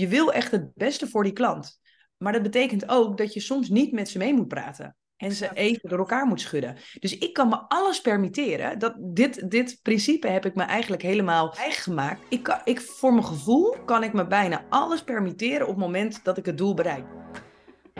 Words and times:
Je 0.00 0.08
wil 0.08 0.32
echt 0.32 0.50
het 0.50 0.74
beste 0.74 1.08
voor 1.08 1.24
die 1.24 1.32
klant. 1.32 1.80
Maar 2.16 2.32
dat 2.32 2.42
betekent 2.42 2.88
ook 2.88 3.16
dat 3.16 3.34
je 3.34 3.40
soms 3.40 3.68
niet 3.68 3.92
met 3.92 4.08
ze 4.08 4.18
mee 4.18 4.34
moet 4.34 4.48
praten. 4.48 4.96
En 5.16 5.32
ze 5.32 5.50
even 5.54 5.88
door 5.88 5.98
elkaar 5.98 6.26
moet 6.26 6.40
schudden. 6.40 6.76
Dus 7.00 7.18
ik 7.18 7.32
kan 7.32 7.48
me 7.48 7.56
alles 7.68 8.00
permitteren. 8.00 8.78
Dat, 8.78 8.94
dit, 8.98 9.50
dit 9.50 9.78
principe 9.82 10.28
heb 10.28 10.46
ik 10.46 10.54
me 10.54 10.62
eigenlijk 10.62 11.02
helemaal 11.02 11.54
eigen 11.54 11.82
gemaakt. 11.82 12.20
Ik 12.28 12.42
kan, 12.42 12.60
ik, 12.64 12.80
voor 12.80 13.12
mijn 13.12 13.24
gevoel 13.24 13.76
kan 13.84 14.02
ik 14.02 14.12
me 14.12 14.26
bijna 14.26 14.64
alles 14.68 15.04
permitteren 15.04 15.66
op 15.66 15.74
het 15.74 15.84
moment 15.84 16.24
dat 16.24 16.38
ik 16.38 16.46
het 16.46 16.58
doel 16.58 16.74
bereik. 16.74 17.04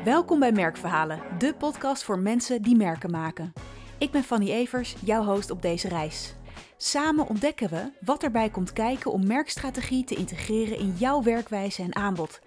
Welkom 0.05 0.39
bij 0.39 0.53
Merkverhalen, 0.53 1.21
de 1.39 1.55
podcast 1.55 2.03
voor 2.03 2.19
mensen 2.19 2.63
die 2.63 2.77
merken 2.77 3.11
maken. 3.11 3.53
Ik 3.99 4.11
ben 4.11 4.23
Fanny 4.23 4.51
Evers, 4.51 4.95
jouw 5.05 5.25
host 5.25 5.51
op 5.51 5.63
deze 5.63 5.89
reis. 5.89 6.38
Samen 6.81 7.29
ontdekken 7.29 7.69
we 7.69 7.91
wat 8.01 8.23
erbij 8.23 8.51
komt 8.51 8.73
kijken 8.73 9.13
om 9.13 9.27
merkstrategie 9.27 10.05
te 10.05 10.15
integreren 10.15 10.79
in 10.79 10.95
jouw 10.99 11.23
werkwijze 11.23 11.83
en 11.83 11.95
aanbod. 11.95 12.41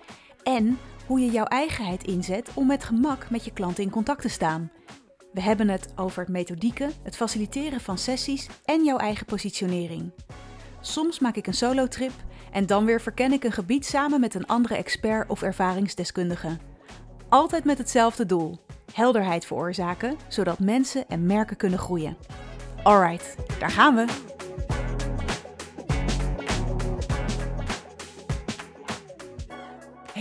En 0.44 0.80
hoe 1.06 1.20
je 1.20 1.32
jouw 1.32 1.46
eigenheid 1.46 2.04
inzet 2.04 2.50
om 2.54 2.68
met 2.68 2.84
gemak 2.84 3.30
met 3.30 3.46
je 3.46 3.54
klanten 3.54 3.84
in 3.84 3.90
contact 3.90 4.22
te 4.22 4.30
staan. 4.30 4.72
We 5.34 5.42
hebben 5.42 5.70
het 5.70 5.94
over 5.96 6.22
het 6.22 6.32
methodieken, 6.32 6.92
het 7.04 7.16
faciliteren 7.16 7.82
van 7.82 7.98
sessies 7.98 8.48
en 8.66 8.84
jouw 8.84 8.98
eigen 8.98 9.26
positionering. 9.26 10.12
Soms 10.82 11.20
maak 11.20 11.36
ik 11.36 11.48
een 11.48 11.54
solo-trip 11.54 12.14
en 12.52 12.66
dan 12.66 12.86
weer 12.86 13.02
verken 13.02 13.32
ik 13.32 13.44
een 13.44 13.52
gebied 13.52 13.86
samen 13.86 14.20
met 14.20 14.34
een 14.34 14.48
andere 14.48 14.76
expert 14.76 15.30
of 15.30 15.42
ervaringsdeskundige. 15.42 16.58
Altijd 17.30 17.64
met 17.64 17.78
hetzelfde 17.78 18.26
doel: 18.26 18.60
helderheid 18.94 19.46
veroorzaken, 19.46 20.18
zodat 20.28 20.60
mensen 20.60 21.08
en 21.08 21.26
merken 21.26 21.58
kunnen 21.58 21.80
groeien. 21.80 22.18
Alright, 22.84 23.36
daar 23.60 23.70
gaan 23.70 23.96
we. 23.96 24.31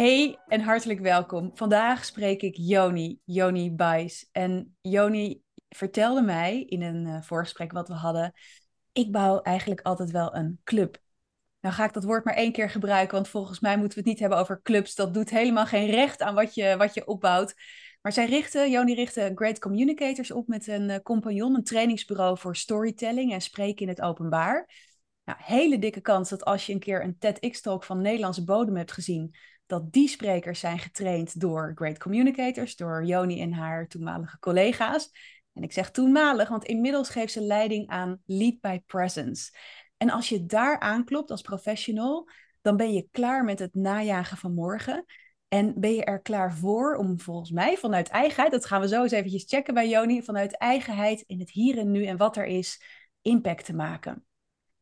Hey 0.01 0.39
en 0.49 0.61
hartelijk 0.61 1.01
welkom. 1.01 1.51
Vandaag 1.55 2.05
spreek 2.05 2.43
ik 2.43 2.57
Joni, 2.57 3.21
Joni 3.25 3.73
Bijs. 3.75 4.29
En 4.33 4.77
Joni 4.81 5.42
vertelde 5.69 6.23
mij 6.23 6.62
in 6.62 6.83
een 6.83 7.07
uh, 7.07 7.23
voorgesprek 7.23 7.73
wat 7.73 7.89
we 7.89 7.95
hadden, 7.95 8.33
ik 8.92 9.12
bouw 9.12 9.41
eigenlijk 9.41 9.81
altijd 9.81 10.11
wel 10.11 10.34
een 10.34 10.61
club. 10.65 10.98
Nou 11.61 11.75
ga 11.75 11.84
ik 11.84 11.92
dat 11.92 12.05
woord 12.05 12.25
maar 12.25 12.34
één 12.34 12.53
keer 12.53 12.70
gebruiken, 12.70 13.15
want 13.15 13.29
volgens 13.29 13.61
mij 13.61 13.77
moeten 13.77 13.95
we 13.95 14.01
het 14.01 14.09
niet 14.09 14.20
hebben 14.20 14.39
over 14.39 14.62
clubs. 14.62 14.95
Dat 14.95 15.15
doet 15.15 15.31
helemaal 15.31 15.67
geen 15.67 15.91
recht 15.91 16.20
aan 16.20 16.35
wat 16.35 16.55
je, 16.55 16.77
wat 16.77 16.95
je 16.95 17.07
opbouwt. 17.07 17.55
Maar 18.03 18.12
zij 18.12 18.27
richtte, 18.27 18.70
Joni 18.70 18.95
richtte 18.95 19.33
Great 19.35 19.59
Communicators 19.59 20.31
op 20.31 20.48
met 20.48 20.67
een 20.67 20.89
uh, 20.89 20.97
compagnon, 21.03 21.55
een 21.55 21.64
trainingsbureau 21.64 22.39
voor 22.39 22.57
storytelling 22.57 23.33
en 23.33 23.41
spreken 23.41 23.83
in 23.83 23.89
het 23.89 24.01
openbaar. 24.01 24.70
Nou, 25.25 25.39
hele 25.42 25.79
dikke 25.79 26.01
kans 26.01 26.29
dat 26.29 26.45
als 26.45 26.67
je 26.67 26.73
een 26.73 26.79
keer 26.79 27.05
een 27.05 27.19
TEDx-talk 27.19 27.85
van 27.85 28.01
Nederlandse 28.01 28.45
bodem 28.45 28.77
hebt 28.77 28.92
gezien, 28.92 29.35
dat 29.71 29.93
die 29.93 30.09
sprekers 30.09 30.61
zijn 30.61 30.79
getraind 30.79 31.41
door 31.41 31.73
Great 31.75 31.99
Communicators, 31.99 32.77
door 32.77 33.05
Joni 33.05 33.41
en 33.41 33.53
haar 33.53 33.87
toenmalige 33.87 34.39
collega's. 34.39 35.11
En 35.53 35.63
ik 35.63 35.73
zeg 35.73 35.91
toenmalig, 35.91 36.49
want 36.49 36.65
inmiddels 36.65 37.09
geeft 37.09 37.33
ze 37.33 37.41
leiding 37.41 37.89
aan 37.89 38.23
Lead 38.25 38.61
by 38.61 38.79
Presence. 38.87 39.53
En 39.97 40.11
als 40.11 40.29
je 40.29 40.47
daar 40.47 40.81
aanklopt 40.81 41.31
als 41.31 41.41
professional, 41.41 42.29
dan 42.61 42.77
ben 42.77 42.93
je 42.93 43.09
klaar 43.11 43.45
met 43.45 43.59
het 43.59 43.75
najagen 43.75 44.37
van 44.37 44.55
morgen. 44.55 45.05
En 45.48 45.81
ben 45.81 45.95
je 45.95 46.05
er 46.05 46.21
klaar 46.21 46.55
voor 46.55 46.97
om 46.97 47.21
volgens 47.21 47.51
mij 47.51 47.77
vanuit 47.77 48.09
eigenheid, 48.09 48.51
dat 48.51 48.67
gaan 48.67 48.81
we 48.81 48.89
zo 48.89 49.03
eens 49.03 49.13
eventjes 49.13 49.45
checken 49.47 49.75
bij 49.75 49.89
Joni, 49.89 50.23
vanuit 50.23 50.57
eigenheid 50.57 51.25
in 51.27 51.39
het 51.39 51.51
hier 51.51 51.79
en 51.79 51.91
nu 51.91 52.05
en 52.05 52.17
wat 52.17 52.37
er 52.37 52.47
is, 52.47 52.83
impact 53.23 53.65
te 53.65 53.75
maken. 53.75 54.25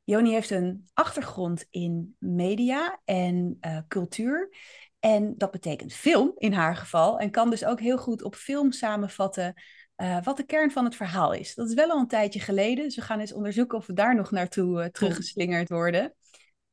Joni 0.08 0.32
heeft 0.32 0.50
een 0.50 0.88
achtergrond 0.94 1.66
in 1.70 2.16
media 2.18 3.00
en 3.04 3.58
uh, 3.60 3.78
cultuur. 3.88 4.56
En 4.98 5.34
dat 5.36 5.50
betekent 5.50 5.92
film 5.92 6.32
in 6.36 6.52
haar 6.52 6.76
geval. 6.76 7.18
En 7.18 7.30
kan 7.30 7.50
dus 7.50 7.64
ook 7.64 7.80
heel 7.80 7.98
goed 7.98 8.22
op 8.22 8.34
film 8.34 8.72
samenvatten 8.72 9.62
uh, 9.96 10.22
wat 10.22 10.36
de 10.36 10.44
kern 10.44 10.70
van 10.70 10.84
het 10.84 10.96
verhaal 10.96 11.32
is. 11.32 11.54
Dat 11.54 11.68
is 11.68 11.74
wel 11.74 11.90
al 11.90 11.98
een 11.98 12.08
tijdje 12.08 12.40
geleden. 12.40 12.84
Dus 12.84 12.96
we 12.96 13.02
gaan 13.02 13.20
eens 13.20 13.32
onderzoeken 13.32 13.78
of 13.78 13.86
we 13.86 13.92
daar 13.92 14.14
nog 14.14 14.30
naartoe 14.30 14.82
uh, 14.82 14.86
teruggeslingerd 14.86 15.68
worden. 15.68 16.14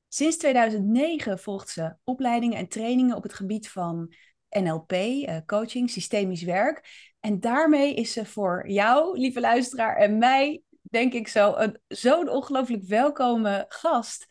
Sinds 0.07 0.37
2009 0.37 1.39
volgt 1.39 1.69
ze 1.69 1.95
opleidingen 2.03 2.57
en 2.57 2.67
trainingen 2.67 3.15
op 3.15 3.23
het 3.23 3.33
gebied 3.33 3.69
van 3.69 4.13
NLP, 4.49 4.91
uh, 4.91 5.37
coaching, 5.45 5.89
systemisch 5.89 6.43
werk. 6.43 6.87
En 7.19 7.39
daarmee 7.39 7.93
is 7.93 8.11
ze 8.11 8.25
voor 8.25 8.69
jou, 8.69 9.19
lieve 9.19 9.39
luisteraar, 9.39 9.95
en 9.95 10.17
mij, 10.17 10.61
denk 10.95 11.13
ik 11.13 11.27
zo, 11.27 11.55
zo'n 11.87 12.29
ongelooflijk 12.29 12.83
welkome 12.83 13.65
gast. 13.67 14.25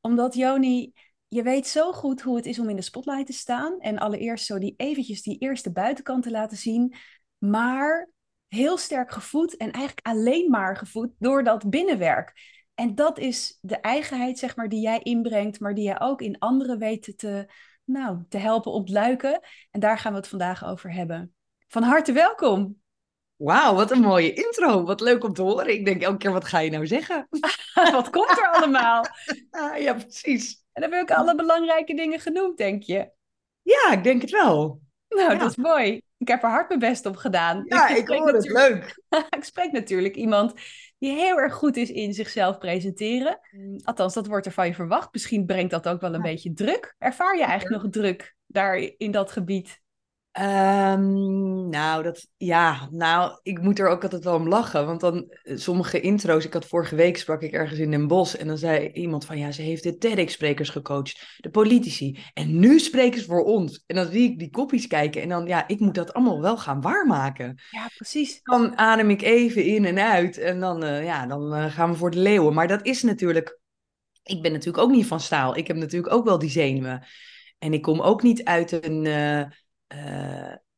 Omdat 0.00 0.34
Joni, 0.34 0.92
je 1.28 1.42
weet 1.42 1.66
zo 1.66 1.92
goed 1.92 2.22
hoe 2.22 2.36
het 2.36 2.46
is 2.46 2.58
om 2.58 2.68
in 2.68 2.76
de 2.76 2.82
spotlight 2.82 3.26
te 3.26 3.32
staan. 3.32 3.80
En 3.80 3.98
allereerst 3.98 4.46
zo 4.46 4.58
die 4.58 4.74
eventjes 4.76 5.22
die 5.22 5.38
eerste 5.38 5.72
buitenkant 5.72 6.22
te 6.22 6.30
laten 6.30 6.56
zien. 6.56 6.94
Maar 7.38 8.10
heel 8.48 8.78
sterk 8.78 9.12
gevoed 9.12 9.56
en 9.56 9.70
eigenlijk 9.70 10.06
alleen 10.06 10.50
maar 10.50 10.76
gevoed 10.76 11.10
door 11.18 11.44
dat 11.44 11.70
binnenwerk. 11.70 12.32
En 12.74 12.94
dat 12.94 13.18
is 13.18 13.58
de 13.60 13.76
eigenheid, 13.76 14.38
zeg 14.38 14.56
maar, 14.56 14.68
die 14.68 14.80
jij 14.80 14.98
inbrengt, 14.98 15.60
maar 15.60 15.74
die 15.74 15.84
jij 15.84 16.00
ook 16.00 16.20
in 16.20 16.38
anderen 16.38 16.78
weet 16.78 17.12
te, 17.16 17.52
nou, 17.84 18.24
te 18.28 18.38
helpen 18.38 18.72
ontluiken. 18.72 19.40
En 19.70 19.80
daar 19.80 19.98
gaan 19.98 20.12
we 20.12 20.18
het 20.18 20.28
vandaag 20.28 20.64
over 20.64 20.92
hebben. 20.92 21.34
Van 21.68 21.82
harte 21.82 22.12
welkom. 22.12 22.80
Wauw, 23.38 23.74
wat 23.74 23.90
een 23.90 24.00
mooie 24.00 24.32
intro. 24.32 24.84
Wat 24.84 25.00
leuk 25.00 25.24
om 25.24 25.32
te 25.32 25.42
horen. 25.42 25.72
Ik 25.72 25.84
denk 25.84 26.02
elke 26.02 26.16
keer, 26.16 26.32
wat 26.32 26.44
ga 26.44 26.58
je 26.58 26.70
nou 26.70 26.86
zeggen? 26.86 27.28
wat 27.92 28.10
komt 28.10 28.38
er 28.38 28.50
allemaal? 28.52 29.04
ah, 29.50 29.78
ja, 29.78 29.94
precies. 29.94 30.64
En 30.72 30.82
dan 30.82 30.92
heb 30.92 31.02
ik 31.02 31.16
alle 31.16 31.34
belangrijke 31.34 31.94
dingen 31.94 32.20
genoemd, 32.20 32.56
denk 32.56 32.82
je? 32.82 33.10
Ja, 33.62 33.92
ik 33.92 34.04
denk 34.04 34.20
het 34.20 34.30
wel. 34.30 34.80
Nou, 35.08 35.38
dat 35.38 35.50
is 35.50 35.56
mooi. 35.56 36.02
Ik 36.18 36.28
heb 36.28 36.42
er 36.42 36.48
hard 36.48 36.68
mijn 36.68 36.80
best 36.80 37.06
op 37.06 37.16
gedaan. 37.16 37.62
Ja, 37.64 37.88
ik, 37.88 37.96
ik 37.96 38.08
hoor 38.08 38.32
het. 38.32 38.48
Leuk. 38.48 39.02
ik 39.38 39.44
spreek 39.44 39.72
natuurlijk 39.72 40.16
iemand 40.16 40.52
die 40.98 41.12
heel 41.12 41.38
erg 41.38 41.54
goed 41.54 41.76
is 41.76 41.90
in 41.90 42.12
zichzelf 42.12 42.58
presenteren. 42.58 43.40
Mm. 43.50 43.80
Althans, 43.84 44.14
dat 44.14 44.26
wordt 44.26 44.46
er 44.46 44.52
van 44.52 44.66
je 44.66 44.74
verwacht. 44.74 45.12
Misschien 45.12 45.46
brengt 45.46 45.70
dat 45.70 45.88
ook 45.88 46.00
wel 46.00 46.14
een 46.14 46.22
beetje 46.22 46.52
druk. 46.52 46.94
Ervaar 46.98 47.36
je 47.36 47.44
eigenlijk 47.44 47.82
nog 47.82 47.92
druk 47.92 48.36
daar 48.46 48.76
in 48.96 49.10
dat 49.10 49.32
gebied? 49.32 49.80
Um, 50.32 51.68
nou, 51.68 52.02
dat, 52.02 52.28
ja, 52.36 52.88
nou, 52.90 53.38
ik 53.42 53.60
moet 53.62 53.78
er 53.78 53.88
ook 53.88 54.02
altijd 54.02 54.24
wel 54.24 54.34
om 54.34 54.48
lachen. 54.48 54.86
Want 54.86 55.00
dan 55.00 55.30
eh, 55.42 55.56
sommige 55.56 56.00
intro's, 56.00 56.44
ik 56.44 56.52
had 56.52 56.66
vorige 56.66 56.94
week 56.94 57.16
sprak 57.16 57.42
ik 57.42 57.52
ergens 57.52 57.78
in 57.78 57.90
Den 57.90 58.06
Bosch. 58.06 58.34
En 58.34 58.46
dan 58.46 58.58
zei 58.58 58.90
iemand 58.92 59.24
van, 59.24 59.38
ja, 59.38 59.50
ze 59.50 59.62
heeft 59.62 59.82
de 59.82 59.96
TEDx-sprekers 59.96 60.68
gecoacht. 60.68 61.36
De 61.36 61.50
politici. 61.50 62.18
En 62.34 62.58
nu 62.58 62.78
spreken 62.78 63.20
ze 63.20 63.26
voor 63.26 63.44
ons. 63.44 63.82
En 63.86 63.96
dan 63.96 64.06
zie 64.10 64.30
ik 64.30 64.38
die 64.38 64.50
kopjes 64.50 64.86
kijken. 64.86 65.22
En 65.22 65.28
dan, 65.28 65.46
ja, 65.46 65.68
ik 65.68 65.80
moet 65.80 65.94
dat 65.94 66.12
allemaal 66.12 66.40
wel 66.40 66.56
gaan 66.56 66.80
waarmaken. 66.80 67.58
Ja, 67.70 67.86
precies. 67.96 68.40
Dan 68.42 68.78
adem 68.78 69.10
ik 69.10 69.22
even 69.22 69.64
in 69.64 69.84
en 69.84 69.98
uit. 69.98 70.38
En 70.38 70.60
dan, 70.60 70.84
uh, 70.84 71.04
ja, 71.04 71.26
dan 71.26 71.54
uh, 71.54 71.64
gaan 71.64 71.90
we 71.90 71.96
voor 71.96 72.10
de 72.10 72.18
leeuwen. 72.18 72.54
Maar 72.54 72.68
dat 72.68 72.86
is 72.86 73.02
natuurlijk, 73.02 73.58
ik 74.22 74.42
ben 74.42 74.52
natuurlijk 74.52 74.84
ook 74.84 74.90
niet 74.90 75.06
van 75.06 75.20
staal. 75.20 75.56
Ik 75.56 75.66
heb 75.66 75.76
natuurlijk 75.76 76.12
ook 76.12 76.24
wel 76.24 76.38
die 76.38 76.50
zenuwen. 76.50 77.06
En 77.58 77.72
ik 77.72 77.82
kom 77.82 78.00
ook 78.00 78.22
niet 78.22 78.44
uit 78.44 78.84
een 78.84 79.04
uh, 79.04 79.42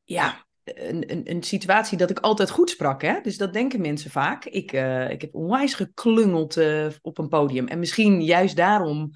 ja, 0.04 0.46
een, 0.64 1.10
een, 1.10 1.30
een, 1.30 1.42
situatie 1.42 1.98
dat 1.98 2.10
ik 2.10 2.18
altijd 2.18 2.50
goed 2.50 2.70
sprak. 2.70 3.02
Hè? 3.02 3.20
Dus 3.20 3.36
dat 3.36 3.52
denken 3.52 3.80
mensen 3.80 4.10
vaak. 4.10 4.44
Ik, 4.44 4.72
uh, 4.72 5.10
ik 5.10 5.20
heb 5.20 5.34
onwijs 5.34 5.74
geklungeld 5.74 6.56
uh, 6.56 6.86
op 7.02 7.18
een 7.18 7.28
podium. 7.28 7.66
En 7.66 7.78
misschien 7.78 8.22
juist 8.22 8.56
daarom 8.56 9.10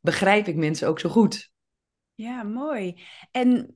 begrijp 0.00 0.46
ik 0.46 0.56
mensen 0.56 0.88
ook 0.88 1.00
zo 1.00 1.08
goed. 1.08 1.50
Ja, 2.14 2.42
mooi. 2.42 3.02
En 3.30 3.74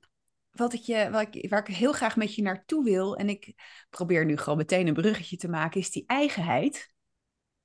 wat 0.51 0.73
ik 0.73 0.81
je, 0.81 1.09
wat 1.11 1.35
ik, 1.35 1.49
waar 1.49 1.67
ik 1.67 1.75
heel 1.75 1.93
graag 1.93 2.15
met 2.15 2.35
je 2.35 2.41
naartoe 2.41 2.83
wil, 2.83 3.15
en 3.15 3.29
ik 3.29 3.53
probeer 3.89 4.25
nu 4.25 4.37
gewoon 4.37 4.57
meteen 4.57 4.87
een 4.87 4.93
bruggetje 4.93 5.37
te 5.37 5.49
maken, 5.49 5.79
is 5.79 5.91
die 5.91 6.03
eigenheid. 6.07 6.92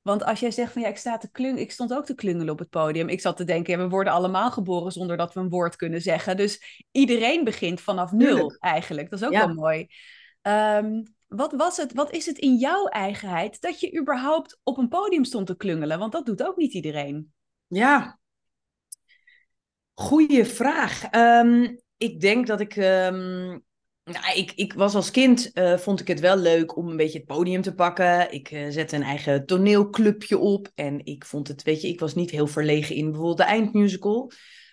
Want 0.09 0.25
als 0.25 0.41
jij 0.41 0.51
zegt 0.51 0.73
van 0.73 0.83
ja, 0.83 0.89
ik, 0.89 0.97
sta 0.97 1.19
te 1.19 1.31
klung, 1.31 1.59
ik 1.59 1.71
stond 1.71 1.95
ook 1.95 2.05
te 2.05 2.15
klungelen 2.15 2.53
op 2.53 2.59
het 2.59 2.71
podium. 2.71 3.09
Ik 3.09 3.21
zat 3.21 3.37
te 3.37 3.45
denken, 3.45 3.73
ja, 3.73 3.85
we 3.85 3.89
worden 3.89 4.13
allemaal 4.13 4.51
geboren 4.51 4.93
zonder 4.93 5.17
dat 5.17 5.35
we 5.35 5.41
een 5.41 5.49
woord 5.49 5.77
kunnen 5.77 6.01
zeggen. 6.01 6.37
Dus 6.37 6.85
iedereen 6.91 7.45
begint 7.45 7.81
vanaf 7.81 8.13
nul 8.13 8.57
eigenlijk. 8.59 9.11
Dat 9.11 9.21
is 9.21 9.27
ook 9.27 9.33
wel 9.33 9.55
mooi. 9.55 9.87
Um, 10.43 11.03
wat, 11.27 11.53
was 11.53 11.77
het, 11.77 11.93
wat 11.93 12.13
is 12.13 12.27
het 12.27 12.39
in 12.39 12.57
jouw 12.57 12.87
eigenheid 12.87 13.61
dat 13.61 13.81
je 13.81 13.99
überhaupt 14.01 14.61
op 14.63 14.79
een 14.79 14.89
podium 14.89 15.25
stond 15.25 15.47
te 15.47 15.57
klungelen? 15.57 15.99
Want 15.99 16.13
dat 16.13 16.27
doet 16.27 16.43
ook 16.43 16.57
niet 16.57 16.75
iedereen. 16.75 17.33
Ja, 17.67 18.19
goeie 19.95 20.45
vraag. 20.45 21.13
Um, 21.15 21.81
ik 21.97 22.21
denk 22.21 22.47
dat 22.47 22.61
ik 22.61 22.77
um, 22.77 23.65
nou, 24.13 24.39
ik, 24.39 24.53
ik 24.55 24.73
was 24.73 24.95
als 24.95 25.11
kind, 25.11 25.51
uh, 25.55 25.77
vond 25.77 26.01
ik 26.01 26.09
het 26.09 26.21
wel 26.21 26.37
leuk 26.37 26.77
om 26.77 26.89
een 26.89 26.97
beetje 26.97 27.19
het 27.19 27.27
podium 27.27 27.63
te 27.63 27.75
pakken. 27.75 28.33
Ik 28.33 28.51
uh, 28.51 28.67
zette 28.69 28.97
een 28.97 29.03
eigen 29.03 29.47
toneelclubje 29.47 30.39
op. 30.39 30.71
En 30.75 31.05
ik 31.05 31.25
vond 31.25 31.49
het, 31.49 31.63
weet 31.63 31.81
je, 31.81 31.89
ik 31.89 32.01
was 32.01 32.15
niet 32.15 32.31
heel 32.31 32.47
verlegen 32.47 32.95
in 32.95 33.05
bijvoorbeeld 33.05 33.37
de 33.37 33.45
eindmusical. 33.45 34.33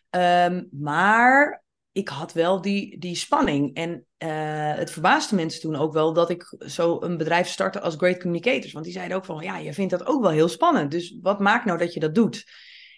Um, 0.09 0.67
maar 0.71 1.63
ik 1.91 2.09
had 2.09 2.33
wel 2.33 2.61
die, 2.61 2.99
die 2.99 3.15
spanning. 3.15 3.75
En 3.75 4.05
uh, 4.17 4.73
het 4.75 4.91
verbaasde 4.91 5.35
mensen 5.35 5.61
toen 5.61 5.75
ook 5.75 5.93
wel 5.93 6.13
dat 6.13 6.29
ik 6.29 6.55
zo 6.59 7.01
een 7.01 7.17
bedrijf 7.17 7.47
startte 7.47 7.81
als 7.81 7.95
Great 7.95 8.19
Communicators. 8.19 8.73
Want 8.73 8.85
die 8.85 8.93
zeiden 8.93 9.17
ook 9.17 9.25
van, 9.25 9.43
ja, 9.43 9.57
je 9.57 9.73
vindt 9.73 9.91
dat 9.91 10.05
ook 10.05 10.21
wel 10.21 10.31
heel 10.31 10.47
spannend. 10.47 10.91
Dus 10.91 11.17
wat 11.21 11.39
maakt 11.39 11.65
nou 11.65 11.77
dat 11.77 11.93
je 11.93 11.99
dat 11.99 12.15
doet? 12.15 12.43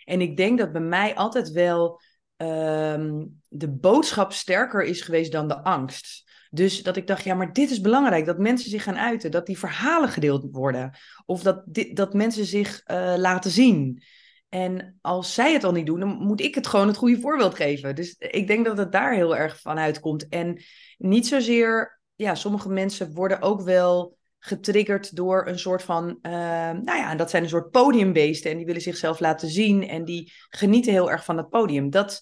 En 0.04 0.22
ik 0.22 0.38
denk 0.38 0.58
dat 0.58 0.72
bij 0.72 0.82
mij 0.82 1.16
altijd 1.16 1.52
wel 1.52 2.02
ehm, 2.36 3.26
de 3.48 3.70
boodschap 3.70 4.34
sterker 4.34 4.84
is 4.84 5.02
geweest 5.02 5.32
dan 5.32 5.48
de 5.48 5.64
angst. 5.64 6.27
Dus 6.50 6.84
dat 6.84 6.98
ik 6.98 7.08
dacht, 7.08 7.24
ja, 7.24 7.36
maar 7.36 7.54
dit 7.54 7.70
is 7.70 7.82
belangrijk, 7.82 8.26
dat 8.26 8.38
mensen 8.38 8.70
zich 8.70 8.84
gaan 8.84 8.98
uiten, 8.98 9.32
dat 9.32 9.46
die 9.46 9.58
verhalen 9.58 10.10
gedeeld 10.10 10.48
worden, 10.52 10.98
of 11.26 11.42
dat, 11.42 11.64
dat 11.94 12.14
mensen 12.14 12.46
zich 12.46 12.82
uh, 12.86 13.14
laten 13.18 13.52
zien. 13.52 14.04
En 14.50 14.98
als 15.02 15.34
zij 15.34 15.54
het 15.54 15.64
al 15.64 15.72
niet 15.72 15.86
doen, 15.86 16.00
dan 16.00 16.10
moet 16.10 16.42
ik 16.42 16.56
het 16.56 16.68
gewoon 16.68 16.88
het 16.88 16.98
goede 16.98 17.20
voorbeeld 17.20 17.56
geven. 17.56 17.96
Dus 17.96 18.16
ik 18.18 18.48
denk 18.48 18.66
dat 18.66 18.78
het 18.78 18.92
daar 18.92 19.14
heel 19.14 19.38
erg 19.38 19.62
van 19.62 19.78
uitkomt. 19.78 20.28
En 20.28 20.62
niet 20.98 21.28
zozeer, 21.28 22.00
ja, 22.16 22.36
sommige 22.36 22.70
mensen 22.70 23.14
worden 23.14 23.42
ook 23.42 23.62
wel 23.62 24.18
getriggerd 24.40 25.16
door 25.16 25.48
een 25.48 25.60
soort 25.60 25.84
van, 25.84 26.20
uh, 26.22 26.32
nou 26.72 26.98
ja, 26.98 27.16
dat 27.16 27.30
zijn 27.30 27.44
een 27.44 27.50
soort 27.50 27.72
podiumbeesten 27.72 28.52
en 28.52 28.58
die 28.58 28.66
willen 28.66 28.82
zichzelf 28.82 29.20
laten 29.20 29.50
zien 29.50 29.88
en 29.88 30.06
die 30.06 30.32
genieten 30.50 30.92
heel 30.92 31.12
erg 31.12 31.26
van 31.26 31.38
het 31.38 31.50
podium. 31.50 31.90
Dat 31.90 32.22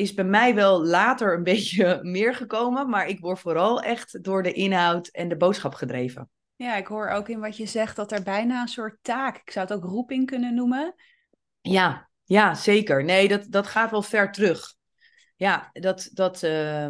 is 0.00 0.14
bij 0.14 0.24
mij 0.24 0.54
wel 0.54 0.84
later 0.84 1.34
een 1.34 1.42
beetje 1.52 1.98
meer 2.02 2.34
gekomen, 2.34 2.88
maar 2.88 3.08
ik 3.08 3.20
word 3.20 3.38
vooral 3.38 3.82
echt 3.82 4.24
door 4.24 4.42
de 4.42 4.52
inhoud 4.52 5.08
en 5.08 5.28
de 5.28 5.36
boodschap 5.36 5.74
gedreven. 5.74 6.30
Ja, 6.56 6.76
ik 6.76 6.86
hoor 6.86 7.08
ook 7.08 7.28
in 7.28 7.40
wat 7.40 7.56
je 7.56 7.66
zegt 7.66 7.96
dat 7.96 8.12
er 8.12 8.22
bijna 8.22 8.60
een 8.60 8.68
soort 8.68 8.98
taak, 9.02 9.36
ik 9.36 9.50
zou 9.50 9.66
het 9.66 9.76
ook 9.76 9.84
roeping 9.84 10.26
kunnen 10.26 10.54
noemen. 10.54 10.94
Ja, 11.60 12.08
ja, 12.24 12.54
zeker. 12.54 13.04
Nee, 13.04 13.28
dat, 13.28 13.46
dat 13.48 13.66
gaat 13.66 13.90
wel 13.90 14.02
ver 14.02 14.32
terug. 14.32 14.74
Ja, 15.36 15.70
dat, 15.72 16.10
dat, 16.12 16.42
uh, 16.42 16.88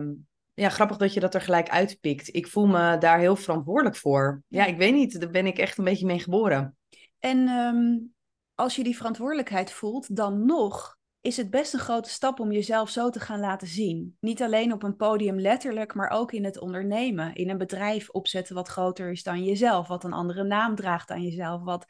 ja, 0.54 0.68
grappig 0.68 0.96
dat 0.96 1.14
je 1.14 1.20
dat 1.20 1.34
er 1.34 1.40
gelijk 1.40 1.68
uitpikt. 1.68 2.34
Ik 2.34 2.46
voel 2.46 2.66
me 2.66 2.98
daar 2.98 3.18
heel 3.18 3.36
verantwoordelijk 3.36 3.96
voor. 3.96 4.42
Ja, 4.48 4.64
ik 4.64 4.76
weet 4.76 4.94
niet, 4.94 5.20
daar 5.20 5.30
ben 5.30 5.46
ik 5.46 5.58
echt 5.58 5.78
een 5.78 5.84
beetje 5.84 6.06
mee 6.06 6.18
geboren. 6.18 6.76
En 7.18 7.48
um, 7.48 8.14
als 8.54 8.76
je 8.76 8.82
die 8.82 8.96
verantwoordelijkheid 8.96 9.72
voelt, 9.72 10.16
dan 10.16 10.44
nog 10.44 10.98
is 11.20 11.37
het 11.37 11.50
best 11.50 11.75
een 11.75 11.81
grote 11.81 12.08
stap 12.08 12.40
om 12.40 12.52
jezelf 12.52 12.90
zo 12.90 13.11
te 13.11 13.20
gaan 13.20 13.40
laten 13.40 13.69
zien. 13.69 14.17
Niet 14.20 14.43
alleen 14.43 14.72
op 14.72 14.82
een 14.82 14.96
podium 14.96 15.40
letterlijk, 15.40 15.94
maar 15.94 16.11
ook 16.11 16.32
in 16.32 16.44
het 16.44 16.61
ondernemen. 16.61 17.34
In 17.34 17.50
een 17.50 17.58
bedrijf 17.58 18.11
opzetten 18.11 18.55
wat 18.55 18.69
groter 18.69 19.11
is 19.11 19.22
dan 19.22 19.44
jezelf, 19.44 19.88
wat 19.88 20.05
een 20.05 20.12
andere 20.12 20.44
naam 20.44 20.75
draagt 20.75 21.08
dan 21.08 21.22
jezelf, 21.22 21.62
wat 21.62 21.87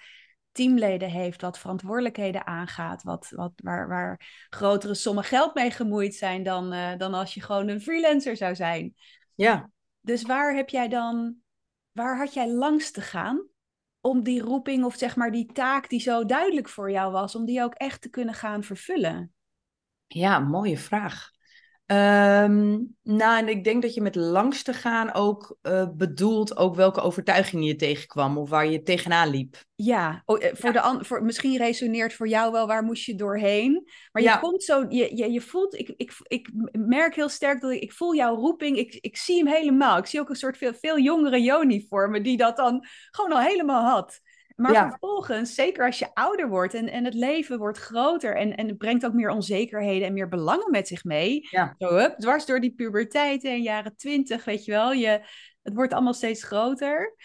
teamleden 0.53 1.11
heeft, 1.11 1.41
wat 1.41 1.59
verantwoordelijkheden 1.59 2.47
aangaat, 2.47 3.03
wat, 3.03 3.33
wat, 3.35 3.53
waar, 3.57 3.89
waar 3.89 4.47
grotere 4.49 4.95
sommen 4.95 5.25
geld 5.25 5.55
mee 5.55 5.71
gemoeid 5.71 6.15
zijn 6.15 6.43
dan, 6.43 6.75
uh, 6.75 6.97
dan 6.97 7.15
als 7.15 7.35
je 7.35 7.43
gewoon 7.43 7.69
een 7.69 7.81
freelancer 7.81 8.37
zou 8.37 8.55
zijn. 8.55 8.95
Ja. 9.35 9.71
Dus 10.01 10.23
waar 10.23 10.55
heb 10.55 10.69
jij 10.69 10.89
dan, 10.89 11.37
waar 11.93 12.19
had 12.19 12.35
jij 12.35 12.51
langs 12.51 12.91
te 12.91 13.01
gaan 13.01 13.49
om 14.01 14.23
die 14.23 14.41
roeping 14.41 14.85
of 14.85 14.95
zeg 14.95 15.17
maar 15.17 15.31
die 15.31 15.53
taak 15.53 15.89
die 15.89 16.01
zo 16.01 16.25
duidelijk 16.25 16.69
voor 16.69 16.91
jou 16.91 17.13
was, 17.13 17.35
om 17.35 17.45
die 17.45 17.63
ook 17.63 17.75
echt 17.75 18.01
te 18.01 18.11
kunnen 18.11 18.35
gaan 18.35 18.63
vervullen? 18.63 19.35
Ja, 20.07 20.39
mooie 20.39 20.79
vraag. 20.79 21.31
Um, 21.93 22.97
nou, 23.03 23.39
en 23.39 23.49
ik 23.49 23.65
denk 23.65 23.83
dat 23.83 23.95
je 23.95 24.01
met 24.01 24.15
langs 24.15 24.63
te 24.63 24.73
gaan 24.73 25.13
ook 25.13 25.59
uh, 25.63 25.89
bedoelt 25.93 26.57
ook 26.57 26.75
welke 26.75 27.01
overtuigingen 27.01 27.65
je 27.65 27.77
tegenkwam 27.77 28.39
of 28.39 28.51
waar 28.51 28.67
je 28.67 28.83
tegenaan 28.83 29.31
liep. 29.31 29.57
Ja, 29.75 30.23
oh, 30.25 30.45
eh, 30.45 30.51
voor 30.55 30.73
ja. 30.73 30.93
de 30.99 31.05
voor, 31.05 31.23
misschien 31.23 31.57
resoneert 31.57 32.15
voor 32.15 32.29
jou 32.29 32.53
wel 32.53 32.67
waar 32.67 32.83
moest 32.83 33.05
je 33.05 33.15
doorheen. 33.15 33.89
Maar 34.13 34.23
je 34.23 34.39
komt 34.41 34.63
zo, 34.63 34.87
je, 34.89 35.17
je, 35.17 35.33
je 35.33 35.41
voelt, 35.41 35.79
ik, 35.79 35.95
ik, 35.97 36.13
ik 36.23 36.51
merk 36.73 37.15
heel 37.15 37.29
sterk 37.29 37.61
dat 37.61 37.71
ik, 37.71 37.81
ik 37.81 37.93
voel 37.93 38.15
jouw 38.15 38.35
roeping, 38.35 38.77
ik, 38.77 38.99
ik 39.01 39.17
zie 39.17 39.37
hem 39.37 39.55
helemaal. 39.55 39.99
Ik 39.99 40.07
zie 40.07 40.21
ook 40.21 40.29
een 40.29 40.37
soort 40.37 40.57
veel, 40.57 40.75
veel 40.75 40.99
jongere 40.99 41.43
Joni 41.43 41.87
voor 41.89 42.11
me 42.11 42.21
die 42.21 42.37
dat 42.37 42.57
dan 42.57 42.87
gewoon 43.11 43.33
al 43.33 43.41
helemaal 43.41 43.85
had. 43.85 44.21
Maar 44.61 44.73
ja. 44.73 44.89
vervolgens, 44.89 45.55
zeker 45.55 45.87
als 45.87 45.99
je 45.99 46.15
ouder 46.15 46.49
wordt 46.49 46.75
en, 46.75 46.89
en 46.89 47.05
het 47.05 47.15
leven 47.15 47.59
wordt 47.59 47.79
groter 47.79 48.37
en, 48.37 48.57
en 48.57 48.69
het 48.69 48.79
brengt 48.79 49.07
ook 49.07 49.13
meer 49.13 49.31
onzekerheden 49.31 50.07
en 50.07 50.13
meer 50.13 50.29
belangen 50.29 50.71
met 50.71 50.89
zich 50.89 51.05
mee. 51.05 51.47
Ja. 51.51 51.75
Zo, 51.79 51.95
hup, 51.95 52.19
dwars 52.19 52.47
door 52.47 52.61
die 52.61 52.75
puberteit 52.75 53.45
en 53.45 53.63
jaren 53.63 53.97
twintig, 53.97 54.45
weet 54.45 54.65
je 54.65 54.71
wel. 54.71 54.93
Je, 54.93 55.21
het 55.63 55.75
wordt 55.75 55.93
allemaal 55.93 56.15
steeds 56.15 56.45
groter. 56.45 57.17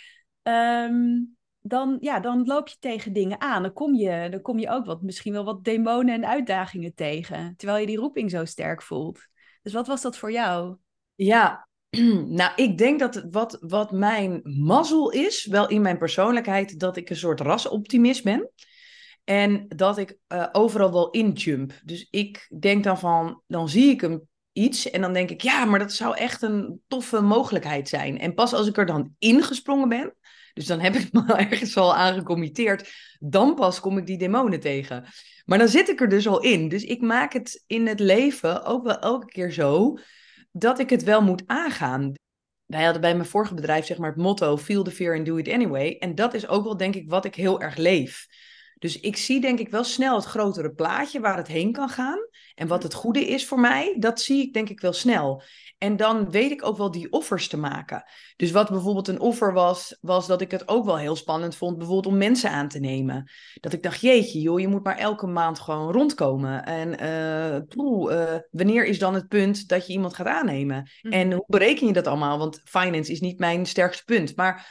Um, 0.44 1.38
dan, 1.62 1.98
ja, 2.00 2.20
dan 2.20 2.46
loop 2.46 2.68
je 2.68 2.76
tegen 2.80 3.14
dingen 3.14 3.42
aan. 3.42 3.62
Dan 3.62 3.74
kom 3.74 3.96
je, 3.96 4.28
dan 4.30 4.42
kom 4.42 4.60
je 4.60 4.70
ook 4.70 4.86
wat, 4.86 5.02
misschien 5.02 5.34
wel 5.34 5.46
wat 5.46 5.64
demonen 5.64 6.14
en 6.14 6.28
uitdagingen 6.28 6.94
tegen. 6.94 7.54
Terwijl 7.58 7.80
je 7.80 7.88
die 7.88 7.98
roeping 7.98 8.32
zo 8.32 8.46
sterk 8.46 8.82
voelt. 8.82 9.28
Dus 9.62 9.74
wat 9.74 9.88
was 9.88 10.02
dat 10.02 10.18
voor 10.18 10.32
jou? 10.32 10.78
Ja, 11.16 11.65
nou, 12.40 12.52
ik 12.56 12.78
denk 12.78 13.00
dat 13.00 13.26
wat, 13.32 13.58
wat 13.62 13.92
mijn 13.92 14.40
mazzel 14.44 15.12
is, 15.12 15.46
wel 15.46 15.70
in 15.70 15.82
mijn 15.82 15.98
persoonlijkheid, 15.98 16.80
dat 16.80 16.98
ik 16.98 17.10
een 17.10 17.16
soort 17.16 17.40
rasoptimist 17.40 18.24
ben. 18.24 18.50
En 19.24 19.66
dat 19.68 19.98
ik 19.98 20.18
uh, 20.28 20.48
overal 20.52 20.92
wel 20.92 21.10
injump. 21.10 21.74
Dus 21.84 22.08
ik 22.10 22.48
denk 22.60 22.84
dan 22.84 23.00
van, 23.00 23.42
dan 23.48 23.70
zie 23.70 23.90
ik 23.90 24.02
hem 24.02 24.28
iets 24.52 24.90
en 24.90 25.02
dan 25.02 25.14
denk 25.14 25.30
ik, 25.30 25.42
ja, 25.42 25.66
maar 25.66 25.80
dat 25.80 25.94
zou 25.94 26.18
echt 26.18 26.42
een 26.42 26.82
toffe 26.88 27.22
mogelijkheid 27.22 27.90
zijn. 27.90 28.20
En 28.20 28.34
pas 28.34 28.54
als 28.54 28.68
ik 28.68 28.78
er 28.78 28.86
dan 28.86 29.16
ingesprongen 29.20 29.90
ben, 29.90 30.16
dus 30.54 30.66
dan 30.66 30.80
heb 30.80 30.96
ik 30.96 31.12
me 31.12 31.34
ergens 31.50 31.78
al 31.78 31.96
aangecommitteerd, 31.96 32.92
dan 33.20 33.56
pas 33.56 33.80
kom 33.80 33.98
ik 33.98 34.06
die 34.06 34.18
demonen 34.18 34.60
tegen. 34.60 35.06
Maar 35.46 35.58
dan 35.58 35.68
zit 35.68 35.90
ik 35.90 36.02
er 36.02 36.10
dus 36.10 36.28
al 36.28 36.42
in. 36.42 36.70
Dus 36.70 36.84
ik 36.84 37.02
maak 37.02 37.34
het 37.34 37.64
in 37.68 37.88
het 37.88 38.00
leven 38.00 38.66
ook 38.66 38.84
wel 38.84 39.00
elke 39.00 39.26
keer 39.26 39.52
zo 39.52 39.98
dat 40.58 40.80
ik 40.80 40.90
het 40.90 41.04
wel 41.04 41.22
moet 41.22 41.44
aangaan. 41.46 42.14
Wij 42.66 42.84
hadden 42.84 43.02
bij 43.02 43.16
mijn 43.16 43.30
vorige 43.30 43.54
bedrijf 43.54 43.86
zeg 43.86 43.98
maar 43.98 44.10
het 44.10 44.18
motto 44.18 44.58
feel 44.58 44.84
the 44.84 44.92
fear 44.92 45.16
and 45.16 45.26
do 45.26 45.38
it 45.38 45.50
anyway. 45.50 45.98
En 46.00 46.16
dat 46.16 46.34
is 46.34 46.48
ook 46.48 46.64
wel 46.64 46.78
denk 46.78 46.96
ik 46.96 47.10
wat 47.10 47.26
ik 47.26 47.36
heel 47.36 47.62
erg 47.62 47.76
leef. 47.76 48.28
Dus 48.80 49.00
ik 49.00 49.18
zie 49.18 49.42
denk 49.42 49.60
ik 49.60 49.70
wel 49.70 49.84
snel 49.84 50.16
het 50.16 50.26
grotere 50.26 50.74
plaatje 50.74 51.20
waar 51.20 51.38
het 51.38 51.48
heen 51.48 51.72
kan 51.72 51.90
gaan. 51.90 52.20
En 52.56 52.68
wat 52.68 52.84
het 52.84 52.94
goede 52.94 53.28
is 53.28 53.46
voor 53.46 53.60
mij, 53.60 53.96
dat 54.00 54.22
zie 54.22 54.42
ik 54.42 54.54
denk 54.54 54.70
ik 54.70 54.80
wel 54.80 54.94
snel. 54.94 55.44
En 55.78 55.98
dan 55.98 56.32
weet 56.32 56.52
ik 56.52 56.66
ook 56.66 56.78
wel 56.78 56.92
die 56.92 57.12
offers 57.12 57.48
te 57.48 57.58
maken. 57.58 58.04
Dus 58.36 58.52
wat 58.52 58.70
bijvoorbeeld 58.70 59.08
een 59.08 59.20
offer 59.20 59.54
was, 59.54 59.98
was 60.02 60.28
dat 60.28 60.42
ik 60.42 60.52
het 60.52 60.68
ook 60.68 60.86
wel 60.86 60.98
heel 60.98 61.16
spannend 61.16 61.56
vond, 61.56 61.78
bijvoorbeeld 61.78 62.14
om 62.14 62.20
mensen 62.20 62.50
aan 62.50 62.68
te 62.68 62.80
nemen. 62.80 63.32
Dat 63.54 63.74
ik 63.74 63.84
dacht, 63.84 64.02
jeetje 64.02 64.42
joh, 64.42 64.60
je 64.60 64.68
moet 64.68 64.84
maar 64.84 64.98
elke 64.98 65.28
maand 65.28 65.60
gewoon 65.60 65.92
rondkomen. 65.92 66.66
En 66.66 67.04
uh, 67.04 67.62
poeh, 67.68 68.14
uh, 68.14 68.36
wanneer 68.52 68.86
is 68.86 69.00
dan 69.00 69.14
het 69.14 69.28
punt 69.28 69.68
dat 69.68 69.88
je 69.88 69.94
iemand 69.94 70.14
gaat 70.14 70.28
aannemen? 70.28 70.90
Mm. 71.02 71.12
En 71.12 71.32
hoe 71.32 71.46
bereken 71.48 71.88
je 71.88 71.94
dat 71.94 72.08
allemaal? 72.08 72.38
Want 72.38 72.62
finance 72.64 73.12
is 73.12 73.20
niet 73.20 73.40
mijn 73.40 73.66
sterkste 73.66 74.04
punt. 74.04 74.36
Maar 74.36 74.68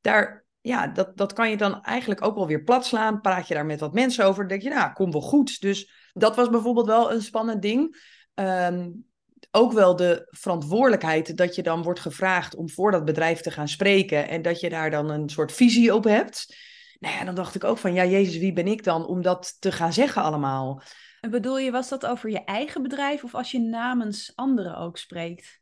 daar, 0.00 0.46
ja, 0.60 0.86
dat, 0.86 1.16
dat 1.16 1.32
kan 1.32 1.50
je 1.50 1.56
dan 1.56 1.82
eigenlijk 1.82 2.24
ook 2.24 2.34
wel 2.34 2.46
weer 2.46 2.62
plat 2.62 2.86
slaan. 2.86 3.20
Praat 3.20 3.48
je 3.48 3.54
daar 3.54 3.66
met 3.66 3.80
wat 3.80 3.94
mensen 3.94 4.24
over, 4.24 4.38
dan 4.38 4.48
denk 4.48 4.62
je, 4.62 4.78
nou, 4.78 4.92
kom 4.92 5.12
wel 5.12 5.20
goed. 5.20 5.60
Dus 5.60 5.92
dat 6.12 6.36
was 6.36 6.48
bijvoorbeeld 6.50 6.86
wel 6.86 7.12
een 7.12 7.22
spannend 7.22 7.62
ding. 7.62 7.96
Um, 8.34 9.06
ook 9.50 9.72
wel 9.72 9.96
de 9.96 10.26
verantwoordelijkheid 10.30 11.36
dat 11.36 11.54
je 11.54 11.62
dan 11.62 11.82
wordt 11.82 12.00
gevraagd 12.00 12.56
om 12.56 12.70
voor 12.70 12.90
dat 12.90 13.04
bedrijf 13.04 13.40
te 13.40 13.50
gaan 13.50 13.68
spreken 13.68 14.28
en 14.28 14.42
dat 14.42 14.60
je 14.60 14.68
daar 14.68 14.90
dan 14.90 15.10
een 15.10 15.28
soort 15.28 15.52
visie 15.52 15.94
op 15.94 16.04
hebt. 16.04 16.56
Nou 16.98 17.14
ja, 17.14 17.24
dan 17.24 17.34
dacht 17.34 17.54
ik 17.54 17.64
ook 17.64 17.78
van, 17.78 17.94
ja, 17.94 18.04
Jezus, 18.04 18.38
wie 18.38 18.52
ben 18.52 18.66
ik 18.66 18.84
dan 18.84 19.06
om 19.06 19.22
dat 19.22 19.56
te 19.60 19.72
gaan 19.72 19.92
zeggen 19.92 20.22
allemaal? 20.22 20.82
En 21.20 21.30
bedoel 21.30 21.58
je, 21.58 21.70
was 21.70 21.88
dat 21.88 22.06
over 22.06 22.30
je 22.30 22.44
eigen 22.44 22.82
bedrijf 22.82 23.24
of 23.24 23.34
als 23.34 23.50
je 23.50 23.60
namens 23.60 24.32
anderen 24.34 24.76
ook 24.76 24.98
spreekt? 24.98 25.60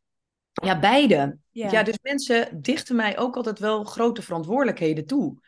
Ja, 0.53 0.79
beide. 0.79 1.39
Ja, 1.51 1.71
ja 1.71 1.83
dus 1.83 1.99
mensen 2.03 2.63
dichten 2.63 2.97
mij 2.97 3.19
ook 3.19 3.37
altijd 3.37 3.59
wel 3.59 3.85
grote 3.85 4.23
verantwoordelijkheden 4.23 5.07
toe. 5.07 5.39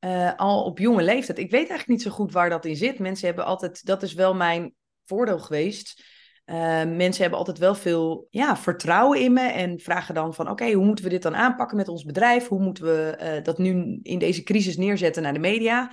Uh, 0.00 0.34
al 0.36 0.64
op 0.64 0.78
jonge 0.78 1.02
leeftijd. 1.02 1.38
Ik 1.38 1.50
weet 1.50 1.68
eigenlijk 1.68 1.88
niet 1.88 2.02
zo 2.02 2.10
goed 2.10 2.32
waar 2.32 2.50
dat 2.50 2.64
in 2.64 2.76
zit. 2.76 2.98
Mensen 2.98 3.26
hebben 3.26 3.44
altijd, 3.44 3.86
dat 3.86 4.02
is 4.02 4.14
wel 4.14 4.34
mijn 4.34 4.74
voordeel 5.04 5.38
geweest 5.38 6.02
uh, 6.46 6.56
mensen 6.84 7.22
hebben 7.22 7.38
altijd 7.38 7.58
wel 7.58 7.74
veel 7.74 8.26
ja, 8.30 8.56
vertrouwen 8.56 9.20
in 9.20 9.32
me 9.32 9.40
en 9.40 9.78
vragen 9.78 10.14
dan 10.14 10.34
van 10.34 10.50
oké, 10.50 10.72
hoe 10.72 10.84
moeten 10.84 11.04
we 11.04 11.10
dit 11.10 11.22
dan 11.22 11.36
aanpakken 11.36 11.76
met 11.76 11.88
ons 11.88 12.04
bedrijf? 12.04 12.48
Hoe 12.48 12.62
moeten 12.62 12.84
we 12.84 13.18
uh, 13.20 13.44
dat 13.44 13.58
nu 13.58 13.98
in 14.02 14.18
deze 14.18 14.42
crisis 14.42 14.76
neerzetten 14.76 15.22
naar 15.22 15.32
de 15.32 15.38
media? 15.38 15.90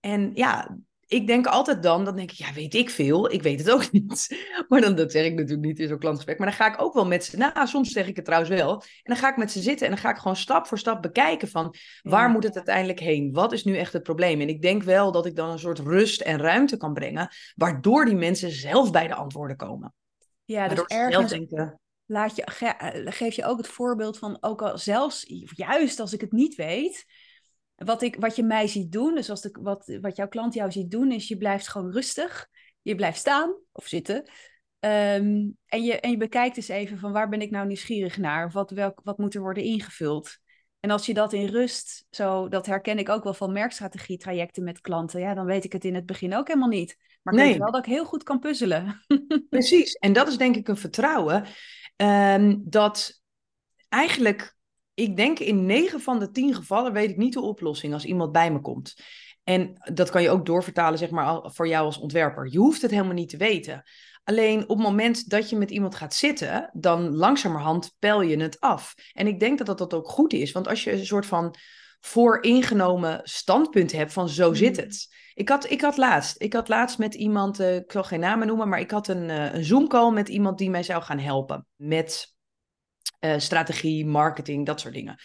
En 0.00 0.30
ja, 0.34 0.78
ik 1.12 1.26
denk 1.26 1.46
altijd 1.46 1.82
dan, 1.82 2.04
dan 2.04 2.16
denk 2.16 2.30
ik, 2.30 2.36
ja, 2.36 2.52
weet 2.52 2.74
ik 2.74 2.90
veel. 2.90 3.32
Ik 3.32 3.42
weet 3.42 3.58
het 3.58 3.70
ook 3.70 3.92
niet. 3.92 4.44
Maar 4.68 4.80
dan, 4.80 4.94
dat 4.94 5.12
zeg 5.12 5.24
ik 5.24 5.34
natuurlijk 5.34 5.66
niet 5.66 5.78
in 5.78 5.88
zo'n 5.88 5.98
klantgesprek. 5.98 6.38
Maar 6.38 6.46
dan 6.46 6.56
ga 6.56 6.72
ik 6.72 6.82
ook 6.82 6.94
wel 6.94 7.06
met 7.06 7.24
ze, 7.24 7.36
nou, 7.36 7.66
soms 7.66 7.90
zeg 7.90 8.06
ik 8.06 8.16
het 8.16 8.24
trouwens 8.24 8.52
wel. 8.52 8.72
En 8.72 8.82
dan 9.02 9.16
ga 9.16 9.30
ik 9.30 9.36
met 9.36 9.50
ze 9.50 9.60
zitten 9.60 9.86
en 9.86 9.92
dan 9.92 10.02
ga 10.02 10.10
ik 10.10 10.16
gewoon 10.16 10.36
stap 10.36 10.66
voor 10.66 10.78
stap 10.78 11.02
bekijken 11.02 11.48
van, 11.48 11.74
waar 12.02 12.30
moet 12.30 12.44
het 12.44 12.56
uiteindelijk 12.56 13.00
heen? 13.00 13.32
Wat 13.32 13.52
is 13.52 13.64
nu 13.64 13.76
echt 13.76 13.92
het 13.92 14.02
probleem? 14.02 14.40
En 14.40 14.48
ik 14.48 14.62
denk 14.62 14.82
wel 14.82 15.12
dat 15.12 15.26
ik 15.26 15.36
dan 15.36 15.50
een 15.50 15.58
soort 15.58 15.78
rust 15.78 16.20
en 16.20 16.38
ruimte 16.38 16.76
kan 16.76 16.92
brengen, 16.92 17.28
waardoor 17.54 18.04
die 18.04 18.16
mensen 18.16 18.50
zelf 18.50 18.90
bij 18.90 19.08
de 19.08 19.14
antwoorden 19.14 19.56
komen. 19.56 19.94
Ja, 20.44 20.68
dus 20.68 20.84
ergens... 20.86 21.30
Denken, 21.30 21.80
laat 22.06 22.36
je, 22.36 22.42
geef 23.10 23.34
je 23.34 23.44
ook 23.44 23.58
het 23.58 23.68
voorbeeld 23.68 24.18
van, 24.18 24.36
ook 24.40 24.62
al 24.62 24.78
zelfs, 24.78 25.24
juist 25.54 26.00
als 26.00 26.12
ik 26.12 26.20
het 26.20 26.32
niet 26.32 26.54
weet, 26.54 27.04
wat, 27.76 28.02
ik, 28.02 28.16
wat 28.18 28.36
je 28.36 28.42
mij 28.42 28.66
ziet 28.66 28.92
doen, 28.92 29.14
dus 29.14 29.30
als 29.30 29.40
de, 29.40 29.58
wat, 29.60 29.98
wat 30.00 30.16
jouw 30.16 30.28
klant 30.28 30.54
jou 30.54 30.72
ziet 30.72 30.90
doen, 30.90 31.12
is 31.12 31.28
je 31.28 31.36
blijft 31.36 31.68
gewoon 31.68 31.92
rustig. 31.92 32.48
Je 32.82 32.94
blijft 32.94 33.18
staan 33.18 33.54
of 33.72 33.86
zitten. 33.86 34.16
Um, 34.84 35.56
en, 35.66 35.82
je, 35.82 36.00
en 36.00 36.10
je 36.10 36.16
bekijkt 36.16 36.56
eens 36.56 36.68
even 36.68 36.98
van 36.98 37.12
waar 37.12 37.28
ben 37.28 37.40
ik 37.40 37.50
nou 37.50 37.66
nieuwsgierig 37.66 38.16
naar? 38.16 38.50
Wat, 38.50 38.70
welk, 38.70 39.00
wat 39.04 39.18
moet 39.18 39.34
er 39.34 39.40
worden 39.40 39.62
ingevuld? 39.62 40.38
En 40.80 40.90
als 40.90 41.06
je 41.06 41.14
dat 41.14 41.32
in 41.32 41.46
rust, 41.46 42.06
zo, 42.10 42.48
dat 42.48 42.66
herken 42.66 42.98
ik 42.98 43.08
ook 43.08 43.24
wel 43.24 43.34
van 43.34 43.52
merkstrategie 43.52 44.16
trajecten 44.18 44.64
met 44.64 44.80
klanten, 44.80 45.20
ja, 45.20 45.34
dan 45.34 45.44
weet 45.44 45.64
ik 45.64 45.72
het 45.72 45.84
in 45.84 45.94
het 45.94 46.06
begin 46.06 46.34
ook 46.34 46.46
helemaal 46.48 46.68
niet. 46.68 46.96
Maar 47.22 47.34
ik 47.34 47.40
Nee. 47.40 47.48
weet 47.50 47.58
wel 47.58 47.70
dat 47.72 47.86
ik 47.86 47.92
heel 47.92 48.04
goed 48.04 48.22
kan 48.22 48.38
puzzelen. 48.38 49.04
Precies. 49.48 49.92
En 49.92 50.12
dat 50.12 50.28
is 50.28 50.36
denk 50.36 50.56
ik 50.56 50.68
een 50.68 50.76
vertrouwen. 50.76 51.44
ehm, 51.96 52.56
dat 52.60 53.20
eigenlijk, 53.88 54.56
ik 54.94 55.16
denk 55.16 55.38
in 55.38 55.66
9 55.66 56.00
van 56.00 56.18
de 56.18 56.30
10 56.30 56.54
gevallen 56.54 56.92
weet 56.92 57.10
ik 57.10 57.16
niet 57.16 57.32
de 57.32 57.40
oplossing 57.40 57.92
als 57.92 58.04
iemand 58.04 58.32
bij 58.32 58.52
me 58.52 58.60
komt. 58.60 58.94
En 59.44 59.72
dat 59.94 60.10
kan 60.10 60.22
je 60.22 60.30
ook 60.30 60.46
doorvertalen, 60.46 60.98
zeg 60.98 61.10
maar, 61.10 61.40
voor 61.42 61.68
jou 61.68 61.84
als 61.84 61.98
ontwerper. 61.98 62.48
Je 62.50 62.58
hoeft 62.58 62.82
het 62.82 62.90
helemaal 62.90 63.12
niet 63.14 63.28
te 63.28 63.36
weten. 63.36 63.82
Alleen 64.24 64.62
op 64.62 64.68
het 64.68 64.86
moment 64.86 65.28
dat 65.30 65.50
je 65.50 65.56
met 65.56 65.70
iemand 65.70 65.94
gaat 65.94 66.14
zitten, 66.14 66.70
dan 66.72 67.14
langzamerhand 67.14 67.94
pel 67.98 68.20
je 68.20 68.36
het 68.36 68.60
af. 68.60 68.94
En 69.12 69.26
ik 69.26 69.40
denk 69.40 69.58
dat 69.58 69.66
dat, 69.66 69.78
dat 69.78 69.94
ook 69.94 70.08
goed 70.08 70.32
is. 70.32 70.52
Want 70.52 70.68
als 70.68 70.84
je 70.84 70.92
een 70.92 71.06
soort 71.06 71.26
van 71.26 71.54
vooringenomen 72.00 73.20
standpunt 73.22 73.92
hebt 73.92 74.12
van 74.12 74.28
zo 74.28 74.54
zit 74.54 74.76
Mm. 74.76 74.82
het. 74.82 75.08
Ik 75.34 75.48
had, 75.48 75.70
ik 75.70 75.80
had 75.80 75.96
laatst, 75.96 76.42
ik 76.42 76.52
had 76.52 76.68
laatst 76.68 76.98
met 76.98 77.14
iemand, 77.14 77.60
eh, 77.60 77.76
ik 77.76 77.92
zal 77.92 78.04
geen 78.04 78.20
namen 78.20 78.46
noemen, 78.46 78.68
maar 78.68 78.80
ik 78.80 78.90
had 78.90 79.08
een, 79.08 79.30
eh, 79.30 79.54
een 79.54 79.64
Zoom-call 79.64 80.12
met 80.12 80.28
iemand 80.28 80.58
die 80.58 80.70
mij 80.70 80.82
zou 80.82 81.02
gaan 81.02 81.18
helpen 81.18 81.66
met 81.76 82.31
eh, 83.22 83.38
strategie, 83.38 84.06
marketing, 84.06 84.66
dat 84.66 84.80
soort 84.80 84.94
dingen. 84.94 85.16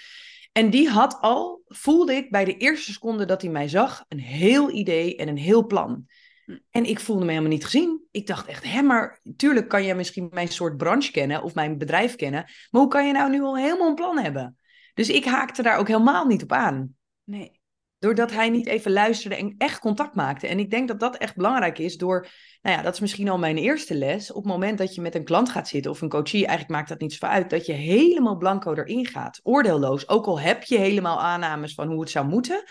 En 0.51 0.70
die 0.70 0.89
had 0.89 1.18
al, 1.22 1.62
voelde 1.68 2.13
ik 2.13 2.32
bij 2.32 2.46
de 2.46 2.58
eerste 2.58 2.92
seconde 2.92 3.25
dat 3.25 3.42
hij 3.42 3.51
mij 3.51 3.68
zag, 3.68 4.06
een 4.08 4.20
heel 4.20 4.72
idee 4.72 5.16
en 5.16 5.27
een 5.27 5.38
heel 5.38 5.66
plan. 5.66 6.06
Hm. 6.46 6.58
En 6.72 6.86
ik 6.86 7.00
voelde 7.00 7.25
me 7.25 7.30
helemaal 7.30 7.51
niet 7.51 7.63
gezien. 7.63 8.01
Ik 8.12 8.27
dacht 8.27 8.48
echt, 8.48 8.63
hè, 8.63 8.82
maar 8.82 9.22
tuurlijk 9.36 9.68
kan 9.68 9.84
jij 9.84 9.96
misschien 9.96 10.30
mijn 10.32 10.48
soort 10.48 10.77
branche 10.77 11.12
kennen 11.12 11.44
of 11.44 11.56
mijn 11.56 11.77
bedrijf 11.77 12.16
kennen, 12.16 12.44
maar 12.70 12.82
hoe 12.82 12.89
kan 12.89 13.08
je 13.08 13.13
nou 13.13 13.30
nu 13.30 13.42
al 13.42 13.58
helemaal 13.58 13.88
een 13.88 13.96
plan 13.96 14.18
hebben? 14.18 14.58
Dus 14.94 15.10
ik 15.10 15.25
haakte 15.25 15.62
daar 15.62 15.77
ook 15.77 15.88
helemaal 15.88 16.25
niet 16.25 16.44
op 16.44 16.51
aan. 16.51 16.96
Nee. 17.24 17.57
Doordat 18.00 18.32
hij 18.32 18.50
niet 18.50 18.68
even 18.68 18.92
luisterde 18.92 19.36
en 19.36 19.56
echt 19.58 19.80
contact 19.80 20.16
maakte. 20.16 20.48
En 20.48 20.60
ik 20.60 20.72
denk 20.72 20.88
dat 20.88 21.00
dat 21.00 21.18
echt 21.18 21.36
belangrijk 21.36 21.77
is 21.77 21.98
door, 21.98 22.27
nou 22.62 22.77
ja, 22.77 22.84
dat 22.84 22.94
is 22.94 23.00
misschien 23.00 23.30
al 23.30 23.38
mijn 23.38 23.58
eerste 23.58 23.96
les. 23.96 24.32
Op 24.32 24.44
het 24.44 24.51
moment 24.51 24.77
dat 24.77 24.96
je 24.96 25.01
met 25.01 25.16
een 25.16 25.24
klant 25.24 25.50
gaat 25.50 25.68
zitten 25.68 25.92
of 25.92 26.01
een 26.01 26.10
coachie, 26.10 26.46
eigenlijk 26.46 26.70
maakt 26.70 26.89
dat 26.89 27.00
niet 27.00 27.13
zoveel 27.13 27.36
uit, 27.36 27.50
dat 27.50 27.66
je 27.66 27.74
helemaal 27.74 28.38
blanco 28.38 28.74
erin 28.74 29.06
gaat. 29.06 29.39
Oordeelloos. 29.44 30.10
Ook 30.10 30.25
al 30.25 30.39
heb 30.39 30.63
je 30.63 30.77
helemaal 30.77 31.22
aannames 31.22 31.74
van 31.74 31.88
hoe 31.88 32.00
het 32.00 32.10
zou 32.10 32.27
moeten. 32.27 32.63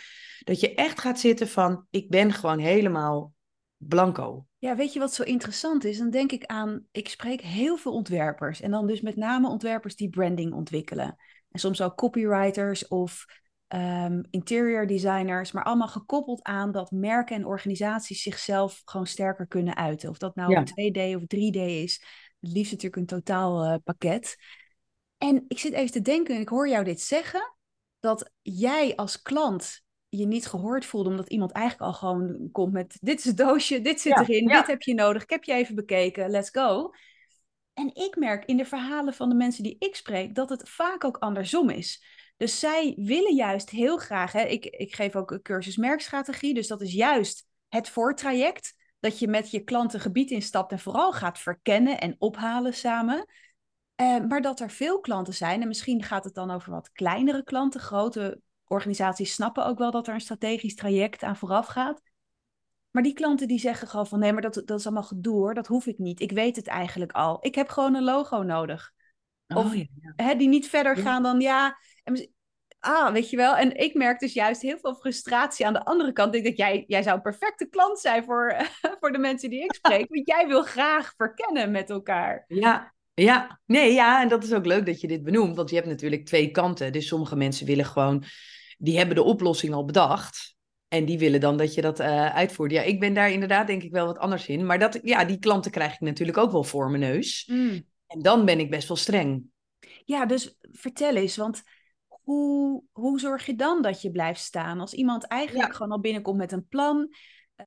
Dat 0.44 0.60
je 0.60 0.74
echt 0.74 1.00
gaat 1.00 1.20
zitten 1.20 1.48
van, 1.48 1.86
ik 1.90 2.08
ben 2.08 2.32
gewoon 2.32 2.58
helemaal 2.58 3.32
blanco. 3.76 4.46
Ja, 4.58 4.76
weet 4.76 4.92
je 4.92 4.98
wat 4.98 5.14
zo 5.14 5.22
interessant 5.22 5.84
is? 5.84 5.98
Dan 5.98 6.10
denk 6.10 6.32
ik 6.32 6.44
aan, 6.44 6.86
ik 6.92 7.08
spreek 7.08 7.40
heel 7.40 7.76
veel 7.76 7.92
ontwerpers. 7.92 8.60
En 8.60 8.70
dan 8.70 8.86
dus 8.86 9.00
met 9.00 9.16
name 9.16 9.48
ontwerpers 9.48 9.96
die 9.96 10.08
branding 10.08 10.52
ontwikkelen. 10.52 11.16
En 11.50 11.60
soms 11.60 11.82
ook 11.82 11.96
copywriters 11.96 12.88
of 12.88 13.24
ehm, 13.68 14.22
interior 14.30 14.86
designers. 14.86 15.52
Maar 15.52 15.64
allemaal 15.64 15.88
gekoppeld 15.88 16.42
aan 16.42 16.72
dat 16.72 16.90
merken 16.90 17.36
en 17.36 17.46
organisaties 17.46 18.22
zichzelf 18.22 18.82
gewoon 18.84 19.06
sterker 19.06 19.46
kunnen 19.46 19.76
uiten. 19.76 20.08
Of 20.10 20.18
dat 20.18 20.34
nou 20.34 20.50
Ja. 20.50 20.60
op 20.60 20.66
2D 20.66 21.16
of 21.16 21.22
3D 21.26 21.56
is. 21.56 22.04
Het 22.40 22.52
liefst 22.52 22.72
natuurlijk 22.72 23.00
een 23.00 23.06
totaal 23.06 23.64
eh, 23.64 23.74
pakket. 23.84 24.36
En 25.18 25.44
ik 25.48 25.58
zit 25.58 25.72
even 25.72 25.92
te 25.92 26.02
denken, 26.02 26.34
en 26.34 26.40
ik 26.40 26.48
hoor 26.48 26.68
jou 26.68 26.84
dit 26.84 27.00
zeggen, 27.00 27.54
dat 28.00 28.32
jij 28.42 28.96
als 28.96 29.22
klant 29.22 29.84
je 30.08 30.26
niet 30.26 30.46
gehoord 30.46 30.84
voelde, 30.86 31.08
omdat 31.08 31.28
iemand 31.28 31.52
eigenlijk 31.52 31.92
al 31.92 31.98
gewoon 31.98 32.48
komt 32.52 32.72
met: 32.72 32.98
dit 33.00 33.18
is 33.18 33.24
het 33.24 33.36
doosje, 33.36 33.80
dit 33.80 34.00
zit 34.00 34.12
Ja, 34.12 34.20
erin, 34.20 34.48
ja. 34.48 34.58
dit 34.58 34.66
heb 34.66 34.82
je 34.82 34.94
nodig, 34.94 35.22
ik 35.22 35.30
heb 35.30 35.44
je 35.44 35.52
even 35.52 35.74
bekeken, 35.74 36.30
let's 36.30 36.50
go. 36.50 36.90
En 37.74 37.94
ik 37.94 38.16
merk 38.16 38.44
in 38.44 38.56
de 38.56 38.64
verhalen 38.64 39.14
van 39.14 39.28
de 39.28 39.34
mensen 39.34 39.62
die 39.62 39.76
ik 39.78 39.96
spreek 39.96 40.34
dat 40.34 40.48
het 40.48 40.68
vaak 40.68 41.04
ook 41.04 41.16
andersom 41.16 41.70
is. 41.70 42.04
Dus 42.36 42.58
zij 42.58 42.94
willen 42.96 43.34
juist 43.34 43.70
heel 43.70 43.98
graag, 43.98 44.32
hè, 44.32 44.42
ik, 44.42 44.64
ik 44.64 44.94
geef 44.94 45.16
ook 45.16 45.30
een 45.30 45.42
cursus 45.42 45.76
merkstrategie, 45.76 46.54
dus 46.54 46.66
dat 46.66 46.80
is 46.80 46.92
juist 46.92 47.46
het 47.68 47.88
voortraject, 47.88 48.74
dat 49.00 49.18
je 49.18 49.28
met 49.28 49.50
je 49.50 49.60
klanten 49.60 50.00
gebied 50.00 50.30
instapt 50.30 50.72
en 50.72 50.78
vooral 50.78 51.12
gaat 51.12 51.38
verkennen 51.38 52.00
en 52.00 52.14
ophalen 52.18 52.74
samen. 52.74 53.26
Eh, 53.94 54.18
maar 54.28 54.40
dat 54.40 54.60
er 54.60 54.70
veel 54.70 55.00
klanten 55.00 55.34
zijn, 55.34 55.62
en 55.62 55.68
misschien 55.68 56.02
gaat 56.02 56.24
het 56.24 56.34
dan 56.34 56.50
over 56.50 56.70
wat 56.72 56.92
kleinere 56.92 57.44
klanten. 57.44 57.80
Grote 57.80 58.40
organisaties 58.66 59.32
snappen 59.32 59.66
ook 59.66 59.78
wel 59.78 59.90
dat 59.90 60.06
er 60.08 60.14
een 60.14 60.20
strategisch 60.20 60.74
traject 60.74 61.22
aan 61.22 61.36
vooraf 61.36 61.66
gaat. 61.66 62.02
Maar 62.90 63.02
die 63.02 63.12
klanten 63.12 63.48
die 63.48 63.58
zeggen 63.58 63.88
gewoon 63.88 64.06
van 64.06 64.18
nee, 64.18 64.32
maar 64.32 64.42
dat, 64.42 64.62
dat 64.64 64.78
is 64.78 64.86
allemaal 64.86 65.02
gedoe 65.02 65.34
hoor, 65.34 65.54
dat 65.54 65.66
hoef 65.66 65.86
ik 65.86 65.98
niet. 65.98 66.20
Ik 66.20 66.32
weet 66.32 66.56
het 66.56 66.66
eigenlijk 66.66 67.12
al. 67.12 67.38
Ik 67.40 67.54
heb 67.54 67.68
gewoon 67.68 67.94
een 67.94 68.04
logo 68.04 68.42
nodig. 68.42 68.92
Of- 69.46 69.64
Oh, 69.64 69.74
ja, 69.74 69.84
ja. 70.00 70.12
Hè, 70.16 70.34
die 70.34 70.48
niet 70.48 70.68
verder 70.68 70.96
Ja. 70.96 71.02
gaan 71.02 71.22
dan 71.22 71.40
ja. 71.40 71.78
En, 72.06 72.30
ah, 72.80 73.12
weet 73.12 73.30
je 73.30 73.36
wel. 73.36 73.56
En 73.56 73.76
ik 73.76 73.94
merk 73.94 74.18
dus 74.18 74.32
juist 74.32 74.62
heel 74.62 74.78
veel 74.78 74.94
frustratie 74.94 75.66
aan 75.66 75.72
de 75.72 75.84
andere 75.84 76.12
kant. 76.12 76.34
Ik 76.34 76.42
denk, 76.42 76.56
jij, 76.56 76.84
jij 76.86 77.02
zou 77.02 77.16
een 77.16 77.22
perfecte 77.22 77.68
klant 77.68 77.98
zijn 77.98 78.24
voor, 78.24 78.56
voor 79.00 79.12
de 79.12 79.18
mensen 79.18 79.50
die 79.50 79.62
ik 79.62 79.74
spreek. 79.74 80.08
Want 80.14 80.26
jij 80.26 80.46
wil 80.46 80.62
graag 80.62 81.14
verkennen 81.16 81.70
met 81.70 81.90
elkaar. 81.90 82.44
Ja, 82.48 82.94
ja, 83.14 83.60
nee, 83.66 83.92
ja, 83.92 84.22
en 84.22 84.28
dat 84.28 84.44
is 84.44 84.52
ook 84.52 84.66
leuk 84.66 84.86
dat 84.86 85.00
je 85.00 85.06
dit 85.06 85.22
benoemt, 85.22 85.56
want 85.56 85.70
je 85.70 85.76
hebt 85.76 85.88
natuurlijk 85.88 86.26
twee 86.26 86.50
kanten. 86.50 86.92
Dus 86.92 87.06
sommige 87.06 87.36
mensen 87.36 87.66
willen 87.66 87.84
gewoon, 87.84 88.24
die 88.78 88.96
hebben 88.96 89.16
de 89.16 89.22
oplossing 89.22 89.74
al 89.74 89.84
bedacht. 89.84 90.54
En 90.88 91.04
die 91.04 91.18
willen 91.18 91.40
dan 91.40 91.56
dat 91.56 91.74
je 91.74 91.80
dat 91.80 92.00
eh, 92.00 92.34
uitvoert. 92.34 92.70
Ja, 92.70 92.82
ik 92.82 93.00
ben 93.00 93.14
daar 93.14 93.30
inderdaad 93.30 93.66
denk 93.66 93.82
ik 93.82 93.92
wel 93.92 94.06
wat 94.06 94.18
anders 94.18 94.46
in. 94.46 94.66
Maar 94.66 94.78
dat, 94.78 94.98
ja, 95.02 95.24
die 95.24 95.38
klanten 95.38 95.70
krijg 95.70 95.94
ik 95.94 96.00
natuurlijk 96.00 96.38
ook 96.38 96.52
wel 96.52 96.64
voor 96.64 96.90
mijn 96.90 97.00
neus. 97.00 97.50
En 98.06 98.22
dan 98.22 98.44
ben 98.44 98.58
ik 98.58 98.70
best 98.70 98.88
wel 98.88 98.96
streng. 98.96 99.44
Ja, 100.04 100.26
dus 100.26 100.56
vertel 100.60 101.16
eens, 101.16 101.36
want 101.36 101.62
hoe, 102.26 102.82
hoe 102.92 103.20
zorg 103.20 103.46
je 103.46 103.54
dan 103.54 103.82
dat 103.82 104.02
je 104.02 104.10
blijft 104.10 104.40
staan? 104.40 104.80
Als 104.80 104.94
iemand 104.94 105.24
eigenlijk 105.24 105.68
Ja. 105.68 105.72
gewoon 105.74 105.92
al 105.92 106.00
binnenkomt 106.00 106.36
met 106.36 106.52
een 106.52 106.66
plan. 106.68 107.14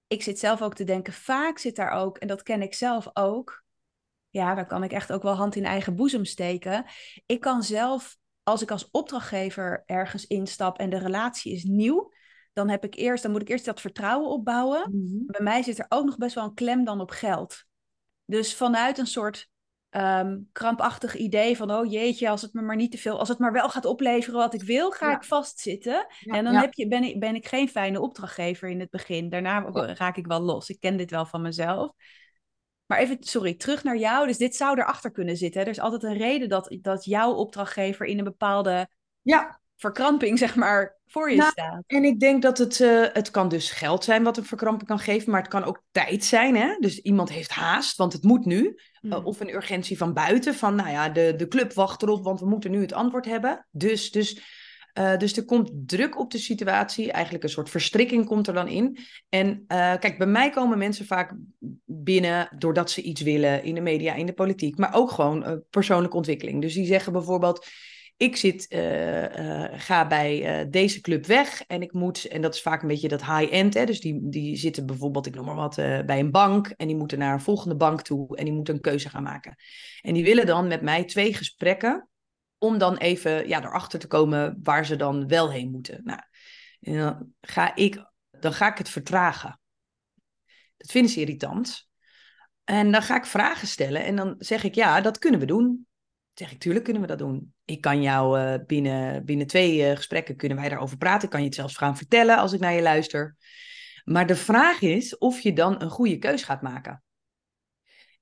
Ik 0.07 0.23
zit 0.23 0.39
zelf 0.39 0.61
ook 0.61 0.75
te 0.75 0.83
denken, 0.83 1.13
vaak 1.13 1.57
zit 1.57 1.75
daar 1.75 1.91
ook, 1.91 2.17
en 2.17 2.27
dat 2.27 2.43
ken 2.43 2.61
ik 2.61 2.73
zelf 2.73 3.09
ook. 3.13 3.63
Ja, 4.29 4.55
daar 4.55 4.65
kan 4.65 4.83
ik 4.83 4.91
echt 4.91 5.11
ook 5.11 5.23
wel 5.23 5.33
hand 5.33 5.55
in 5.55 5.65
eigen 5.65 5.95
boezem 5.95 6.25
steken. 6.25 6.85
Ik 7.25 7.39
kan 7.39 7.63
zelf, 7.63 8.17
als 8.43 8.61
ik 8.61 8.71
als 8.71 8.89
opdrachtgever 8.91 9.83
ergens 9.85 10.27
instap 10.27 10.77
en 10.77 10.89
de 10.89 10.97
relatie 10.97 11.53
is 11.53 11.63
nieuw, 11.63 12.13
dan 12.53 12.69
heb 12.69 12.83
ik 12.83 12.95
eerst, 12.95 13.23
dan 13.23 13.31
moet 13.31 13.41
ik 13.41 13.49
eerst 13.49 13.65
dat 13.65 13.81
vertrouwen 13.81 14.29
opbouwen. 14.29 14.89
Bij 15.25 15.41
mij 15.43 15.63
zit 15.63 15.79
er 15.79 15.85
ook 15.89 16.05
nog 16.05 16.17
best 16.17 16.35
wel 16.35 16.43
een 16.43 16.53
klem 16.53 16.83
dan 16.83 17.01
op 17.01 17.09
geld. 17.11 17.63
Dus 18.25 18.55
vanuit 18.55 18.97
een 18.97 19.07
soort 19.07 19.49
ehm, 19.89 20.37
krampachtig 20.51 21.15
idee 21.15 21.57
van, 21.57 21.71
oh 21.71 21.91
jeetje, 21.91 22.29
als 22.29 22.41
het 22.41 22.53
me 22.53 22.61
maar 22.61 22.75
niet 22.75 22.91
te 22.91 22.97
veel, 22.97 23.19
als 23.19 23.29
het 23.29 23.39
maar 23.39 23.51
wel 23.51 23.69
gaat 23.69 23.85
opleveren 23.85 24.39
wat 24.39 24.53
ik 24.53 24.61
wil, 24.61 24.91
ga 24.91 25.09
Ja. 25.09 25.15
ik 25.15 25.23
vastzitten. 25.23 26.05
Ja, 26.19 26.33
en 26.33 26.43
dan 26.43 26.53
ja. 26.53 26.59
heb 26.61 26.73
je, 26.73 26.87
ben, 26.87 27.03
ik, 27.03 27.19
ben 27.19 27.35
ik 27.35 27.47
geen 27.47 27.69
fijne 27.69 28.01
opdrachtgever 28.01 28.69
in 28.69 28.79
het 28.79 28.89
begin. 28.89 29.29
Daarna 29.29 29.59
raak 29.93 30.17
ik 30.17 30.27
wel 30.27 30.41
los. 30.41 30.69
Ik 30.69 30.79
ken 30.79 30.97
dit 30.97 31.11
wel 31.11 31.25
van 31.25 31.41
mezelf. 31.41 31.91
Maar 32.85 32.97
even, 32.97 33.17
sorry, 33.19 33.53
terug 33.53 33.83
naar 33.83 33.97
jou. 33.97 34.27
Dus 34.27 34.37
dit 34.37 34.55
zou 34.55 34.79
erachter 34.79 35.11
kunnen 35.11 35.37
zitten. 35.37 35.59
hè. 35.59 35.65
Er 35.65 35.73
is 35.73 35.79
altijd 35.79 36.03
een 36.03 36.17
reden 36.17 36.49
dat, 36.49 36.77
dat 36.81 37.05
jouw 37.05 37.31
opdrachtgever 37.33 38.05
in 38.05 38.17
een 38.17 38.23
bepaalde 38.23 38.87
Ja, 39.21 39.58
verkramping, 39.79 40.37
zeg 40.37 40.55
maar, 40.55 40.97
voor 41.07 41.31
je 41.31 41.37
Nou, 41.37 41.51
staat. 41.51 41.83
en 41.87 42.03
ik 42.03 42.19
denk 42.19 42.41
dat 42.41 42.57
het, 42.57 42.81
eh, 42.81 43.03
het 43.13 43.31
kan 43.31 43.49
dus 43.49 43.71
geld 43.71 44.03
zijn 44.03 44.23
wat 44.23 44.37
een 44.37 44.45
verkramping 44.45 44.89
kan 44.89 44.99
geven, 44.99 45.31
maar 45.31 45.41
het 45.41 45.49
kan 45.49 45.63
ook 45.63 45.83
tijd 45.91 46.23
zijn. 46.23 46.55
Hè? 46.55 46.75
Dus 46.79 46.99
iemand 46.99 47.29
heeft 47.29 47.51
haast, 47.51 47.97
want 47.97 48.13
het 48.13 48.23
moet 48.23 48.45
nu. 48.45 48.79
Mm. 49.01 49.11
Uh, 49.11 49.25
of 49.25 49.39
een 49.39 49.53
urgentie 49.53 49.97
van 49.97 50.13
buiten, 50.13 50.55
van 50.55 50.75
nou 50.75 50.89
ja, 50.89 51.09
de, 51.09 51.33
de 51.37 51.47
club 51.47 51.73
wacht 51.73 52.01
erop, 52.01 52.23
want 52.23 52.39
we 52.39 52.45
moeten 52.45 52.71
nu 52.71 52.81
het 52.81 52.93
antwoord 52.93 53.25
hebben. 53.25 53.67
Dus, 53.71 54.11
dus, 54.11 54.41
uh, 54.99 55.17
dus 55.17 55.37
er 55.37 55.45
komt 55.45 55.71
druk 55.73 56.19
op 56.19 56.31
de 56.31 56.37
situatie, 56.37 57.11
eigenlijk 57.11 57.43
een 57.43 57.49
soort 57.49 57.69
verstrikking 57.69 58.25
komt 58.25 58.47
er 58.47 58.53
dan 58.53 58.67
in. 58.67 58.97
En 59.29 59.63
kijk, 59.67 60.17
bij 60.17 60.27
mij 60.27 60.49
komen 60.49 60.77
mensen 60.77 61.05
vaak 61.05 61.35
binnen 61.85 62.49
doordat 62.57 62.91
ze 62.91 63.01
iets 63.01 63.21
willen 63.21 63.63
in 63.63 63.75
de 63.75 63.81
media, 63.81 64.13
in 64.13 64.25
de 64.25 64.33
politiek, 64.33 64.77
maar 64.77 64.93
ook 64.93 65.11
gewoon 65.11 65.63
persoonlijke 65.69 66.17
ontwikkeling. 66.17 66.61
Dus 66.61 66.73
die 66.73 66.85
zeggen 66.85 67.13
bijvoorbeeld, 67.13 67.67
ik 68.19 68.35
zit, 68.35 68.65
ga 69.71 70.07
bij 70.07 70.67
deze 70.69 71.01
club 71.01 71.25
weg 71.25 71.63
en 71.67 71.81
ik 71.81 71.93
moet, 71.93 72.25
en 72.25 72.41
dat 72.41 72.53
is 72.53 72.61
vaak 72.61 72.81
een 72.81 72.87
beetje 72.87 73.07
dat 73.07 73.25
high-end, 73.25 73.73
dus 73.73 73.99
die, 73.99 74.29
die 74.29 74.55
zitten 74.55 74.85
bijvoorbeeld, 74.85 75.25
ik 75.25 75.35
noem 75.35 75.45
maar 75.45 75.55
wat, 75.55 75.75
bij 76.05 76.19
een 76.19 76.31
bank 76.31 76.67
en 76.67 76.87
die 76.87 76.95
moeten 76.95 77.19
naar 77.19 77.33
een 77.33 77.41
volgende 77.41 77.75
bank 77.75 78.01
toe 78.01 78.37
en 78.37 78.45
die 78.45 78.53
moeten 78.53 78.73
een 78.73 78.81
keuze 78.81 79.09
gaan 79.09 79.23
maken. 79.23 79.55
En 80.01 80.13
die 80.13 80.23
willen 80.23 80.45
dan 80.45 80.67
met 80.67 80.81
mij 80.81 81.03
twee 81.03 81.33
gesprekken 81.33 82.09
om 82.57 82.77
dan 82.77 82.97
even 82.97 83.47
ja, 83.47 83.63
erachter 83.63 83.99
te 83.99 84.07
komen 84.07 84.59
waar 84.63 84.85
ze 84.85 84.95
dan 84.95 85.27
wel 85.27 85.51
heen 85.51 85.71
moeten. 85.71 86.01
Nou, 86.03 86.19
dan, 86.79 87.33
ga 87.41 87.75
ik, 87.75 88.11
dan 88.39 88.53
ga 88.53 88.71
ik 88.71 88.77
het 88.77 88.89
vertragen. 88.89 89.59
Dat 90.77 90.91
vinden 90.91 91.11
ze 91.11 91.19
irritant. 91.19 91.87
En 92.63 92.91
dan 92.91 93.01
ga 93.01 93.15
ik 93.15 93.25
vragen 93.25 93.67
stellen 93.67 94.03
en 94.03 94.15
dan 94.15 94.35
zeg 94.37 94.63
ik, 94.63 94.75
ja, 94.75 95.01
dat 95.01 95.17
kunnen 95.17 95.39
we 95.39 95.45
doen. 95.45 95.87
Zeg 96.39 96.51
ik, 96.51 96.59
tuurlijk 96.59 96.83
kunnen 96.83 97.01
we 97.01 97.07
dat 97.07 97.17
doen. 97.17 97.53
Ik 97.65 97.81
kan 97.81 98.01
jou 98.01 98.39
uh, 98.39 98.65
binnen, 98.67 99.25
binnen 99.25 99.47
twee 99.47 99.89
uh, 99.89 99.95
gesprekken 99.95 100.35
kunnen 100.35 100.57
wij 100.57 100.69
daarover 100.69 100.97
praten. 100.97 101.23
Ik 101.23 101.29
kan 101.29 101.39
je 101.39 101.45
het 101.45 101.55
zelfs 101.55 101.77
gaan 101.77 101.97
vertellen 101.97 102.37
als 102.37 102.53
ik 102.53 102.59
naar 102.59 102.73
je 102.73 102.81
luister. 102.81 103.35
Maar 104.03 104.27
de 104.27 104.35
vraag 104.35 104.81
is 104.81 105.17
of 105.17 105.39
je 105.39 105.53
dan 105.53 105.81
een 105.81 105.89
goede 105.89 106.17
keus 106.17 106.43
gaat 106.43 106.61
maken. 106.61 107.03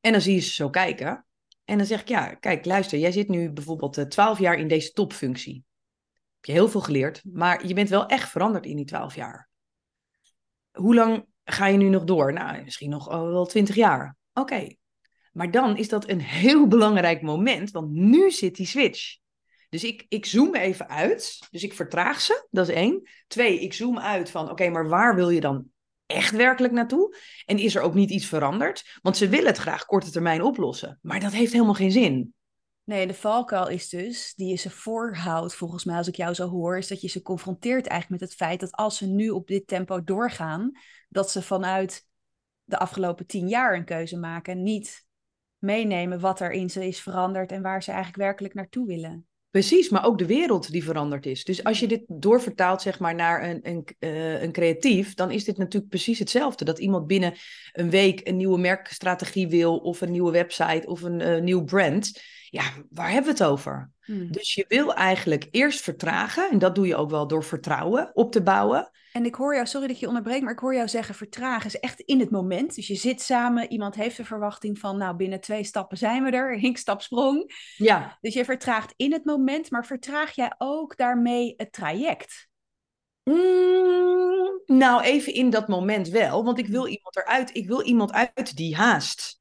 En 0.01 0.11
dan 0.11 0.21
zie 0.21 0.33
je 0.33 0.39
ze 0.39 0.53
zo 0.53 0.69
kijken. 0.69 1.25
En 1.65 1.77
dan 1.77 1.87
zeg 1.87 2.01
ik, 2.01 2.07
ja, 2.07 2.33
kijk, 2.33 2.65
luister, 2.65 2.99
jij 2.99 3.11
zit 3.11 3.27
nu 3.27 3.51
bijvoorbeeld 3.51 4.11
twaalf 4.11 4.39
jaar 4.39 4.55
in 4.55 4.67
deze 4.67 4.91
topfunctie. 4.91 5.65
Heb 6.35 6.45
je 6.45 6.51
heel 6.51 6.69
veel 6.69 6.81
geleerd, 6.81 7.21
maar 7.31 7.67
je 7.67 7.73
bent 7.73 7.89
wel 7.89 8.05
echt 8.05 8.29
veranderd 8.29 8.65
in 8.65 8.75
die 8.75 8.85
twaalf 8.85 9.15
jaar. 9.15 9.49
Hoe 10.71 10.95
lang 10.95 11.25
ga 11.43 11.67
je 11.67 11.77
nu 11.77 11.89
nog 11.89 12.03
door? 12.03 12.33
Nou, 12.33 12.63
misschien 12.63 12.89
nog 12.89 13.07
wel 13.07 13.45
twintig 13.45 13.75
jaar. 13.75 14.15
Oké. 14.33 14.75
Maar 15.37 15.51
dan 15.51 15.77
is 15.77 15.89
dat 15.89 16.09
een 16.09 16.21
heel 16.21 16.67
belangrijk 16.67 17.21
moment, 17.21 17.71
want 17.71 17.91
nu 17.91 18.31
zit 18.31 18.55
die 18.55 18.65
switch. 18.65 19.17
Dus 19.69 19.83
ik, 19.83 20.05
ik 20.07 20.25
zoom 20.25 20.55
even 20.55 20.89
uit. 20.89 21.47
Dus 21.51 21.63
ik 21.63 21.73
vertraag 21.73 22.21
ze, 22.21 22.47
dat 22.49 22.67
is 22.67 22.75
één. 22.75 23.09
Twee, 23.27 23.59
ik 23.59 23.73
zoom 23.73 23.99
uit 23.99 24.29
van, 24.29 24.49
oké, 24.49 24.69
maar 24.69 24.89
waar 24.89 25.15
wil 25.15 25.29
je 25.29 25.41
dan 25.41 25.65
echt 26.05 26.35
werkelijk 26.35 26.73
naartoe? 26.73 27.17
En 27.45 27.57
is 27.57 27.75
er 27.75 27.81
ook 27.81 27.93
niet 27.93 28.09
iets 28.09 28.25
veranderd? 28.25 28.99
Want 29.01 29.17
ze 29.17 29.29
willen 29.29 29.47
het 29.47 29.57
graag 29.57 29.85
korte 29.85 30.11
termijn 30.11 30.41
oplossen. 30.41 30.99
Maar 31.01 31.19
dat 31.19 31.31
heeft 31.31 31.51
helemaal 31.51 31.73
geen 31.73 31.91
zin. 31.91 32.33
Nee, 32.83 33.07
de 33.07 33.13
valkuil 33.13 33.67
is 33.67 33.89
dus, 33.89 34.33
die 34.35 34.49
je 34.49 34.55
ze 34.55 34.69
voorhoudt, 34.69 35.55
volgens 35.55 35.85
mij, 35.85 35.97
als 35.97 36.07
ik 36.07 36.15
jou 36.15 36.33
zo 36.33 36.49
hoor, 36.49 36.77
is 36.77 36.87
dat 36.87 37.01
je 37.01 37.07
ze 37.07 37.21
confronteert 37.21 37.87
eigenlijk 37.87 38.21
met 38.21 38.29
het 38.29 38.39
feit 38.39 38.59
dat 38.59 38.71
als 38.71 38.97
ze 38.97 39.07
nu 39.07 39.29
op 39.29 39.47
dit 39.47 39.67
tempo 39.67 40.03
doorgaan, 40.03 40.71
dat 41.09 41.31
ze 41.31 41.41
vanuit 41.41 42.05
de 42.63 42.77
afgelopen 42.77 43.27
tien 43.27 43.47
jaar 43.47 43.75
een 43.75 43.85
keuze 43.85 44.17
maken, 44.17 44.63
niet 44.63 45.06
meenemen 45.59 46.19
wat 46.19 46.39
er 46.39 46.51
in 46.51 46.69
ze 46.69 46.87
is 46.87 46.99
veranderd 46.99 47.51
en 47.51 47.61
waar 47.61 47.83
ze 47.83 47.91
eigenlijk 47.91 48.21
werkelijk 48.21 48.53
naartoe 48.53 48.87
willen. 48.87 49.25
Precies, 49.49 49.89
maar 49.89 50.05
ook 50.05 50.17
de 50.17 50.25
wereld 50.25 50.71
die 50.71 50.83
veranderd 50.83 51.25
is. 51.25 51.43
Dus 51.43 51.63
als 51.63 51.79
je 51.79 51.87
dit 51.87 52.03
doorvertaalt 52.07 52.81
zeg 52.81 52.99
maar, 52.99 53.15
naar 53.15 53.49
een, 53.49 53.59
een, 53.63 53.87
uh, 53.99 54.41
een 54.41 54.51
creatief, 54.51 55.13
dan 55.13 55.31
is 55.31 55.43
dit 55.43 55.57
natuurlijk 55.57 55.91
precies 55.91 56.19
hetzelfde. 56.19 56.65
Dat 56.65 56.79
iemand 56.79 57.07
binnen 57.07 57.33
een 57.71 57.89
week 57.89 58.27
een 58.27 58.37
nieuwe 58.37 58.59
merkstrategie 58.59 59.47
wil, 59.47 59.77
of 59.77 60.01
een 60.01 60.11
nieuwe 60.11 60.31
website, 60.31 60.87
of 60.87 61.01
een 61.01 61.19
uh, 61.19 61.41
nieuw 61.41 61.63
brand. 61.63 62.21
Ja, 62.49 62.63
waar 62.89 63.11
hebben 63.11 63.35
we 63.35 63.43
het 63.43 63.51
over? 63.51 63.91
Hmm. 64.01 64.31
Dus 64.31 64.53
je 64.53 64.65
wil 64.67 64.93
eigenlijk 64.93 65.47
eerst 65.51 65.81
vertragen, 65.81 66.49
en 66.49 66.59
dat 66.59 66.75
doe 66.75 66.87
je 66.87 66.95
ook 66.95 67.09
wel 67.09 67.27
door 67.27 67.43
vertrouwen 67.43 68.11
op 68.13 68.31
te 68.31 68.41
bouwen. 68.41 68.91
En 69.11 69.25
ik 69.25 69.35
hoor 69.35 69.53
jou, 69.53 69.67
sorry 69.67 69.87
dat 69.87 69.99
je 69.99 70.07
onderbreekt, 70.07 70.43
maar 70.43 70.53
ik 70.53 70.59
hoor 70.59 70.75
jou 70.75 70.87
zeggen 70.87 71.15
vertragen 71.15 71.65
is 71.65 71.79
echt 71.79 71.99
in 71.99 72.19
het 72.19 72.29
moment. 72.29 72.75
Dus 72.75 72.87
je 72.87 72.95
zit 72.95 73.21
samen, 73.21 73.71
iemand 73.71 73.95
heeft 73.95 74.17
de 74.17 74.25
verwachting 74.25 74.79
van, 74.79 74.97
nou 74.97 75.15
binnen 75.15 75.41
twee 75.41 75.63
stappen 75.63 75.97
zijn 75.97 76.23
we 76.23 76.31
er, 76.31 76.57
hinkstap 76.59 77.01
sprong. 77.01 77.53
Ja. 77.75 78.17
Dus 78.21 78.33
je 78.33 78.45
vertraagt 78.45 78.93
in 78.95 79.11
het 79.11 79.25
moment, 79.25 79.71
maar 79.71 79.85
vertraag 79.85 80.35
jij 80.35 80.53
ook 80.57 80.97
daarmee 80.97 81.53
het 81.57 81.71
traject? 81.71 82.47
Mm, 83.23 84.61
nou, 84.65 85.03
even 85.03 85.33
in 85.33 85.49
dat 85.49 85.67
moment 85.67 86.09
wel, 86.09 86.43
want 86.43 86.59
ik 86.59 86.67
wil 86.67 86.83
hmm. 86.83 86.91
iemand 86.91 87.15
eruit, 87.15 87.55
ik 87.55 87.67
wil 87.67 87.81
iemand 87.81 88.11
uit 88.11 88.55
die 88.55 88.75
haast. 88.75 89.39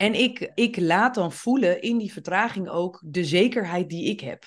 En 0.00 0.14
ik, 0.14 0.50
ik 0.54 0.76
laat 0.76 1.14
dan 1.14 1.32
voelen 1.32 1.82
in 1.82 1.98
die 1.98 2.12
vertraging 2.12 2.68
ook 2.68 3.02
de 3.06 3.24
zekerheid 3.24 3.88
die 3.88 4.04
ik 4.04 4.20
heb. 4.20 4.44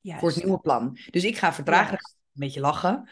Juist. 0.00 0.20
Voor 0.20 0.28
het 0.28 0.44
nieuwe 0.44 0.60
plan. 0.60 0.98
Dus 1.10 1.24
ik 1.24 1.36
ga 1.36 1.52
vertragen, 1.52 1.92
een 1.92 2.30
beetje 2.32 2.60
lachen. 2.60 3.10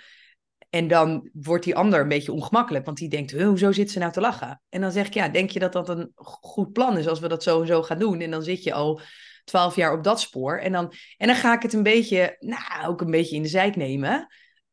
En 0.70 0.88
dan 0.88 1.30
wordt 1.32 1.64
die 1.64 1.76
ander 1.76 2.00
een 2.00 2.08
beetje 2.08 2.32
ongemakkelijk, 2.32 2.84
want 2.84 2.98
die 2.98 3.08
denkt, 3.08 3.32
hoezo 3.32 3.72
zit 3.72 3.90
ze 3.90 3.98
nou 3.98 4.12
te 4.12 4.20
lachen? 4.20 4.62
En 4.68 4.80
dan 4.80 4.92
zeg 4.92 5.06
ik, 5.06 5.14
ja, 5.14 5.28
denk 5.28 5.50
je 5.50 5.58
dat 5.58 5.72
dat 5.72 5.88
een 5.88 6.10
goed 6.14 6.72
plan 6.72 6.98
is 6.98 7.06
als 7.06 7.20
we 7.20 7.28
dat 7.28 7.42
zo 7.42 7.60
en 7.60 7.66
zo 7.66 7.82
gaan 7.82 7.98
doen? 7.98 8.20
En 8.20 8.30
dan 8.30 8.42
zit 8.42 8.62
je 8.62 8.72
al 8.72 9.00
twaalf 9.44 9.76
jaar 9.76 9.92
op 9.92 10.04
dat 10.04 10.20
spoor. 10.20 10.58
En 10.58 10.72
dan, 10.72 10.92
en 11.16 11.26
dan 11.26 11.36
ga 11.36 11.54
ik 11.54 11.62
het 11.62 11.72
een 11.72 11.82
beetje, 11.82 12.36
nou, 12.38 12.86
ook 12.86 13.00
een 13.00 13.10
beetje 13.10 13.36
in 13.36 13.42
de 13.42 13.48
zijk 13.48 13.76
nemen. 13.76 14.26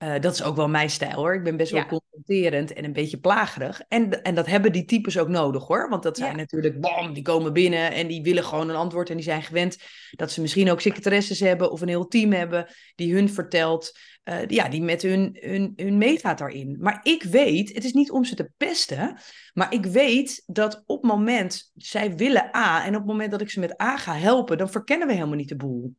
Uh, 0.03 0.19
dat 0.19 0.33
is 0.33 0.43
ook 0.43 0.55
wel 0.55 0.67
mijn 0.67 0.89
stijl 0.89 1.15
hoor. 1.15 1.35
Ik 1.35 1.43
ben 1.43 1.57
best 1.57 1.71
wel 1.71 1.85
confronterend 1.85 2.73
en 2.73 2.83
een 2.83 2.93
beetje 2.93 3.17
plagerig. 3.17 3.81
En, 3.87 4.23
en 4.23 4.35
dat 4.35 4.45
hebben 4.45 4.71
die 4.71 4.85
types 4.85 5.17
ook 5.17 5.27
nodig 5.27 5.67
hoor. 5.67 5.89
Want 5.89 6.03
dat 6.03 6.17
zijn 6.17 6.35
natuurlijk, 6.35 6.79
bam, 6.81 7.13
die 7.13 7.23
komen 7.23 7.53
binnen 7.53 7.91
en 7.91 8.07
die 8.07 8.21
willen 8.21 8.43
gewoon 8.43 8.69
een 8.69 8.75
antwoord. 8.75 9.09
En 9.09 9.15
die 9.15 9.25
zijn 9.25 9.43
gewend 9.43 9.77
dat 10.11 10.31
ze 10.31 10.41
misschien 10.41 10.71
ook 10.71 10.81
secretaresses 10.81 11.39
hebben 11.39 11.71
of 11.71 11.81
een 11.81 11.87
heel 11.87 12.07
team 12.07 12.31
hebben 12.31 12.67
die 12.95 13.13
hun 13.13 13.29
vertelt. 13.29 13.97
Uh, 14.23 14.35
ja, 14.47 14.69
die 14.69 14.81
met 14.81 15.01
hun, 15.01 15.37
hun, 15.39 15.73
hun 15.75 15.97
meegaat 15.97 16.37
daarin. 16.37 16.77
Maar 16.79 16.99
ik 17.03 17.23
weet, 17.23 17.73
het 17.73 17.83
is 17.83 17.93
niet 17.93 18.11
om 18.11 18.23
ze 18.23 18.35
te 18.35 18.49
pesten. 18.57 19.17
Maar 19.53 19.73
ik 19.73 19.85
weet 19.85 20.43
dat 20.45 20.83
op 20.85 21.01
het 21.01 21.11
moment, 21.11 21.71
zij 21.75 22.15
willen 22.15 22.55
A. 22.55 22.85
En 22.85 22.93
op 22.93 23.01
het 23.01 23.11
moment 23.11 23.31
dat 23.31 23.41
ik 23.41 23.49
ze 23.49 23.59
met 23.59 23.81
A 23.81 23.97
ga 23.97 24.13
helpen, 24.13 24.57
dan 24.57 24.69
verkennen 24.69 25.07
we 25.07 25.13
helemaal 25.13 25.35
niet 25.35 25.49
de 25.49 25.55
boel. 25.55 25.95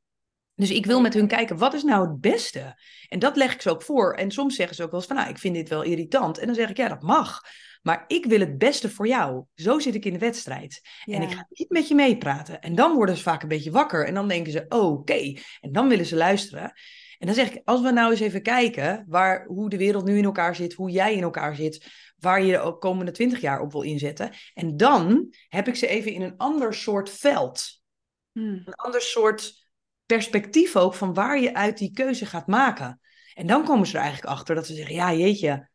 Dus 0.59 0.71
ik 0.71 0.87
wil 0.87 1.01
met 1.01 1.15
hun 1.15 1.27
kijken, 1.27 1.59
wat 1.59 1.75
is 1.75 1.83
nou 1.83 2.09
het 2.09 2.21
beste? 2.21 2.79
En 3.09 3.19
dat 3.19 3.37
leg 3.37 3.55
ik 3.55 3.63
ze 3.63 3.71
ook 3.71 3.83
voor. 3.83 4.15
En 4.15 4.31
soms 4.31 4.55
zeggen 4.55 4.77
ze 4.77 4.83
ook 4.83 4.91
wel 4.91 4.99
eens 5.01 5.09
van, 5.09 5.17
nou, 5.17 5.29
ik 5.29 5.39
vind 5.39 5.55
dit 5.55 5.69
wel 5.69 5.83
irritant. 5.83 6.39
En 6.39 6.47
dan 6.47 6.55
zeg 6.55 6.71
ik, 6.71 6.77
ja, 6.77 6.89
dat 6.89 7.03
mag. 7.03 7.41
Maar 7.83 8.05
ik 8.07 8.25
wil 8.25 8.41
het 8.41 8.59
beste 8.59 8.91
voor 8.91 9.07
jou. 9.07 9.45
Zo 9.55 9.79
zit 9.79 9.95
ik 9.95 10.05
in 10.05 10.13
de 10.13 10.19
wedstrijd. 10.19 10.81
En 11.05 11.23
ik 11.23 11.31
ga 11.31 11.47
niet 11.49 11.71
met 11.71 11.89
je 11.89 11.95
meepraten. 11.95 12.61
En 12.61 12.75
dan 12.75 12.95
worden 12.95 13.17
ze 13.17 13.23
vaak 13.23 13.43
een 13.43 13.49
beetje 13.49 13.71
wakker. 13.71 14.07
En 14.07 14.15
dan 14.15 14.29
denken 14.29 14.53
ze, 14.53 14.65
oké. 14.69 15.33
En 15.61 15.73
dan 15.73 15.89
willen 15.89 16.07
ze 16.07 16.17
luisteren. 16.17 16.73
En 17.19 17.27
dan 17.27 17.35
zeg 17.35 17.53
ik, 17.53 17.63
als 17.65 17.81
we 17.81 17.91
nou 17.91 18.11
eens 18.11 18.21
even 18.21 18.43
kijken 18.43 19.05
waar, 19.09 19.47
hoe 19.47 19.69
de 19.69 19.77
wereld 19.77 20.05
nu 20.05 20.19
in 20.19 20.25
elkaar 20.25 20.55
zit, 20.55 20.73
hoe 20.73 20.91
jij 20.91 21.15
in 21.15 21.23
elkaar 21.23 21.55
zit, 21.55 21.87
waar 22.19 22.43
je 22.43 22.53
de 22.53 22.77
komende 22.79 23.13
twintig 23.13 23.41
jaar 23.41 23.61
op 23.61 23.73
wil 23.73 23.83
inzetten. 23.83 24.33
En 24.55 24.77
dan 24.77 25.35
heb 25.49 25.69
ik 25.69 25.77
ze 25.77 25.87
even 25.87 26.13
in 26.13 26.23
een 26.23 26.37
ander 26.37 26.75
soort 26.75 27.11
veld. 27.11 27.81
Hmm. 28.33 28.63
Een 28.65 28.75
ander 28.75 29.01
soort 29.01 29.58
perspectief 30.09 30.77
ook 30.77 30.95
van 30.95 31.15
waar 31.15 31.41
je 31.41 31.55
uit 31.55 31.79
die 31.79 31.93
keuze 31.93 32.27
gaat 32.27 32.47
maken. 32.47 33.01
En 33.35 33.47
dan 33.47 33.65
komen 33.65 33.87
ze 33.87 33.97
er 33.97 34.03
eigenlijk 34.03 34.33
achter 34.33 34.55
dat 34.55 34.67
ze 34.67 34.75
zeggen, 34.75 34.95
ja 34.95 35.13
jeetje, 35.13 35.69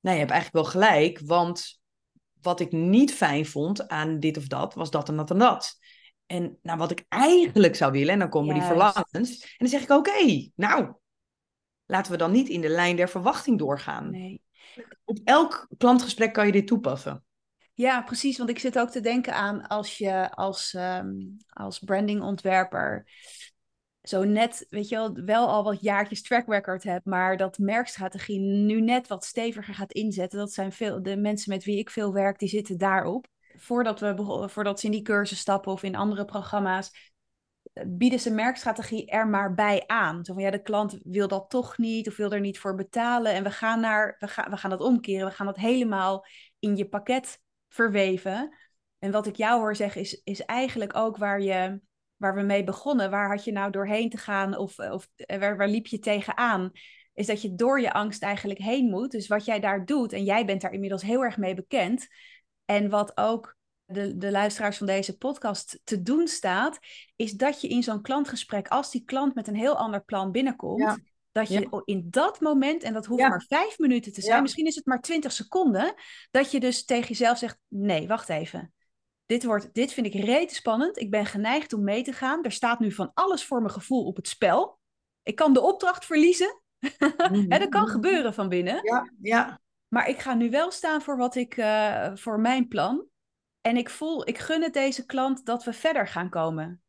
nou 0.00 0.14
je 0.16 0.22
hebt 0.22 0.30
eigenlijk 0.30 0.52
wel 0.52 0.64
gelijk, 0.64 1.20
want 1.24 1.80
wat 2.40 2.60
ik 2.60 2.72
niet 2.72 3.14
fijn 3.14 3.46
vond 3.46 3.88
aan 3.88 4.20
dit 4.20 4.36
of 4.36 4.46
dat, 4.46 4.74
was 4.74 4.90
dat 4.90 5.08
en 5.08 5.16
dat 5.16 5.30
en 5.30 5.38
dat. 5.38 5.78
En 6.26 6.58
nou, 6.62 6.78
wat 6.78 6.90
ik 6.90 7.04
eigenlijk 7.08 7.76
zou 7.76 7.92
willen, 7.92 8.12
en 8.12 8.18
dan 8.18 8.28
komen 8.28 8.54
die 8.54 8.62
verlangens. 8.62 9.40
En 9.40 9.56
dan 9.58 9.68
zeg 9.68 9.82
ik, 9.82 9.90
oké, 9.90 10.50
nou, 10.54 10.94
laten 11.86 12.12
we 12.12 12.18
dan 12.18 12.32
niet 12.32 12.48
in 12.48 12.60
de 12.60 12.68
lijn 12.68 12.96
der 12.96 13.08
verwachting 13.08 13.58
doorgaan. 13.58 14.10
Nee. 14.10 14.42
Op 15.04 15.18
elk 15.24 15.68
klantgesprek 15.76 16.32
kan 16.32 16.46
je 16.46 16.52
dit 16.52 16.66
toepassen. 16.66 17.24
Ja, 17.74 18.02
precies. 18.02 18.38
Want 18.38 18.50
ik 18.50 18.58
zit 18.58 18.78
ook 18.78 18.90
te 18.90 19.00
denken 19.00 19.34
aan 19.34 19.66
als 19.66 19.98
je 19.98 20.30
als, 20.30 20.72
um, 20.72 21.36
als 21.48 21.78
brandingontwerper 21.78 23.06
zo 24.08 24.24
net, 24.24 24.66
weet 24.70 24.88
je 24.88 24.96
wel, 24.96 25.14
wel 25.14 25.48
al 25.48 25.64
wat 25.64 25.80
jaartjes 25.80 26.22
track 26.22 26.46
record 26.46 26.82
hebt, 26.82 27.04
maar 27.04 27.36
dat 27.36 27.58
merkstrategie 27.58 28.40
nu 28.40 28.80
net 28.80 29.08
wat 29.08 29.24
steviger 29.24 29.74
gaat 29.74 29.92
inzetten. 29.92 30.38
Dat 30.38 30.52
zijn 30.52 30.72
veel, 30.72 31.02
de 31.02 31.16
mensen 31.16 31.52
met 31.52 31.64
wie 31.64 31.78
ik 31.78 31.90
veel 31.90 32.12
werk, 32.12 32.38
die 32.38 32.48
zitten 32.48 32.78
daarop. 32.78 33.26
Voordat, 33.56 34.00
we, 34.00 34.44
voordat 34.48 34.80
ze 34.80 34.86
in 34.86 34.92
die 34.92 35.02
cursus 35.02 35.38
stappen 35.38 35.72
of 35.72 35.82
in 35.82 35.96
andere 35.96 36.24
programma's, 36.24 37.12
bieden 37.86 38.20
ze 38.20 38.30
merkstrategie 38.30 39.06
er 39.06 39.28
maar 39.28 39.54
bij 39.54 39.84
aan. 39.86 40.24
Zo 40.24 40.32
van 40.32 40.42
ja, 40.42 40.50
de 40.50 40.62
klant 40.62 40.98
wil 41.02 41.28
dat 41.28 41.50
toch 41.50 41.78
niet 41.78 42.08
of 42.08 42.16
wil 42.16 42.32
er 42.32 42.40
niet 42.40 42.58
voor 42.58 42.74
betalen. 42.74 43.32
En 43.32 43.42
we 43.42 43.50
gaan, 43.50 43.80
naar, 43.80 44.16
we 44.18 44.28
gaan, 44.28 44.50
we 44.50 44.56
gaan 44.56 44.70
dat 44.70 44.80
omkeren. 44.80 45.26
We 45.26 45.34
gaan 45.34 45.46
dat 45.46 45.56
helemaal 45.56 46.26
in 46.58 46.76
je 46.76 46.88
pakket 46.88 47.40
verweven. 47.68 48.56
En 48.98 49.10
wat 49.10 49.26
ik 49.26 49.36
jou 49.36 49.60
hoor 49.60 49.76
zeggen 49.76 50.00
is, 50.00 50.20
is 50.24 50.40
eigenlijk 50.40 50.96
ook 50.96 51.16
waar 51.16 51.40
je 51.40 51.80
waar 52.18 52.34
we 52.34 52.42
mee 52.42 52.64
begonnen, 52.64 53.10
waar 53.10 53.28
had 53.28 53.44
je 53.44 53.52
nou 53.52 53.70
doorheen 53.70 54.10
te 54.10 54.16
gaan 54.16 54.56
of, 54.56 54.78
of 54.78 55.08
eh, 55.16 55.38
waar, 55.38 55.56
waar 55.56 55.68
liep 55.68 55.86
je 55.86 55.98
tegenaan? 55.98 56.70
Is 57.14 57.26
dat 57.26 57.42
je 57.42 57.54
door 57.54 57.80
je 57.80 57.92
angst 57.92 58.22
eigenlijk 58.22 58.60
heen 58.60 58.90
moet. 58.90 59.10
Dus 59.10 59.26
wat 59.26 59.44
jij 59.44 59.60
daar 59.60 59.84
doet, 59.84 60.12
en 60.12 60.24
jij 60.24 60.44
bent 60.44 60.60
daar 60.60 60.72
inmiddels 60.72 61.02
heel 61.02 61.24
erg 61.24 61.36
mee 61.36 61.54
bekend. 61.54 62.06
En 62.64 62.88
wat 62.88 63.16
ook 63.16 63.56
de, 63.84 64.16
de 64.16 64.30
luisteraars 64.30 64.76
van 64.76 64.86
deze 64.86 65.16
podcast 65.16 65.80
te 65.84 66.02
doen 66.02 66.26
staat, 66.28 66.78
is 67.16 67.32
dat 67.32 67.60
je 67.60 67.68
in 67.68 67.82
zo'n 67.82 68.02
klantgesprek, 68.02 68.68
als 68.68 68.90
die 68.90 69.04
klant 69.04 69.34
met 69.34 69.46
een 69.46 69.56
heel 69.56 69.76
ander 69.76 70.04
plan 70.04 70.32
binnenkomt, 70.32 70.98
dat 71.32 71.48
je 71.48 71.82
in 71.84 72.06
dat 72.10 72.40
moment, 72.40 72.82
en 72.82 72.92
dat 72.92 73.06
hoeft 73.06 73.28
maar 73.28 73.44
vijf 73.48 73.78
minuten 73.78 74.12
te 74.12 74.20
zijn, 74.20 74.42
misschien 74.42 74.66
is 74.66 74.74
het 74.74 74.86
maar 74.86 75.00
twintig 75.00 75.32
seconden, 75.32 75.94
dat 76.30 76.50
je 76.50 76.60
dus 76.60 76.84
tegen 76.84 77.08
jezelf 77.08 77.38
zegt: 77.38 77.58
nee, 77.68 78.06
wacht 78.06 78.28
even 78.28 78.72
dit, 79.28 79.44
wordt, 79.44 79.74
dit 79.74 79.92
vind 79.92 80.06
ik 80.06 80.24
rete 80.24 80.54
spannend. 80.54 80.98
Ik 80.98 81.10
ben 81.10 81.26
geneigd 81.26 81.72
om 81.72 81.84
mee 81.84 82.02
te 82.02 82.12
gaan. 82.12 82.44
Er 82.44 82.52
staat 82.52 82.78
nu 82.78 82.92
van 82.92 83.10
alles 83.14 83.44
voor 83.44 83.60
mijn 83.60 83.72
gevoel 83.72 84.04
op 84.04 84.16
het 84.16 84.28
spel. 84.28 84.78
Ik 85.22 85.34
kan 85.34 85.52
de 85.52 85.60
opdracht 85.60 86.04
verliezen. 86.04 86.62
Dat 87.48 87.68
kan 87.68 87.88
gebeuren 87.88 88.34
van 88.34 88.48
binnen. 88.48 88.80
Ja, 88.82 89.12
ja. 89.22 89.60
Maar 89.88 90.08
ik 90.08 90.18
ga 90.18 90.34
nu 90.34 90.50
wel 90.50 90.70
staan 90.70 91.02
voor 91.02 91.16
wat 91.16 91.34
ik, 91.34 91.56
uh, 91.56 92.10
voor 92.14 92.40
mijn 92.40 92.68
plan. 92.68 93.06
En 93.60 93.76
ik 93.76 93.90
voel, 93.90 94.28
ik 94.28 94.38
gun 94.38 94.62
het 94.62 94.72
deze 94.72 95.06
klant 95.06 95.46
dat 95.46 95.64
we 95.64 95.72
verder 95.72 96.08
gaan 96.08 96.28
komen. 96.28 96.82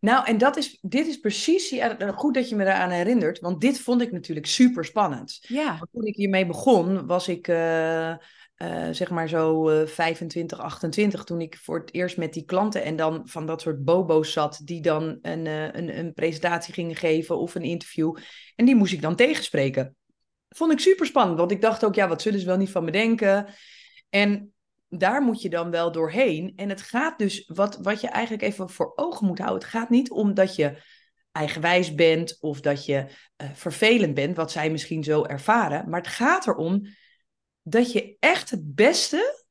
Nou, 0.00 0.26
en 0.26 0.38
dat 0.38 0.56
is, 0.56 0.78
dit 0.80 1.06
is 1.06 1.20
precies, 1.20 1.68
ja, 1.70 2.12
goed 2.12 2.34
dat 2.34 2.48
je 2.48 2.56
me 2.56 2.64
daaraan 2.64 2.90
herinnert, 2.90 3.40
want 3.40 3.60
dit 3.60 3.80
vond 3.80 4.00
ik 4.00 4.12
natuurlijk 4.12 4.46
super 4.46 4.84
spannend. 4.84 5.38
Ja. 5.40 5.78
Toen 5.92 6.04
ik 6.04 6.16
hiermee 6.16 6.46
begon, 6.46 7.06
was 7.06 7.28
ik, 7.28 7.48
uh, 7.48 8.14
uh, 8.62 8.88
zeg 8.90 9.10
maar 9.10 9.28
zo 9.28 9.70
uh, 9.70 9.86
25, 9.86 10.58
28, 10.58 11.24
toen 11.24 11.40
ik 11.40 11.56
voor 11.56 11.78
het 11.78 11.94
eerst 11.94 12.16
met 12.16 12.32
die 12.32 12.44
klanten 12.44 12.82
en 12.82 12.96
dan 12.96 13.22
van 13.24 13.46
dat 13.46 13.60
soort 13.60 13.84
bobo's 13.84 14.32
zat, 14.32 14.60
die 14.64 14.80
dan 14.80 15.18
een, 15.22 15.44
uh, 15.44 15.64
een, 15.64 15.98
een 15.98 16.12
presentatie 16.12 16.74
gingen 16.74 16.96
geven 16.96 17.38
of 17.38 17.54
een 17.54 17.62
interview. 17.62 18.16
En 18.56 18.64
die 18.64 18.74
moest 18.74 18.92
ik 18.92 19.02
dan 19.02 19.16
tegenspreken. 19.16 19.96
Vond 20.48 20.72
ik 20.72 20.78
super 20.78 21.06
spannend, 21.06 21.38
want 21.38 21.50
ik 21.50 21.60
dacht 21.60 21.84
ook, 21.84 21.94
ja, 21.94 22.08
wat 22.08 22.22
zullen 22.22 22.40
ze 22.40 22.46
wel 22.46 22.56
niet 22.56 22.70
van 22.70 22.84
me 22.84 22.90
denken? 22.90 23.46
En 24.08 24.52
daar 24.88 25.22
moet 25.22 25.42
je 25.42 25.50
dan 25.50 25.70
wel 25.70 25.92
doorheen. 25.92 26.52
En 26.56 26.68
het 26.68 26.82
gaat 26.82 27.18
dus, 27.18 27.50
wat, 27.54 27.78
wat 27.82 28.00
je 28.00 28.08
eigenlijk 28.08 28.42
even 28.42 28.70
voor 28.70 28.92
ogen 28.96 29.26
moet 29.26 29.38
houden, 29.38 29.60
het 29.60 29.70
gaat 29.70 29.90
niet 29.90 30.10
om 30.10 30.34
dat 30.34 30.56
je 30.56 30.82
eigenwijs 31.32 31.94
bent 31.94 32.36
of 32.40 32.60
dat 32.60 32.84
je 32.84 33.06
eh, 33.36 33.48
vervelend 33.52 34.14
bent, 34.14 34.36
wat 34.36 34.52
zij 34.52 34.70
misschien 34.70 35.04
zo 35.04 35.24
ervaren. 35.24 35.88
Maar 35.88 36.00
het 36.00 36.10
gaat 36.10 36.46
erom 36.46 36.82
dat 37.68 37.92
je 37.92 38.16
echt 38.18 38.50
het 38.50 38.74
beste 38.74 39.44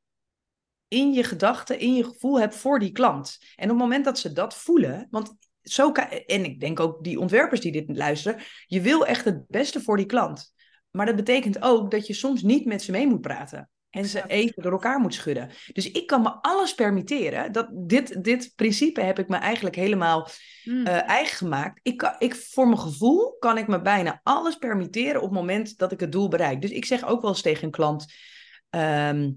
in 0.87 1.13
je 1.13 1.23
gedachten, 1.23 1.79
in 1.79 1.93
je 1.93 2.03
gevoel 2.03 2.39
hebt 2.39 2.55
voor 2.55 2.79
die 2.79 2.91
klant. 2.91 3.37
En 3.55 3.63
op 3.63 3.69
het 3.69 3.79
moment 3.79 4.05
dat 4.05 4.19
ze 4.19 4.31
dat 4.31 4.55
voelen, 4.55 5.07
want 5.09 5.35
zo 5.61 5.91
kan, 5.91 6.05
en 6.09 6.45
ik 6.45 6.59
denk 6.59 6.79
ook 6.79 7.03
die 7.03 7.19
ontwerpers 7.19 7.59
die 7.59 7.71
dit 7.71 7.97
luisteren, 7.97 8.41
je 8.65 8.81
wil 8.81 9.05
echt 9.05 9.25
het 9.25 9.47
beste 9.47 9.81
voor 9.81 9.97
die 9.97 10.05
klant. 10.05 10.53
Maar 10.91 11.05
dat 11.05 11.15
betekent 11.15 11.61
ook 11.61 11.91
dat 11.91 12.07
je 12.07 12.13
soms 12.13 12.41
niet 12.41 12.65
met 12.65 12.81
ze 12.81 12.91
mee 12.91 13.07
moet 13.07 13.21
praten. 13.21 13.69
En 13.89 14.05
ze 14.05 14.23
even 14.27 14.63
door 14.63 14.71
elkaar 14.71 14.99
moet 14.99 15.13
schudden. 15.13 15.49
Dus 15.73 15.91
ik 15.91 16.07
kan 16.07 16.21
me 16.21 16.29
alles 16.41 16.73
permitteren. 16.73 17.51
Dat, 17.51 17.67
dit, 17.71 18.23
dit 18.23 18.51
principe 18.55 19.01
heb 19.01 19.19
ik 19.19 19.27
me 19.27 19.35
eigenlijk 19.35 19.75
helemaal 19.75 20.29
mm. 20.63 20.85
eigen 20.85 21.37
gemaakt. 21.37 21.79
Ik 21.83 21.97
kan, 21.97 22.15
ik, 22.17 22.35
voor 22.35 22.65
mijn 22.67 22.79
gevoel 22.79 23.35
kan 23.39 23.57
ik 23.57 23.67
me 23.67 23.81
bijna 23.81 24.19
alles 24.23 24.55
permitteren 24.55 25.21
op 25.21 25.29
het 25.29 25.39
moment 25.39 25.77
dat 25.77 25.91
ik 25.91 25.99
het 25.99 26.11
doel 26.11 26.27
bereik. 26.27 26.61
Dus 26.61 26.71
ik 26.71 26.85
zeg 26.85 27.05
ook 27.05 27.21
wel 27.21 27.29
eens 27.29 27.41
tegen 27.41 27.63
een 27.63 27.71
klant. 27.71 28.05
Ehm, 28.69 29.29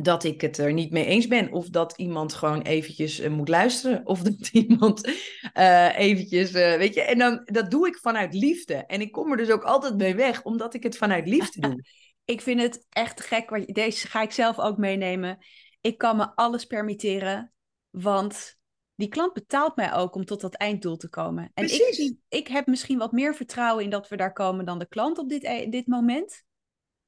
dat 0.00 0.24
ik 0.24 0.40
het 0.40 0.58
er 0.58 0.72
niet 0.72 0.90
mee 0.90 1.04
eens 1.04 1.26
ben. 1.26 1.52
Of 1.52 1.68
dat 1.68 1.94
iemand 1.96 2.34
gewoon 2.34 2.62
eventjes 2.62 3.20
uh, 3.20 3.30
moet 3.30 3.48
luisteren. 3.48 4.06
Of 4.06 4.22
dat 4.22 4.48
iemand 4.48 5.06
uh, 5.54 5.98
eventjes, 5.98 6.50
weet 6.50 6.94
je. 6.94 7.02
En 7.02 7.18
dan, 7.18 7.42
dat 7.44 7.70
doe 7.70 7.86
ik 7.86 7.96
vanuit 7.96 8.34
liefde. 8.34 8.74
En 8.74 9.00
ik 9.00 9.12
kom 9.12 9.30
er 9.30 9.36
dus 9.36 9.50
ook 9.50 9.62
altijd 9.62 9.96
mee 9.96 10.14
weg, 10.14 10.42
omdat 10.42 10.74
ik 10.74 10.82
het 10.82 10.96
vanuit 10.96 11.28
liefde 11.28 11.60
doe. 11.60 11.84
ik 12.28 12.40
vind 12.40 12.60
het 12.60 12.86
echt 12.88 13.20
gek. 13.20 13.74
Deze 13.74 14.06
ga 14.06 14.22
ik 14.22 14.32
zelf 14.32 14.58
ook 14.58 14.76
meenemen. 14.76 15.38
Ik 15.80 15.98
kan 15.98 16.16
me 16.16 16.34
alles 16.34 16.64
permitteren, 16.64 17.52
want 17.90 18.58
die 18.94 19.08
klant 19.08 19.32
betaalt 19.32 19.76
mij 19.76 19.94
ook 19.94 20.14
om 20.14 20.24
tot 20.24 20.40
dat 20.40 20.54
einddoel 20.54 20.96
te 20.96 21.08
komen. 21.08 21.50
En 21.54 21.64
ik, 21.64 22.14
ik 22.28 22.48
heb 22.48 22.66
misschien 22.66 22.98
wat 22.98 23.12
meer 23.12 23.34
vertrouwen 23.34 23.84
in 23.84 23.90
dat 23.90 24.08
we 24.08 24.16
daar 24.16 24.32
komen 24.32 24.64
dan 24.64 24.78
de 24.78 24.88
klant 24.88 25.18
op 25.18 25.28
dit, 25.28 25.44
e-, 25.44 25.68
dit 25.68 25.86
moment. 25.86 26.44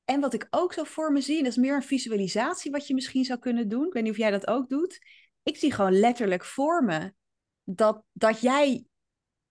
En 0.05 0.21
wat 0.21 0.35
ik 0.35 0.47
ook 0.51 0.73
zo 0.73 0.85
voor 0.85 1.13
me 1.13 1.21
zie, 1.21 1.43
dat 1.43 1.53
is 1.53 1.57
meer 1.57 1.75
een 1.75 1.83
visualisatie 1.83 2.71
wat 2.71 2.87
je 2.87 2.95
misschien 2.95 3.25
zou 3.25 3.39
kunnen 3.39 3.69
doen. 3.69 3.87
Ik 3.87 3.93
weet 3.93 4.03
niet 4.03 4.13
of 4.13 4.19
jij 4.19 4.31
dat 4.31 4.47
ook 4.47 4.69
doet. 4.69 4.99
Ik 5.43 5.57
zie 5.57 5.73
gewoon 5.73 5.99
letterlijk 5.99 6.45
voor 6.45 6.85
me 6.85 7.15
dat, 7.65 8.03
dat 8.13 8.41
jij 8.41 8.85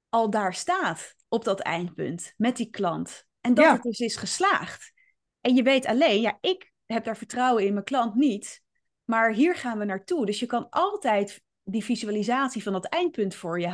al 0.10 0.30
daar 0.30 0.54
staat 0.54 1.16
op 1.28 1.44
dat 1.44 1.60
eindpunt 1.60 2.34
met 2.38 2.58
die 2.58 2.70
klant. 2.70 3.28
En 3.42 3.54
dat 3.54 3.72
het 3.72 3.82
dus 3.82 4.00
is 4.00 4.16
geslaagd. 4.16 4.98
En 5.42 5.56
je 5.56 5.64
weet 5.64 5.86
alleen, 5.86 6.22
ja, 6.22 6.38
ik 6.42 6.72
heb 6.86 7.04
daar 7.04 7.18
vertrouwen 7.18 7.66
in 7.66 7.74
mijn 7.74 7.86
klant 7.86 8.16
niet. 8.16 8.62
Maar 9.04 9.34
hier 9.34 9.56
gaan 9.56 9.78
we 9.78 9.86
naartoe. 9.86 10.26
Dus 10.26 10.40
je 10.40 10.46
kan 10.46 10.70
altijd 10.70 11.42
die 11.64 11.84
visualisatie 11.84 12.64
van 12.64 12.74
dat 12.74 12.86
eindpunt 12.86 13.36
voor 13.36 13.60
je 13.60 13.68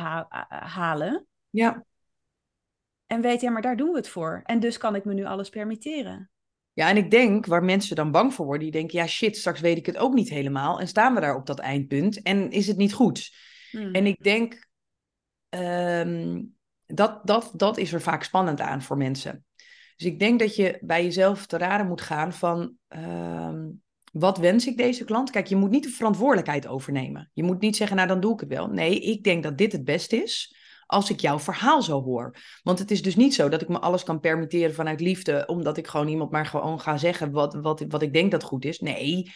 halen. 0.48 1.26
Ja. 1.50 1.84
En 3.06 3.20
weet, 3.20 3.40
ja, 3.40 3.50
maar 3.50 3.62
daar 3.62 3.76
doen 3.76 3.90
we 3.90 3.96
het 3.96 4.08
voor. 4.08 4.40
En 4.44 4.60
dus 4.60 4.78
kan 4.78 4.94
ik 4.94 5.04
me 5.04 5.14
nu 5.14 5.24
alles 5.24 5.48
permitteren. 5.48 6.30
Ja, 6.72 6.88
en 6.88 6.96
ik 6.96 7.10
denk 7.10 7.46
waar 7.46 7.64
mensen 7.64 7.96
dan 7.96 8.10
bang 8.10 8.34
voor 8.34 8.44
worden, 8.44 8.62
die 8.62 8.72
denken, 8.72 8.98
ja 8.98 9.06
shit, 9.06 9.36
straks 9.36 9.60
weet 9.60 9.76
ik 9.76 9.86
het 9.86 9.96
ook 9.96 10.14
niet 10.14 10.28
helemaal. 10.28 10.80
En 10.80 10.88
staan 10.88 11.14
we 11.14 11.20
daar 11.20 11.36
op 11.36 11.46
dat 11.46 11.58
eindpunt 11.58 12.22
en 12.22 12.50
is 12.50 12.66
het 12.66 12.76
niet 12.76 12.92
goed? 12.92 13.34
Hmm. 13.70 13.94
En 13.94 14.06
ik 14.06 14.22
denk, 14.22 14.68
ehm, 15.48 16.42
dat, 16.86 17.26
dat, 17.26 17.50
dat 17.54 17.76
is 17.76 17.92
er 17.92 18.00
vaak 18.00 18.22
spannend 18.22 18.60
aan 18.60 18.82
voor 18.82 18.96
mensen. 18.96 19.45
Dus 19.96 20.06
ik 20.06 20.18
denk 20.18 20.38
dat 20.38 20.56
je 20.56 20.78
bij 20.80 21.04
jezelf 21.04 21.46
te 21.46 21.58
raden 21.58 21.86
moet 21.86 22.00
gaan 22.00 22.32
van, 22.32 22.72
ehm, 22.88 23.68
wat 24.12 24.38
wens 24.38 24.66
ik 24.66 24.76
deze 24.76 25.04
klant? 25.04 25.30
Kijk, 25.30 25.46
je 25.46 25.56
moet 25.56 25.70
niet 25.70 25.82
de 25.82 25.88
verantwoordelijkheid 25.88 26.66
overnemen. 26.66 27.30
Je 27.32 27.42
moet 27.42 27.60
niet 27.60 27.76
zeggen, 27.76 27.96
nou 27.96 28.08
dan 28.08 28.20
doe 28.20 28.32
ik 28.32 28.40
het 28.40 28.48
wel. 28.48 28.66
Nee, 28.66 29.00
ik 29.00 29.24
denk 29.24 29.42
dat 29.42 29.58
dit 29.58 29.72
het 29.72 29.84
beste 29.84 30.16
is 30.16 30.56
als 30.86 31.10
ik 31.10 31.20
jouw 31.20 31.38
verhaal 31.38 31.82
zo 31.82 32.02
hoor. 32.02 32.36
Want 32.62 32.78
het 32.78 32.90
is 32.90 33.02
dus 33.02 33.16
niet 33.16 33.34
zo 33.34 33.48
dat 33.48 33.62
ik 33.62 33.68
me 33.68 33.78
alles 33.78 34.02
kan 34.02 34.20
permitteren 34.20 34.74
vanuit 34.74 35.00
liefde, 35.00 35.46
omdat 35.46 35.76
ik 35.76 35.86
gewoon 35.86 36.08
iemand 36.08 36.30
maar 36.30 36.46
gewoon 36.46 36.80
ga 36.80 36.96
zeggen 36.96 37.30
wat, 37.30 37.54
wat, 37.54 37.84
wat 37.88 38.02
ik 38.02 38.12
denk 38.12 38.30
dat 38.30 38.42
goed 38.42 38.64
is. 38.64 38.80
Nee, 38.80 39.32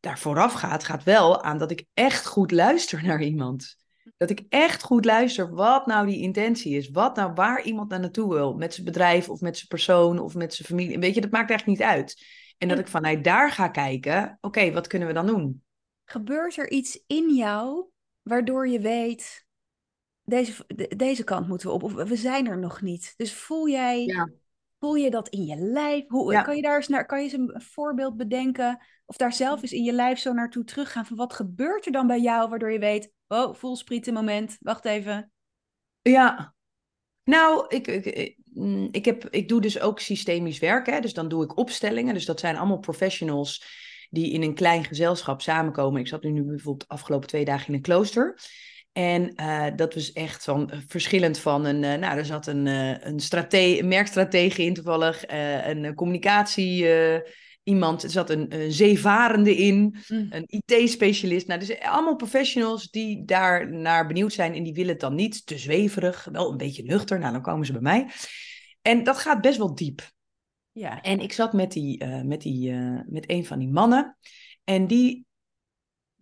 daar 0.00 0.18
vooraf 0.18 0.52
gaat, 0.52 0.84
gaat 0.84 1.02
wel 1.02 1.42
aan 1.42 1.58
dat 1.58 1.70
ik 1.70 1.84
echt 1.94 2.26
goed 2.26 2.50
luister 2.50 3.04
naar 3.04 3.22
iemand. 3.22 3.76
Dat 4.16 4.30
ik 4.30 4.44
echt 4.48 4.82
goed 4.82 5.04
luister 5.04 5.54
wat 5.54 5.86
nou 5.86 6.06
die 6.06 6.20
intentie 6.20 6.76
is. 6.76 6.90
Wat 6.90 7.16
nou 7.16 7.32
waar 7.34 7.62
iemand 7.62 7.88
naar 7.88 8.00
naartoe 8.00 8.34
wil. 8.34 8.54
Met 8.54 8.74
zijn 8.74 8.86
bedrijf 8.86 9.28
of 9.28 9.40
met 9.40 9.56
zijn 9.56 9.68
persoon 9.68 10.18
of 10.18 10.34
met 10.34 10.54
zijn 10.54 10.68
familie. 10.68 10.98
Weet 10.98 11.14
je, 11.14 11.20
dat 11.20 11.30
maakt 11.30 11.50
eigenlijk 11.50 11.80
niet 11.80 11.88
uit. 11.88 12.26
En 12.58 12.68
dat 12.68 12.78
ik 12.78 12.88
vanuit 12.88 13.24
daar 13.24 13.50
ga 13.50 13.68
kijken, 13.68 14.38
oké, 14.40 14.72
wat 14.72 14.86
kunnen 14.86 15.08
we 15.08 15.14
dan 15.14 15.26
doen? 15.26 15.62
Gebeurt 16.04 16.56
er 16.56 16.70
iets 16.70 17.02
in 17.06 17.34
jou 17.34 17.86
waardoor 18.22 18.68
je 18.68 18.80
weet, 18.80 19.46
deze, 20.24 20.64
deze 20.96 21.24
kant 21.24 21.48
moeten 21.48 21.68
we 21.68 21.74
op. 21.74 21.82
Of 21.82 21.92
we 21.92 22.16
zijn 22.16 22.46
er 22.46 22.58
nog 22.58 22.80
niet. 22.80 23.14
Dus 23.16 23.34
voel 23.34 23.68
jij, 23.68 24.04
ja. 24.04 24.30
Voel 24.82 24.94
je 24.94 25.10
dat 25.10 25.28
in 25.28 25.44
je 25.44 25.56
lijf? 25.56 26.04
Hoe, 26.08 26.42
kan, 26.42 26.56
je 26.56 26.62
daar 26.62 26.76
eens 26.76 26.88
naar, 26.88 27.06
kan 27.06 27.18
je 27.18 27.24
eens 27.24 27.32
een 27.32 27.62
voorbeeld 27.62 28.16
bedenken? 28.16 28.86
Of 29.06 29.16
daar 29.16 29.32
zelf 29.32 29.62
eens 29.62 29.72
in 29.72 29.82
je 29.82 29.92
lijf 29.92 30.18
zo 30.18 30.32
naartoe 30.32 30.64
teruggaan? 30.64 31.06
Van 31.06 31.16
wat 31.16 31.32
gebeurt 31.32 31.86
er 31.86 31.92
dan 31.92 32.06
bij 32.06 32.20
jou 32.20 32.48
waardoor 32.48 32.72
je 32.72 32.78
weet... 32.78 33.12
Oh, 33.28 33.54
voelsprieten 33.54 34.14
moment. 34.14 34.56
Wacht 34.60 34.84
even. 34.84 35.32
Ja. 36.02 36.54
Nou, 37.24 37.64
ik, 37.68 37.86
ik, 37.86 38.36
mm, 38.44 38.88
ik, 38.90 39.04
heb, 39.04 39.28
ik 39.28 39.48
doe 39.48 39.60
dus 39.60 39.80
ook 39.80 40.00
systemisch 40.00 40.58
werk. 40.58 40.86
Hè? 40.86 41.00
Dus 41.00 41.14
dan 41.14 41.28
doe 41.28 41.44
ik 41.44 41.56
opstellingen. 41.56 42.14
Dus 42.14 42.26
dat 42.26 42.40
zijn 42.40 42.56
allemaal 42.56 42.78
professionals 42.78 43.64
die 44.10 44.32
in 44.32 44.42
een 44.42 44.54
klein 44.54 44.84
gezelschap 44.84 45.40
samenkomen. 45.40 46.00
Ik 46.00 46.08
zat 46.08 46.22
nu 46.22 46.42
bijvoorbeeld 46.42 46.88
de 46.88 46.94
afgelopen 46.94 47.28
twee 47.28 47.44
dagen 47.44 47.68
in 47.68 47.74
een 47.74 47.80
klooster. 47.80 48.38
En 48.92 49.32
uh, 49.40 49.66
dat 49.76 49.94
was 49.94 50.12
echt 50.12 50.44
van, 50.44 50.70
uh, 50.72 50.80
verschillend 50.86 51.38
van 51.38 51.64
een, 51.64 51.82
uh, 51.82 51.94
nou, 51.94 52.18
er 52.18 52.24
zat 52.24 52.46
een, 52.46 52.66
een, 53.06 53.20
strate 53.20 53.78
een 53.78 53.88
merkstratege 53.88 54.62
in 54.62 54.74
toevallig, 54.74 55.24
een 55.66 55.94
communicatie 55.94 56.86
iemand, 57.62 58.02
er 58.02 58.10
zat 58.10 58.30
een, 58.30 58.60
een 58.60 58.72
zeevarende 58.72 59.56
in, 59.56 59.96
mm. 60.08 60.26
een 60.30 60.44
IT-specialist. 60.46 61.46
Nou, 61.46 61.60
dus 61.60 61.80
allemaal 61.80 62.16
professionals 62.16 62.90
die 62.90 63.24
daar 63.24 63.72
naar 63.72 64.06
benieuwd 64.06 64.32
zijn 64.32 64.54
en 64.54 64.62
die 64.62 64.74
willen 64.74 64.90
het 64.90 65.00
dan 65.00 65.14
niet 65.14 65.46
te 65.46 65.58
zweverig, 65.58 66.28
wel 66.32 66.50
een 66.50 66.56
beetje 66.56 66.82
nuchter. 66.82 67.18
Nou, 67.18 67.32
dan 67.32 67.42
komen 67.42 67.66
ze 67.66 67.72
bij 67.72 67.80
mij. 67.80 68.08
En 68.82 69.04
dat 69.04 69.18
gaat 69.18 69.40
best 69.40 69.58
wel 69.58 69.74
diep. 69.74 70.10
Ja. 70.72 71.00
En 71.00 71.20
ik 71.20 71.32
zat 71.32 71.52
met, 71.52 71.72
die, 71.72 72.04
met, 72.06 72.40
die, 72.40 72.72
met 73.06 73.30
een 73.30 73.46
van 73.46 73.58
die 73.58 73.70
mannen 73.70 74.16
en 74.64 74.86
die 74.86 75.26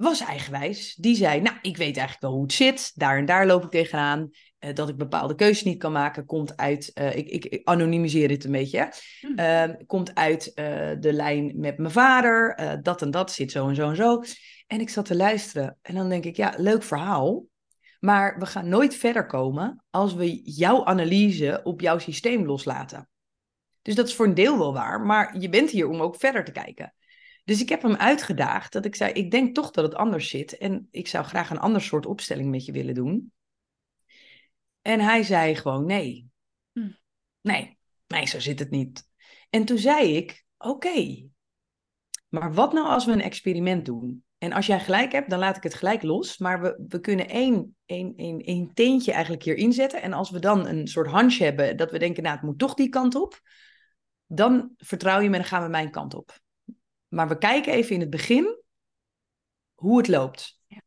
was 0.01 0.21
eigenwijs. 0.21 0.95
Die 0.95 1.17
zei, 1.17 1.41
nou, 1.41 1.57
ik 1.63 1.77
weet 1.77 1.97
eigenlijk 1.97 2.21
wel 2.21 2.33
hoe 2.33 2.43
het 2.43 2.53
zit. 2.53 2.93
Daar 2.95 3.19
en 3.19 3.25
daar 3.25 3.47
loop 3.47 3.65
ik 3.65 3.71
tegenaan. 3.71 4.31
Uh, 4.61 4.75
dat 4.75 4.89
ik 4.89 4.97
bepaalde 4.97 5.35
keuzes 5.35 5.63
niet 5.63 5.79
kan 5.79 5.93
maken, 5.93 6.27
komt 6.27 6.57
uit, 6.57 6.91
uh, 6.95 7.17
ik, 7.17 7.29
ik, 7.29 7.61
anonimiseer 7.65 8.29
dit 8.29 8.45
een 8.45 8.53
beetje, 8.53 8.93
uh, 9.37 9.65
komt 9.87 10.15
uit 10.15 10.55
eh, 10.55 10.91
de 10.99 11.13
lijn 11.13 11.53
met 11.57 11.79
mijn 11.79 11.93
vader, 11.93 12.57
dat 12.83 13.03
en 13.03 13.11
dat 13.11 13.33
zit 13.33 13.51
zo 13.51 13.69
en 13.69 13.75
zo 13.75 13.89
en 13.89 13.97
zo. 13.97 14.23
En 14.67 14.81
ik 14.81 14.89
zat 14.89 15.05
te 15.05 15.17
luisteren 15.17 15.79
en 15.83 15.95
dan 15.95 16.09
denk 16.09 16.25
ik, 16.25 16.37
ja, 16.37 16.55
leuk 16.57 16.83
verhaal, 16.83 17.45
maar 17.99 18.39
we 18.39 18.47
gaan 18.47 18.69
nooit 18.69 18.95
verder 18.95 19.27
komen 19.27 19.85
als 19.91 20.15
we 20.15 20.43
jouw 20.43 20.85
analyse 20.85 21.61
op 21.63 21.81
jouw 21.81 21.99
systeem 21.99 22.47
loslaten. 22.47 23.09
Dus 23.83 23.95
dat 23.95 24.09
is 24.09 24.15
voor 24.15 24.27
een 24.27 24.35
deel 24.35 24.59
wel 24.59 24.73
waar, 24.73 25.01
maar 25.01 25.39
je 25.39 25.49
bent 25.49 25.71
hier 25.71 25.89
om 25.89 26.01
ook 26.01 26.17
verder 26.17 26.45
te 26.45 26.53
kijken. 26.53 26.95
Dus 27.51 27.61
ik 27.61 27.69
heb 27.69 27.83
hem 27.83 27.95
uitgedaagd 27.95 28.73
dat 28.73 28.85
ik 28.85 28.95
zei, 28.95 29.13
ik 29.13 29.31
denk 29.31 29.55
toch 29.55 29.71
dat 29.71 29.85
het 29.85 29.95
anders 29.95 30.29
zit 30.29 30.59
en 30.59 30.89
ik 30.91 31.09
zou 31.09 31.25
graag 31.25 31.51
een 31.51 31.59
ander 31.59 31.81
soort 31.83 32.07
opstelling 32.07 32.51
met 32.51 32.65
je 32.65 32.73
willen 32.73 32.95
doen. 32.95 33.33
En 34.83 35.01
hij 35.01 35.23
zei 35.23 35.55
gewoon 35.55 35.87
nee. 35.87 36.27
Hm. 36.73 36.91
Nee, 37.41 37.79
nee, 38.07 38.27
zo 38.27 38.41
zit 38.41 38.59
het 38.59 38.71
niet. 38.71 39.09
En 39.49 39.65
toen 39.65 39.79
zei 39.79 40.17
ik, 40.17 40.45
oké, 40.59 41.29
maar 42.29 42.55
wat 42.55 42.73
nou 42.73 42.87
als 42.87 43.05
we 43.05 43.13
een 43.13 43.21
experiment 43.21 43.85
doen? 43.85 44.25
En 44.39 44.53
als 44.53 44.67
jij 44.67 44.81
gelijk 44.81 45.13
hebt, 45.13 45.31
dan 45.31 45.39
laat 45.39 45.57
ik 45.57 45.63
het 45.63 45.75
gelijk 45.75 46.03
los. 46.03 46.39
Maar 46.39 46.61
we, 46.61 46.85
we 46.89 47.01
kunnen 47.01 47.29
één, 47.29 47.77
één, 47.87 48.13
één, 48.17 48.41
één 48.41 48.75
teentje 48.75 49.13
eigenlijk 49.13 49.43
hier 49.43 49.57
inzetten. 49.57 50.03
En 50.03 50.13
als 50.13 50.31
we 50.31 50.39
dan 50.39 50.67
een 50.67 50.89
soort 50.89 51.11
hunch 51.11 51.39
hebben, 51.39 51.77
dat 51.77 51.91
we 51.91 51.99
denken, 51.99 52.23
nou, 52.23 52.35
het 52.35 52.45
moet 52.45 52.59
toch 52.59 52.75
die 52.75 52.89
kant 52.89 53.15
op. 53.15 53.41
Dan 54.27 54.75
vertrouw 54.77 55.21
je 55.21 55.29
me 55.29 55.35
en 55.35 55.41
dan 55.41 55.51
gaan 55.51 55.63
we 55.63 55.69
mijn 55.69 55.91
kant 55.91 56.15
op. 56.15 56.41
Maar 57.11 57.29
we 57.29 57.38
kijken 57.38 57.73
even 57.73 57.94
in 57.94 58.01
het 58.01 58.11
begin 58.11 58.62
hoe 59.75 59.99
het 59.99 60.09
loopt. 60.09 60.61
Ja. 60.66 60.83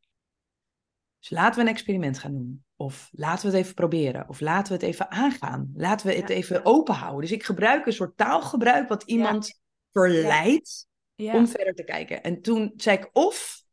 Dus 1.19 1.29
laten 1.29 1.55
we 1.55 1.61
een 1.61 1.73
experiment 1.73 2.19
gaan 2.19 2.31
doen. 2.31 2.65
Of 2.75 3.09
laten 3.11 3.45
we 3.45 3.51
het 3.51 3.63
even 3.63 3.75
proberen. 3.75 4.29
Of 4.29 4.39
laten 4.39 4.67
we 4.67 4.79
het 4.79 4.93
even 4.93 5.11
aangaan. 5.11 5.71
Laten 5.75 6.07
we 6.07 6.13
het 6.13 6.29
even 6.29 6.65
open 6.65 6.93
houden. 6.93 7.21
Dus 7.21 7.31
ik 7.31 7.43
gebruik 7.43 7.85
een 7.85 7.93
soort 7.93 8.17
taalgebruik 8.17 8.89
wat 8.89 9.03
iemand 9.03 9.61
verleidt 9.91 10.87
om 11.15 11.47
verder 11.47 11.73
te 11.73 11.83
kijken. 11.83 12.23
En 12.23 12.41
toen 12.41 12.73
zei 12.75 12.97
ik 12.97 13.09
of, 13.13 13.63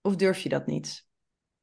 of 0.00 0.16
durf 0.16 0.38
je 0.38 0.48
dat 0.48 0.66
niet? 0.66 1.06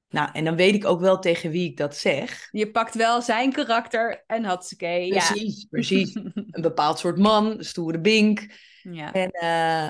Nou, 0.09 0.29
en 0.33 0.45
dan 0.45 0.55
weet 0.55 0.75
ik 0.75 0.85
ook 0.85 0.99
wel 0.99 1.19
tegen 1.19 1.51
wie 1.51 1.69
ik 1.69 1.77
dat 1.77 1.97
zeg. 1.97 2.47
Je 2.51 2.71
pakt 2.71 2.95
wel 2.95 3.21
zijn 3.21 3.51
karakter 3.51 4.23
en 4.27 4.43
had 4.43 4.73
Precies, 4.77 5.61
ja. 5.61 5.67
precies. 5.69 6.15
een 6.15 6.61
bepaald 6.61 6.99
soort 6.99 7.17
man, 7.17 7.63
stoere 7.63 7.99
bink. 7.99 8.55
Ja. 8.81 9.13
En, 9.13 9.29
uh, 9.43 9.89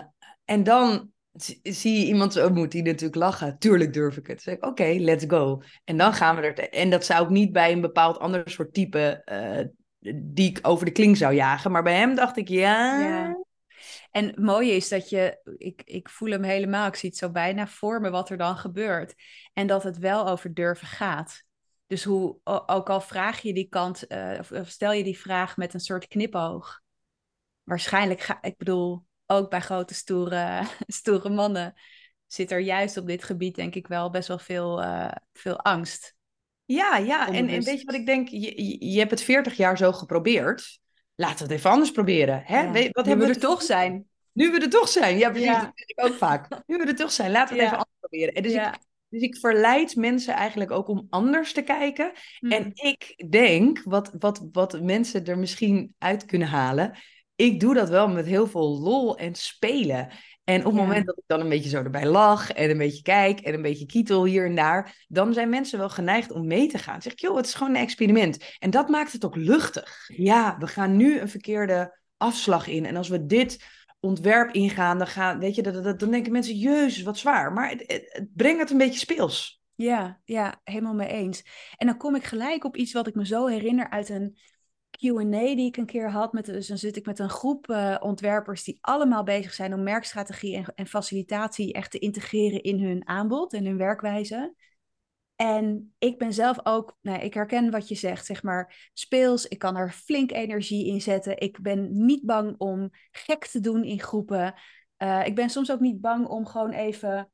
en 0.52 0.64
dan 0.64 1.12
zie 1.64 2.00
je 2.00 2.06
iemand 2.06 2.34
zo 2.34 2.50
moet 2.50 2.72
die 2.72 2.84
natuurlijk 2.84 3.16
lachen. 3.16 3.58
Tuurlijk 3.58 3.94
durf 3.94 4.18
ik 4.18 4.28
het. 4.28 4.42
Zeg 4.42 4.56
ik, 4.56 4.66
oké, 4.66 4.96
let's 5.00 5.26
go. 5.28 5.62
En 5.84 5.98
dan 5.98 6.14
gaan 6.14 6.36
we 6.36 6.42
er... 6.42 6.70
En 6.70 6.90
dat 6.90 7.06
zou 7.06 7.24
ik 7.24 7.30
niet 7.30 7.52
bij 7.52 7.72
een 7.72 7.82
bepaald 7.82 8.20
ander 8.20 8.50
soort 8.50 8.74
type... 8.74 9.22
Uh, 9.32 9.68
die 10.16 10.50
ik 10.50 10.60
over 10.62 10.86
de 10.86 10.92
kling 10.92 11.18
zou 11.18 11.34
jagen. 11.34 11.72
Maar 11.72 11.84
bij 11.84 11.96
hem 11.96 12.16
dacht 12.16 12.38
ik, 12.38 12.48
ja... 12.48 13.00
ja. 13.00 13.44
En 14.12 14.26
het 14.26 14.38
mooie 14.38 14.72
is 14.72 14.90
dat 14.90 15.10
je... 15.10 15.56
Ik, 15.58 15.82
ik 15.86 16.10
voel 16.10 16.30
hem 16.30 16.44
helemaal. 16.44 16.88
Ik 16.88 16.96
zie 16.96 17.10
het 17.10 17.18
zo 17.18 17.32
bijna 17.32 17.68
voor 17.68 18.02
me 18.02 18.10
wat 18.10 18.30
er 18.30 18.38
dan 18.38 18.58
gebeurt. 18.58 19.16
En 19.54 19.68
dat 19.68 19.84
het 19.84 19.98
wel 19.98 20.28
over 20.28 20.54
durven 20.54 20.88
gaat. 20.88 21.44
Dus 21.88 22.04
hoe, 22.04 22.40
ook 22.66 22.90
al 22.90 23.02
vraag 23.02 23.42
je 23.42 23.54
die 23.54 23.70
kant... 23.70 24.06
Uh, 24.08 24.40
of 24.52 24.68
stel 24.68 24.92
je 24.92 25.04
die 25.04 25.20
vraag 25.20 25.58
met 25.58 25.74
een 25.74 25.80
soort 25.80 26.08
knipoog. 26.08 26.82
Waarschijnlijk 27.64 28.20
ga... 28.20 28.42
Ik 28.42 28.58
bedoel 28.58 29.10
ook 29.32 29.50
bij 29.50 29.62
grote 29.62 29.94
stoere, 29.94 30.62
stoere 30.88 31.30
mannen 31.30 31.74
zit 32.28 32.52
er 32.52 32.60
juist 32.60 32.98
op 32.98 33.08
dit 33.08 33.24
gebied 33.24 33.56
denk 33.56 33.76
ik 33.76 33.88
wel 33.88 34.10
best 34.10 34.28
wel 34.28 34.40
veel, 34.40 34.84
uh, 34.84 35.12
veel 35.34 35.60
angst. 35.60 36.16
Ja, 36.66 36.98
ja. 36.98 37.28
En, 37.28 37.48
en, 37.48 37.64
weet 37.64 37.80
je 37.80 37.86
wat 37.86 37.96
ik 37.96 38.06
denk? 38.06 38.28
Je, 38.28 38.86
je 38.92 39.00
hebt 39.00 39.12
het 39.12 39.22
40 39.22 39.58
jaar 39.58 39.78
zo 39.78 39.92
geprobeerd. 39.92 40.80
Laten 41.16 41.38
we 41.38 41.44
het 41.44 41.52
even 41.52 41.70
anders 41.70 41.92
proberen. 41.92 42.42
Hè? 42.46 42.62
Ja. 42.62 42.72
wat 42.72 42.76
nu 42.76 43.10
hebben 43.10 43.28
we 43.28 43.34
er 43.34 43.40
toch 43.40 43.62
zijn. 43.62 44.06
Nu 44.32 44.52
we 44.52 44.60
er 44.60 44.70
toch 44.70 44.88
zijn. 44.88 45.18
Ja, 45.18 45.30
precies. 45.30 45.48
Dat 45.48 45.72
vind 45.76 45.90
ik 45.90 46.06
ook 46.06 46.14
vaak. 46.14 46.48
Nu 46.66 46.78
we 46.78 46.86
er 46.86 46.96
toch 46.96 47.12
zijn. 47.12 47.32
Laten 47.32 47.56
we 47.56 47.62
het 47.62 47.72
even 47.72 47.84
anders 47.84 48.00
proberen. 48.00 48.34
En 48.34 48.44
dus, 48.44 48.54
ik, 48.54 48.78
dus 49.10 49.22
ik 49.22 49.38
verleid 49.38 49.96
mensen 49.96 50.34
eigenlijk 50.34 50.72
ook 50.72 50.88
om 50.88 51.08
anders 51.10 51.54
te 51.54 51.62
kijken. 51.62 52.12
En 52.40 52.62
hmm. 52.62 52.72
ik 52.74 53.32
denk, 53.32 53.82
wat, 53.84 54.12
wat, 54.20 54.48
wat 54.52 54.82
mensen 54.82 55.26
er 55.26 55.38
misschien 55.38 55.96
uit 55.98 56.26
kunnen 56.26 56.48
halen 56.48 56.98
ik 57.42 57.60
doe 57.60 57.74
dat 57.74 57.90
wel 57.90 58.08
met 58.08 58.26
heel 58.26 58.48
veel 58.48 58.80
lol 58.80 59.18
en 59.18 59.36
spelen. 59.36 60.10
En 60.44 60.60
op 60.60 60.66
het 60.66 60.82
moment 60.82 61.06
dat 61.06 61.18
ik 61.18 61.24
dan 61.28 61.40
een 61.40 61.50
beetje 61.50 61.70
zo 61.70 61.84
erbij 61.84 62.06
lach 62.06 62.52
en 62.52 62.70
een 62.70 62.78
beetje 62.78 63.02
kijk 63.02 63.40
en 63.40 63.54
een 63.54 63.62
beetje 63.62 63.86
kietel 63.86 64.26
hier 64.26 64.46
en 64.46 64.56
daar, 64.56 65.06
dan 65.08 65.34
zijn 65.34 65.50
mensen 65.50 65.80
wel 65.80 65.90
geneigd 65.90 66.32
om 66.32 66.48
mee 66.48 66.68
te 66.68 66.78
gaan. 66.78 66.94
Dan 66.94 67.02
zeg 67.02 67.12
ik, 67.12 67.20
joh, 67.20 67.36
het 67.36 67.46
is 67.46 67.54
gewoon 67.54 67.76
een 67.76 67.82
experiment. 67.82 68.56
En 68.60 68.70
dat 68.70 68.90
maakt 68.90 69.12
het 69.12 69.26
ook 69.26 69.36
luchtig. 69.36 70.10
Ja, 70.16 70.56
we 70.60 70.68
gaan 70.68 70.96
nu 70.96 71.20
een 71.20 71.30
verkeerde 71.30 72.00
afslag 72.18 72.68
in. 72.68 72.86
En 72.86 72.96
als 72.96 73.10
we 73.10 73.26
dit 73.26 73.66
ontwerp 74.00 74.54
ingaan, 74.54 74.98
dan, 74.98 75.08
gaan, 75.08 75.40
weet 75.40 75.56
je, 75.56 75.62
dat, 75.62 75.84
dat, 75.84 76.00
dan 76.00 76.12
denken 76.12 76.32
mensen, 76.32 76.56
jezus, 76.56 77.04
wat 77.04 77.18
zwaar. 77.18 77.54
Maar 77.54 77.70
het, 77.70 77.84
het, 77.88 78.04
het 78.08 78.36
brengt 78.36 78.60
het 78.60 78.70
een 78.70 78.78
beetje 78.78 79.00
speels. 79.00 79.62
Ja, 79.76 80.20
ja, 80.24 80.60
helemaal 80.64 80.94
mee 80.94 81.08
eens. 81.08 81.44
En 81.78 81.88
dan 81.88 81.98
kom 81.98 82.16
ik 82.16 82.24
gelijk 82.24 82.64
op 82.64 82.76
iets 82.76 82.94
wat 82.94 83.08
ik 83.08 83.16
me 83.16 83.26
zo 83.26 83.48
herinner 83.48 83.90
uit 83.90 84.10
een 84.10 84.38
Q&A 85.02 85.56
die 85.56 85.66
ik 85.66 85.78
een 85.78 85.86
keer 85.86 86.12
had. 86.12 86.34
Met, 86.34 86.46
dus 86.46 86.68
dan 86.68 86.78
zit 86.78 86.96
ik 86.96 87.06
met 87.06 87.20
een 87.20 87.30
groep 87.30 87.68
uh, 87.68 87.98
ontwerpers 88.00 88.64
die 88.64 88.78
allemaal 88.82 89.24
bezig 89.24 89.54
zijn 89.54 89.74
om 89.74 89.84
merkstrategie 89.84 90.56
en, 90.56 90.66
en, 90.76 90.88
facilitatie 90.88 91.74
echt 91.74 91.92
te 91.92 92.00
integreren 92.00 92.62
in 92.64 92.80
hun 92.80 93.08
aanbod 93.08 93.54
en 93.54 93.66
hun 93.66 93.78
werkwijze. 93.78 94.56
En 95.36 95.94
ik 95.98 96.18
ben 96.18 96.34
zelf 96.34 96.58
ook, 96.64 96.98
nou, 97.02 97.20
ik 97.20 97.34
herken 97.34 97.72
wat 97.72 97.88
je 97.88 97.96
zegt, 97.96 98.26
zeg 98.26 98.44
maar, 98.44 98.90
speels. 98.94 99.48
Ik 99.48 99.60
kan 99.60 99.76
er 99.76 99.92
flink 99.92 100.32
energie 100.32 100.88
in 100.88 101.02
zetten. 101.02 101.40
Ik 101.40 101.62
ben 101.62 102.06
niet 102.06 102.26
bang 102.26 102.56
om 102.58 102.90
gek 103.12 103.46
te 103.46 103.60
doen 103.60 103.84
in 103.84 104.00
groepen. 104.00 104.54
Uh, 104.98 105.26
ik 105.26 105.36
ben 105.36 105.50
soms 105.50 105.72
ook 105.72 105.80
niet 105.80 106.02
bang 106.02 106.28
om 106.28 106.46
gewoon 106.46 106.72
even, 106.72 107.32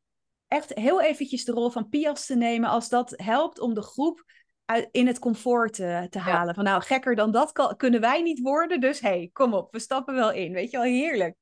echt 0.47 0.73
heel 0.73 1.01
eventjes 1.01 1.45
de 1.45 1.51
rol 1.51 1.69
van 1.69 1.89
Pias 1.89 2.25
te 2.25 2.35
nemen 2.35 2.69
als 2.69 2.89
dat 2.89 3.13
helpt 3.15 3.59
om 3.59 3.73
de 3.73 3.83
groep 3.83 4.23
in 4.91 5.07
het 5.07 5.19
comfort 5.19 5.73
te, 5.73 6.07
te 6.09 6.19
halen. 6.19 6.55
Van 6.55 6.63
nou, 6.63 6.81
gekker 6.81 7.15
dan 7.15 7.31
dat 7.31 7.75
kunnen 7.77 8.01
wij 8.01 8.21
niet 8.21 8.39
worden. 8.39 8.79
Dus 8.79 8.99
hey, 8.99 9.29
kom 9.33 9.53
op, 9.53 9.71
we 9.71 9.79
stappen 9.79 10.15
wel 10.15 10.31
in. 10.31 10.53
Weet 10.53 10.71
je 10.71 10.77
wel, 10.77 10.85
heerlijk. 10.85 11.35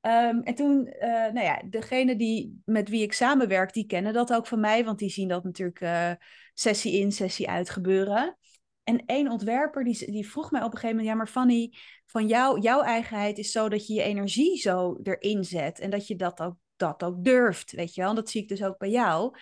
Um, 0.00 0.42
en 0.42 0.54
toen, 0.54 0.86
uh, 0.86 1.08
nou 1.08 1.40
ja, 1.40 1.62
degene 1.70 2.16
die, 2.16 2.62
met 2.64 2.88
wie 2.88 3.02
ik 3.02 3.12
samenwerk, 3.12 3.72
die 3.72 3.86
kennen 3.86 4.12
dat 4.12 4.32
ook 4.32 4.46
van 4.46 4.60
mij. 4.60 4.84
Want 4.84 4.98
die 4.98 5.10
zien 5.10 5.28
dat 5.28 5.44
natuurlijk 5.44 5.80
uh, 5.80 6.12
sessie 6.54 7.00
in, 7.00 7.12
sessie 7.12 7.48
uit 7.48 7.70
gebeuren. 7.70 8.38
En 8.82 9.04
één 9.06 9.30
ontwerper 9.30 9.84
die, 9.84 10.10
die 10.10 10.28
vroeg 10.28 10.50
mij 10.50 10.62
op 10.62 10.72
een 10.72 10.78
gegeven 10.78 10.96
moment: 10.96 11.08
Ja, 11.08 11.14
maar 11.14 11.32
Fanny, 11.32 11.72
van 12.06 12.26
jou, 12.26 12.60
jouw 12.60 12.82
eigenheid 12.82 13.38
is 13.38 13.50
zo 13.50 13.68
dat 13.68 13.86
je 13.86 13.94
je 13.94 14.02
energie 14.02 14.58
zo 14.58 14.98
erin 15.02 15.44
zet. 15.44 15.78
En 15.78 15.90
dat 15.90 16.06
je 16.06 16.16
dat 16.16 16.40
ook, 16.40 16.56
dat 16.76 17.02
ook 17.02 17.24
durft. 17.24 17.72
Weet 17.72 17.94
je 17.94 18.00
wel, 18.00 18.10
en 18.10 18.16
dat 18.16 18.30
zie 18.30 18.42
ik 18.42 18.48
dus 18.48 18.64
ook 18.64 18.78
bij 18.78 18.90
jou. 18.90 19.38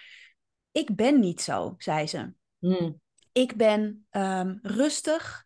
Ik 0.72 0.94
ben 0.96 1.20
niet 1.20 1.40
zo, 1.40 1.74
zei 1.78 2.06
ze. 2.06 2.32
Hmm 2.58 3.02
ik 3.34 3.56
ben 3.56 4.06
um, 4.10 4.58
rustig. 4.62 5.44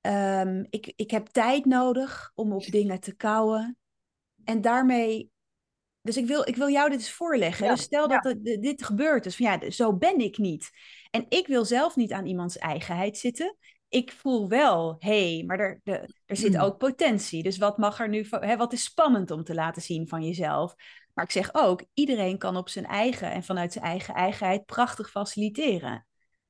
Um, 0.00 0.66
ik, 0.70 0.92
ik 0.96 1.10
heb 1.10 1.26
tijd 1.26 1.64
nodig 1.64 2.32
om 2.34 2.52
op 2.52 2.64
dingen 2.64 3.00
te 3.00 3.16
kouwen. 3.16 3.78
En 4.44 4.60
daarmee. 4.60 5.30
Dus 6.02 6.16
ik 6.16 6.26
wil, 6.26 6.48
ik 6.48 6.56
wil 6.56 6.68
jou 6.68 6.90
dit 6.90 6.98
eens 6.98 7.12
voorleggen. 7.12 7.68
dus 7.68 7.82
stel 7.82 8.08
dat 8.08 8.24
het, 8.24 8.44
dit 8.44 8.84
gebeurt. 8.84 9.24
Dus 9.24 9.36
van 9.36 9.46
ja, 9.46 9.70
zo 9.70 9.96
ben 9.96 10.18
ik 10.18 10.38
niet. 10.38 10.70
En 11.10 11.26
ik 11.28 11.46
wil 11.46 11.64
zelf 11.64 11.96
niet 11.96 12.12
aan 12.12 12.26
iemands 12.26 12.58
eigenheid 12.58 13.18
zitten. 13.18 13.56
Ik 13.88 14.12
voel 14.12 14.48
wel, 14.48 14.96
hé, 14.98 15.34
hey, 15.34 15.44
maar 15.46 15.58
er, 15.58 15.80
de, 15.82 16.14
er 16.26 16.36
zit 16.36 16.54
hmm. 16.54 16.64
ook 16.64 16.78
potentie. 16.78 17.42
Dus 17.42 17.58
wat 17.58 17.78
mag 17.78 18.00
er 18.00 18.08
nu, 18.08 18.26
hè, 18.30 18.56
wat 18.56 18.72
is 18.72 18.84
spannend 18.84 19.30
om 19.30 19.44
te 19.44 19.54
laten 19.54 19.82
zien 19.82 20.08
van 20.08 20.24
jezelf? 20.24 20.74
Maar 21.14 21.24
ik 21.24 21.30
zeg 21.30 21.50
ook, 21.52 21.84
iedereen 21.94 22.38
kan 22.38 22.56
op 22.56 22.68
zijn 22.68 22.86
eigen 22.86 23.30
en 23.30 23.42
vanuit 23.42 23.72
zijn 23.72 23.84
eigen 23.84 24.14
eigenheid 24.14 24.66
prachtig 24.66 25.10
faciliteren. 25.10 26.07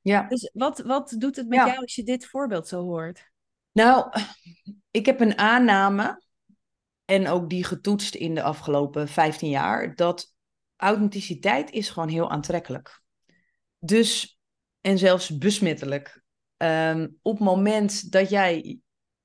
Ja. 0.08 0.28
Dus 0.28 0.50
wat, 0.52 0.78
wat 0.78 1.14
doet 1.18 1.36
het 1.36 1.48
met 1.48 1.58
jou 1.58 1.76
als 1.78 1.94
je 1.94 2.02
dit 2.02 2.26
voorbeeld 2.26 2.68
zo 2.68 2.82
hoort? 2.82 3.30
Nou, 3.72 4.12
ik 4.90 5.06
heb 5.06 5.20
een 5.20 5.38
aanname, 5.38 6.22
en 7.04 7.28
ook 7.28 7.50
die 7.50 7.64
getoetst 7.64 8.14
in 8.14 8.34
de 8.34 8.42
afgelopen 8.42 9.08
15 9.08 9.50
jaar, 9.50 9.94
dat 9.94 10.34
authenticiteit 10.76 11.70
is 11.70 11.88
gewoon 11.88 12.08
heel 12.08 12.30
aantrekkelijk. 12.30 13.00
Dus, 13.78 14.38
en 14.80 14.98
zelfs 14.98 15.38
besmettelijk. 15.38 16.22
Um, 16.56 17.18
op 17.22 17.34
het 17.34 17.44
moment 17.44 18.12
dat 18.12 18.30
jij 18.30 18.78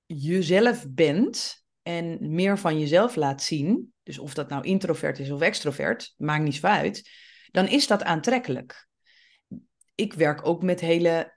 jezelf 0.05 0.85
bent 0.89 1.63
en 1.81 2.33
meer 2.33 2.57
van 2.57 2.79
jezelf 2.79 3.15
laat 3.15 3.43
zien, 3.43 3.93
dus 4.03 4.19
of 4.19 4.33
dat 4.33 4.49
nou 4.49 4.63
introvert 4.63 5.19
is 5.19 5.31
of 5.31 5.41
extrovert, 5.41 6.13
maakt 6.17 6.43
niet 6.43 6.55
zo 6.55 6.67
uit, 6.67 7.09
dan 7.51 7.67
is 7.67 7.87
dat 7.87 8.03
aantrekkelijk 8.03 8.87
ik 10.03 10.13
werk 10.13 10.47
ook 10.47 10.63
met 10.63 10.79
hele 10.79 11.33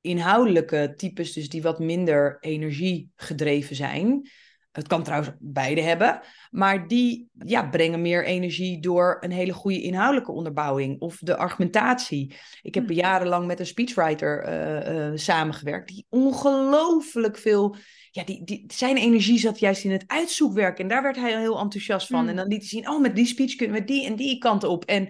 inhoudelijke 0.00 0.94
types, 0.96 1.32
dus 1.32 1.48
die 1.48 1.62
wat 1.62 1.78
minder 1.78 2.36
energiegedreven 2.40 3.76
zijn. 3.76 4.28
Het 4.72 4.86
kan 4.86 5.02
trouwens 5.02 5.32
beide 5.38 5.80
hebben, 5.80 6.20
maar 6.50 6.88
die 6.88 7.28
ja, 7.44 7.68
brengen 7.68 8.02
meer 8.02 8.24
energie 8.24 8.80
door 8.80 9.16
een 9.20 9.30
hele 9.30 9.52
goede 9.52 9.82
inhoudelijke 9.82 10.32
onderbouwing 10.32 11.00
of 11.00 11.18
de 11.20 11.36
argumentatie. 11.36 12.34
Ik 12.62 12.74
heb 12.74 12.86
hm. 12.86 12.92
jarenlang 12.92 13.46
met 13.46 13.60
een 13.60 13.66
speechwriter 13.66 14.48
uh, 14.48 15.10
uh, 15.10 15.16
samengewerkt, 15.16 15.88
die 15.88 16.06
ongelooflijk 16.08 17.38
veel. 17.38 17.76
Ja, 18.10 18.24
die, 18.24 18.44
die, 18.44 18.64
zijn 18.66 18.96
energie 18.96 19.38
zat 19.38 19.58
juist 19.58 19.84
in 19.84 19.90
het 19.90 20.04
uitzoekwerk 20.06 20.78
en 20.78 20.88
daar 20.88 21.02
werd 21.02 21.16
hij 21.16 21.38
heel 21.38 21.58
enthousiast 21.58 22.06
van. 22.06 22.22
Hm. 22.22 22.28
En 22.28 22.36
dan 22.36 22.48
liet 22.48 22.60
hij 22.60 22.68
zien: 22.68 22.88
oh, 22.88 23.00
met 23.00 23.16
die 23.16 23.26
speech 23.26 23.54
kunnen 23.54 23.76
we 23.76 23.84
die 23.84 24.06
en 24.06 24.16
die 24.16 24.38
kant 24.38 24.64
op. 24.64 24.84
En 24.84 25.08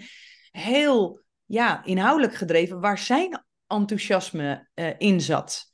heel 0.51 1.24
ja, 1.55 1.85
inhoudelijk 1.85 2.35
gedreven 2.35 2.81
waar 2.81 2.99
zijn 2.99 3.45
enthousiasme 3.67 4.69
uh, 4.75 4.91
in 4.99 5.21
zat. 5.21 5.71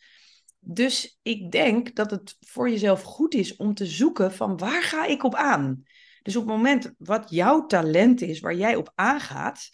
Dus 0.58 1.18
ik 1.22 1.50
denk 1.50 1.94
dat 1.94 2.10
het 2.10 2.36
voor 2.40 2.70
jezelf 2.70 3.02
goed 3.02 3.34
is 3.34 3.56
om 3.56 3.74
te 3.74 3.86
zoeken 3.86 4.32
van 4.32 4.56
waar 4.56 4.82
ga 4.82 5.06
ik 5.06 5.22
op 5.22 5.34
aan? 5.34 5.82
Dus 6.22 6.36
op 6.36 6.46
het 6.46 6.56
moment 6.56 6.94
wat 6.98 7.30
jouw 7.30 7.66
talent 7.66 8.20
is, 8.20 8.40
waar 8.40 8.54
jij 8.54 8.76
op 8.76 8.92
aangaat, 8.94 9.68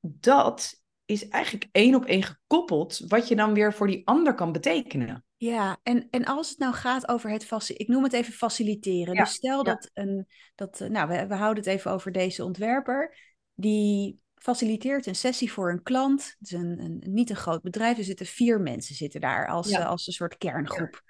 dat 0.00 0.82
is 1.04 1.28
eigenlijk 1.28 1.68
één 1.72 1.94
op 1.94 2.04
één 2.04 2.22
gekoppeld 2.22 2.98
wat 3.08 3.28
je 3.28 3.36
dan 3.36 3.54
weer 3.54 3.74
voor 3.74 3.86
die 3.86 4.06
ander 4.06 4.34
kan 4.34 4.52
betekenen. 4.52 5.24
Ja, 5.36 5.78
en, 5.82 6.06
en 6.10 6.24
als 6.24 6.48
het 6.48 6.58
nou 6.58 6.74
gaat 6.74 7.08
over 7.08 7.30
het 7.30 7.44
faciliteren, 7.44 7.86
ik 7.86 7.94
noem 7.94 8.04
het 8.04 8.12
even 8.12 8.32
faciliteren. 8.32 9.14
dus 9.14 9.32
stel 9.32 9.62
dat 9.62 9.90
een, 9.94 10.26
dat, 10.54 10.80
nou, 10.88 11.08
we, 11.08 11.26
we 11.26 11.34
houden 11.34 11.64
het 11.64 11.72
even 11.72 11.90
over 11.90 12.12
deze 12.12 12.44
ontwerper, 12.44 13.16
die 13.54 14.20
faciliteert 14.42 15.06
een 15.06 15.14
sessie 15.14 15.52
voor 15.52 15.70
een 15.70 15.82
klant. 15.82 16.36
Het 16.38 16.50
is 16.50 16.52
een, 16.52 16.78
een, 16.80 17.02
niet 17.06 17.30
een 17.30 17.36
groot 17.36 17.62
bedrijf, 17.62 17.98
er 17.98 18.04
zitten 18.04 18.26
vier 18.26 18.60
mensen 18.60 18.94
zitten 18.94 19.20
daar 19.20 19.48
als, 19.48 19.70
eh, 19.70 19.86
als 19.86 20.06
een 20.06 20.12
soort 20.12 20.36
kerngroep. 20.36 21.02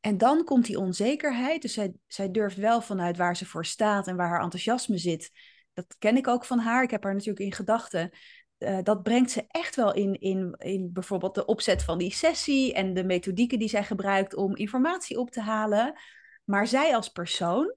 En 0.00 0.18
dan 0.18 0.44
komt 0.44 0.66
die 0.66 0.78
onzekerheid. 0.78 1.62
Dus 1.62 1.72
zij, 1.72 1.92
zij 2.06 2.30
durft 2.30 2.56
wel 2.56 2.80
vanuit 2.80 3.16
waar 3.16 3.36
ze 3.36 3.46
voor 3.46 3.64
staat 3.64 4.06
en 4.06 4.16
waar 4.16 4.28
haar 4.28 4.42
enthousiasme 4.42 4.98
zit. 4.98 5.30
Dat 5.72 5.96
ken 5.98 6.16
ik 6.16 6.28
ook 6.28 6.44
van 6.44 6.58
haar. 6.58 6.82
Ik 6.82 6.90
heb 6.90 7.02
haar 7.02 7.12
natuurlijk 7.12 7.40
in 7.40 7.52
gedachten. 7.52 8.10
Uh, 8.58 8.78
dat 8.82 9.02
brengt 9.02 9.30
ze 9.30 9.44
echt 9.48 9.76
wel 9.76 9.94
in, 9.94 10.20
in, 10.20 10.54
in 10.58 10.92
bijvoorbeeld 10.92 11.34
de 11.34 11.44
opzet 11.44 11.82
van 11.82 11.98
die 11.98 12.12
sessie 12.12 12.74
en 12.74 12.94
de 12.94 13.04
methodieken 13.04 13.58
die 13.58 13.68
zij 13.68 13.84
gebruikt 13.84 14.34
om 14.34 14.56
informatie 14.56 15.18
op 15.18 15.30
te 15.30 15.40
halen. 15.40 15.98
Maar 16.44 16.66
zij 16.66 16.94
als 16.94 17.08
persoon, 17.08 17.74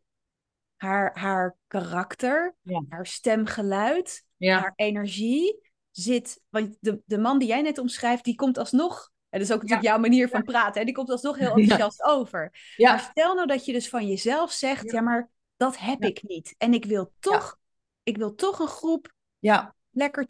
haar, 0.79 1.11
haar 1.19 1.55
karakter, 1.67 2.55
haar 2.89 3.05
stemgeluid, 3.07 4.23
haar 4.37 4.73
energie 4.75 5.59
zit. 5.91 6.41
Want 6.49 6.77
de, 6.79 7.01
de 7.05 7.17
man 7.17 7.39
die 7.39 7.47
jij 7.47 7.61
net 7.61 7.77
omschrijft, 7.77 8.23
die 8.23 8.35
komt 8.35 8.57
alsnog. 8.57 9.11
En 9.29 9.39
dat 9.39 9.47
is 9.47 9.53
ook 9.55 9.61
natuurlijk 9.61 9.87
jouw 9.87 9.97
manier 9.99 10.29
van 10.29 10.43
praten. 10.43 10.79
Hè? 10.79 10.85
Die 10.85 10.93
komt 10.95 11.09
alsnog 11.09 11.37
heel 11.37 11.55
enthousiast 11.55 12.03
over. 12.03 12.73
Maar 12.77 12.99
stel 12.99 13.35
nou 13.35 13.47
dat 13.47 13.65
je 13.65 13.73
dus 13.73 13.89
van 13.89 14.07
jezelf 14.07 14.51
zegt: 14.51 14.91
ja, 14.91 15.01
maar 15.01 15.29
Dat 15.57 15.77
heb 15.77 16.03
ik 16.03 16.23
niet. 16.23 16.55
En 16.57 16.73
ik 16.73 16.85
wil 16.85 17.13
toch, 17.19 17.57
ik 18.03 18.17
wil 18.17 18.35
toch 18.35 18.59
een 18.59 18.67
groep 18.67 19.13
Ja, 19.39 19.75
lekker 19.89 20.25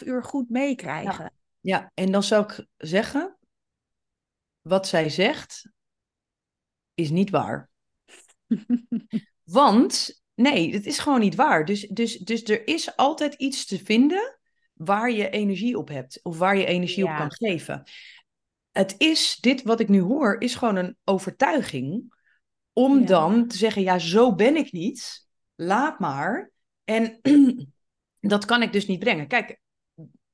2,5 0.00 0.06
uur 0.06 0.24
goed 0.24 0.48
meekrijgen. 0.48 1.32
ja, 1.60 1.90
en 1.94 2.12
dan 2.12 2.22
zou 2.22 2.44
ik 2.44 2.66
zeggen, 2.76 3.36
wat 4.60 4.86
zij 4.86 5.08
zegt, 5.08 5.70
is 6.94 7.10
niet 7.10 7.30
waar. 7.30 7.70
Want, 9.50 10.22
nee, 10.34 10.72
het 10.72 10.86
is 10.86 10.98
gewoon 10.98 11.20
niet 11.20 11.34
waar. 11.34 11.64
Dus, 11.64 11.80
dus, 11.80 12.18
dus 12.18 12.42
er 12.42 12.66
is 12.68 12.96
altijd 12.96 13.34
iets 13.34 13.66
te 13.66 13.78
vinden 13.78 14.38
waar 14.72 15.10
je 15.10 15.30
energie 15.30 15.78
op 15.78 15.88
hebt. 15.88 16.20
Of 16.22 16.38
waar 16.38 16.56
je 16.56 16.64
energie 16.64 17.04
Ja. 17.04 17.12
op 17.12 17.18
kan 17.18 17.32
geven. 17.32 17.82
Het 18.70 18.94
is, 18.98 19.36
dit 19.40 19.62
wat 19.62 19.80
ik 19.80 19.88
nu 19.88 20.00
hoor, 20.00 20.40
is 20.40 20.54
gewoon 20.54 20.76
een 20.76 20.96
overtuiging. 21.04 22.16
Om 22.72 22.98
Ja. 23.00 23.06
dan 23.06 23.46
te 23.46 23.56
zeggen, 23.56 23.82
ja, 23.82 23.98
zo 23.98 24.34
ben 24.34 24.56
ik 24.56 24.72
niet. 24.72 25.26
Laat 25.54 25.98
maar. 25.98 26.50
En 26.84 27.18
dat 28.20 28.44
kan 28.44 28.62
ik 28.62 28.72
dus 28.72 28.86
niet 28.86 28.98
brengen. 28.98 29.26
Kijk, 29.26 29.60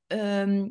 ehm, 0.07 0.67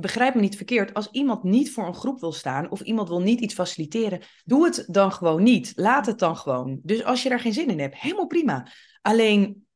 begrijp 0.00 0.34
me 0.34 0.40
niet 0.40 0.56
verkeerd. 0.56 0.94
Als 0.94 1.10
iemand 1.10 1.42
niet 1.42 1.72
voor 1.72 1.86
een 1.86 1.94
groep 1.94 2.20
wil 2.20 2.32
staan 2.32 2.70
of 2.70 2.80
iemand 2.80 3.08
wil 3.08 3.20
niet 3.20 3.40
iets 3.40 3.54
faciliteren, 3.54 4.20
doe 4.44 4.64
het 4.64 4.84
dan 4.86 5.12
gewoon 5.12 5.42
niet. 5.42 5.72
Laat 5.76 6.06
het 6.06 6.18
dan 6.18 6.36
gewoon. 6.36 6.80
Dus 6.82 7.04
als 7.04 7.22
je 7.22 7.28
daar 7.28 7.40
geen 7.40 7.52
zin 7.52 7.68
in 7.68 7.80
hebt, 7.80 8.00
helemaal 8.00 8.26
prima. 8.26 8.68
Alleen 9.02 9.66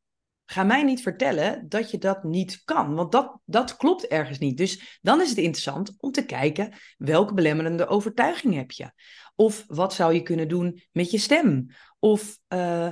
ga 0.44 0.62
mij 0.62 0.82
niet 0.82 1.02
vertellen 1.02 1.68
dat 1.68 1.90
je 1.90 1.98
dat 1.98 2.24
niet 2.24 2.62
kan, 2.64 2.94
want 2.94 3.12
dat, 3.12 3.38
dat 3.44 3.76
klopt 3.76 4.06
ergens 4.06 4.38
niet. 4.38 4.56
Dus 4.56 4.98
dan 5.02 5.20
is 5.20 5.28
het 5.28 5.38
interessant 5.38 5.94
om 5.98 6.10
te 6.10 6.24
kijken 6.24 6.72
welke 6.98 7.34
belemmerende 7.34 7.86
overtuiging 7.86 8.54
heb 8.54 8.70
je. 8.70 8.92
Of 9.34 9.64
wat 9.66 9.94
zou 9.94 10.14
je 10.14 10.22
kunnen 10.22 10.48
doen 10.48 10.82
met 10.92 11.10
je 11.10 11.18
stem? 11.18 11.66
Of 11.98 12.38
eh, 12.48 12.88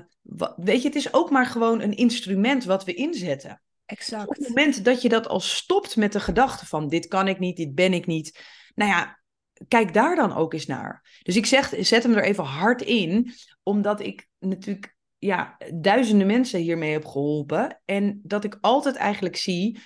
weet 0.57 0.83
je, 0.83 0.89
het 0.89 0.97
is 0.97 1.13
ook 1.13 1.31
maar 1.31 1.47
gewoon 1.47 1.81
een 1.81 1.97
instrument 1.97 2.65
wat 2.65 2.85
we 2.85 2.95
inzetten. 2.95 3.63
Op 3.91 3.99
het 3.99 3.99
Exact. 3.99 4.49
moment 4.49 4.85
dat 4.85 5.03
je 5.03 5.09
dat 5.09 5.29
al 5.29 5.41
stopt 5.41 5.97
met 5.97 6.13
de 6.13 6.21
gedachte 6.21 6.67
van 6.67 6.89
dit 6.89 7.07
kan 7.07 7.29
ik 7.29 7.39
niet, 7.39 7.57
dit 7.57 7.75
ben 7.75 7.93
ik 7.93 8.07
niet. 8.07 8.41
Nou 8.75 8.91
ja, 8.91 9.21
kijk 9.69 9.95
daar 9.95 10.17
dan 10.17 10.35
ook 10.35 10.53
eens 10.53 10.67
naar. 10.67 11.21
Dus 11.23 11.37
ik 11.37 11.47
zeg, 11.47 11.75
zet 11.79 12.03
hem 12.03 12.15
er 12.15 12.23
even 12.23 12.45
hard 12.45 12.83
in, 12.83 13.33
omdat 13.63 14.01
ik 14.01 14.29
natuurlijk 14.39 14.97
ja, 15.19 15.57
duizenden 15.75 16.27
mensen 16.27 16.61
hiermee 16.61 16.93
heb 16.93 17.05
geholpen. 17.05 17.81
En 17.85 18.21
dat 18.23 18.45
ik 18.45 18.59
altijd 18.61 18.97
eigenlijk 18.97 19.37
zie, 19.37 19.79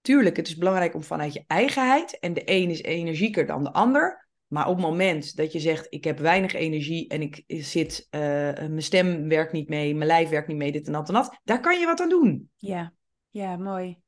tuurlijk, 0.00 0.36
het 0.36 0.48
is 0.48 0.56
belangrijk 0.56 0.94
om 0.94 1.02
vanuit 1.02 1.32
je 1.32 1.44
eigenheid. 1.46 2.18
En 2.18 2.34
de 2.34 2.42
een 2.44 2.70
is 2.70 2.82
energieker 2.82 3.46
dan 3.46 3.64
de 3.64 3.72
ander. 3.72 4.28
Maar 4.46 4.68
op 4.68 4.76
het 4.76 4.86
moment 4.86 5.36
dat 5.36 5.52
je 5.52 5.60
zegt, 5.60 5.86
ik 5.88 6.04
heb 6.04 6.18
weinig 6.18 6.54
energie 6.54 7.08
en 7.08 7.22
ik 7.22 7.44
zit, 7.46 8.06
eh, 8.10 8.20
mijn 8.20 8.82
stem 8.82 9.28
werkt 9.28 9.52
niet 9.52 9.68
mee, 9.68 9.94
mijn 9.94 10.06
lijf 10.06 10.28
werkt 10.28 10.48
niet 10.48 10.56
mee, 10.56 10.72
dit 10.72 10.86
en 10.86 10.92
dat 10.92 11.08
en 11.08 11.14
dat, 11.14 11.38
daar 11.44 11.60
kan 11.60 11.80
je 11.80 11.86
wat 11.86 12.00
aan 12.00 12.08
doen. 12.08 12.50
Ja, 12.56 12.92
ja, 13.30 13.56
mooi. 13.56 14.02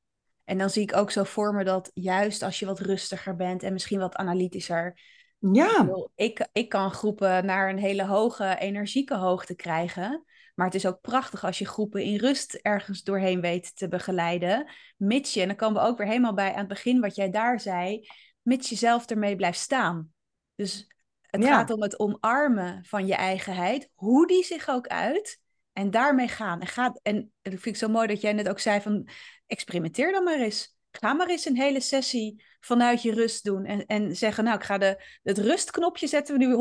En 0.44 0.58
dan 0.58 0.70
zie 0.70 0.82
ik 0.82 0.96
ook 0.96 1.10
zo 1.10 1.24
voor 1.24 1.54
me 1.54 1.64
dat 1.64 1.90
juist 1.94 2.42
als 2.42 2.58
je 2.58 2.66
wat 2.66 2.80
rustiger 2.80 3.36
bent 3.36 3.62
en 3.62 3.72
misschien 3.72 3.98
wat 3.98 4.16
analytischer, 4.16 5.00
Ja, 5.38 5.88
Ik, 6.14 6.48
ik 6.52 6.68
kan 6.68 6.90
groepen 6.90 7.46
naar 7.46 7.68
een 7.70 7.78
hele 7.78 8.04
hoge 8.06 8.56
energieke 8.58 9.14
hoogte 9.16 9.54
krijgen. 9.54 10.24
Maar 10.54 10.66
het 10.66 10.74
is 10.74 10.86
ook 10.86 11.00
prachtig 11.00 11.44
als 11.44 11.58
je 11.58 11.66
groepen 11.66 12.02
in 12.02 12.16
rust 12.16 12.54
ergens 12.54 13.02
doorheen 13.02 13.40
weet 13.40 13.76
te 13.76 13.88
begeleiden. 13.88 14.70
Mits 14.96 15.34
je, 15.34 15.40
en 15.40 15.46
dan 15.46 15.56
komen 15.56 15.82
we 15.82 15.88
ook 15.88 15.98
weer 15.98 16.06
helemaal 16.06 16.34
bij 16.34 16.50
aan 16.52 16.58
het 16.58 16.68
begin 16.68 17.00
wat 17.00 17.14
jij 17.14 17.30
daar 17.30 17.60
zei, 17.60 18.08
mits 18.42 18.68
je 18.68 18.76
zelf 18.76 19.06
ermee 19.06 19.36
blijft 19.36 19.58
staan. 19.58 20.12
Dus 20.54 20.86
het 21.20 21.44
Ja. 21.44 21.56
gaat 21.56 21.70
om 21.70 21.82
het 21.82 21.98
omarmen 21.98 22.84
van 22.84 23.06
je 23.06 23.14
eigenheid, 23.14 23.90
hoe 23.94 24.26
die 24.26 24.44
zich 24.44 24.68
ook 24.68 24.86
uit. 24.86 25.41
En 25.72 25.90
daarmee 25.90 26.28
gaan. 26.28 26.60
En, 26.60 26.66
gaat, 26.66 27.00
en 27.02 27.32
dat 27.42 27.52
vind 27.52 27.66
ik 27.66 27.76
zo 27.76 27.88
mooi 27.88 28.06
dat 28.06 28.20
jij 28.20 28.32
net 28.32 28.48
ook 28.48 28.58
zei 28.58 28.80
van 28.80 29.08
experimenteer 29.46 30.12
dan 30.12 30.24
maar 30.24 30.40
eens. 30.40 30.76
Ga 30.90 31.12
maar 31.12 31.28
eens 31.28 31.44
een 31.44 31.56
hele 31.56 31.80
sessie 31.80 32.44
vanuit 32.60 33.02
je 33.02 33.12
rust 33.12 33.44
doen. 33.44 33.64
En, 33.64 33.86
en 33.86 34.16
zeggen, 34.16 34.44
nou, 34.44 34.56
ik 34.56 34.64
ga 34.64 34.78
de, 34.78 35.04
het 35.22 35.38
rustknopje 35.38 36.06
zetten 36.06 36.38
we 36.38 36.44
nu 36.44 36.54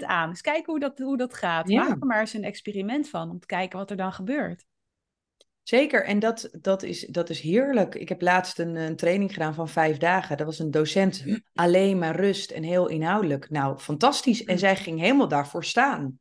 100% 0.00 0.04
aan. 0.04 0.30
Dus 0.30 0.40
kijken 0.40 0.70
hoe 0.72 0.80
dat, 0.80 0.98
hoe 0.98 1.16
dat 1.16 1.34
gaat. 1.34 1.68
Ja. 1.68 1.82
Maak 1.88 2.00
er 2.00 2.06
maar 2.06 2.20
eens 2.20 2.32
een 2.32 2.44
experiment 2.44 3.08
van 3.08 3.30
om 3.30 3.38
te 3.38 3.46
kijken 3.46 3.78
wat 3.78 3.90
er 3.90 3.96
dan 3.96 4.12
gebeurt. 4.12 4.64
zeker. 5.62 6.04
En 6.04 6.18
dat, 6.18 6.48
dat, 6.60 6.82
is, 6.82 7.00
dat 7.06 7.30
is 7.30 7.40
heerlijk. 7.40 7.94
Ik 7.94 8.08
heb 8.08 8.22
laatst 8.22 8.58
een, 8.58 8.76
een 8.76 8.96
training 8.96 9.32
gedaan 9.32 9.54
van 9.54 9.68
vijf 9.68 9.96
dagen. 9.96 10.36
Dat 10.36 10.46
was 10.46 10.58
een 10.58 10.70
docent, 10.70 11.24
alleen 11.54 11.98
maar 11.98 12.16
rust 12.16 12.50
en 12.50 12.62
heel 12.62 12.88
inhoudelijk. 12.88 13.50
Nou, 13.50 13.78
fantastisch. 13.78 14.44
En 14.44 14.52
Mm. 14.52 14.58
zij 14.58 14.76
ging 14.76 15.00
helemaal 15.00 15.28
daarvoor 15.28 15.64
staan. 15.64 16.18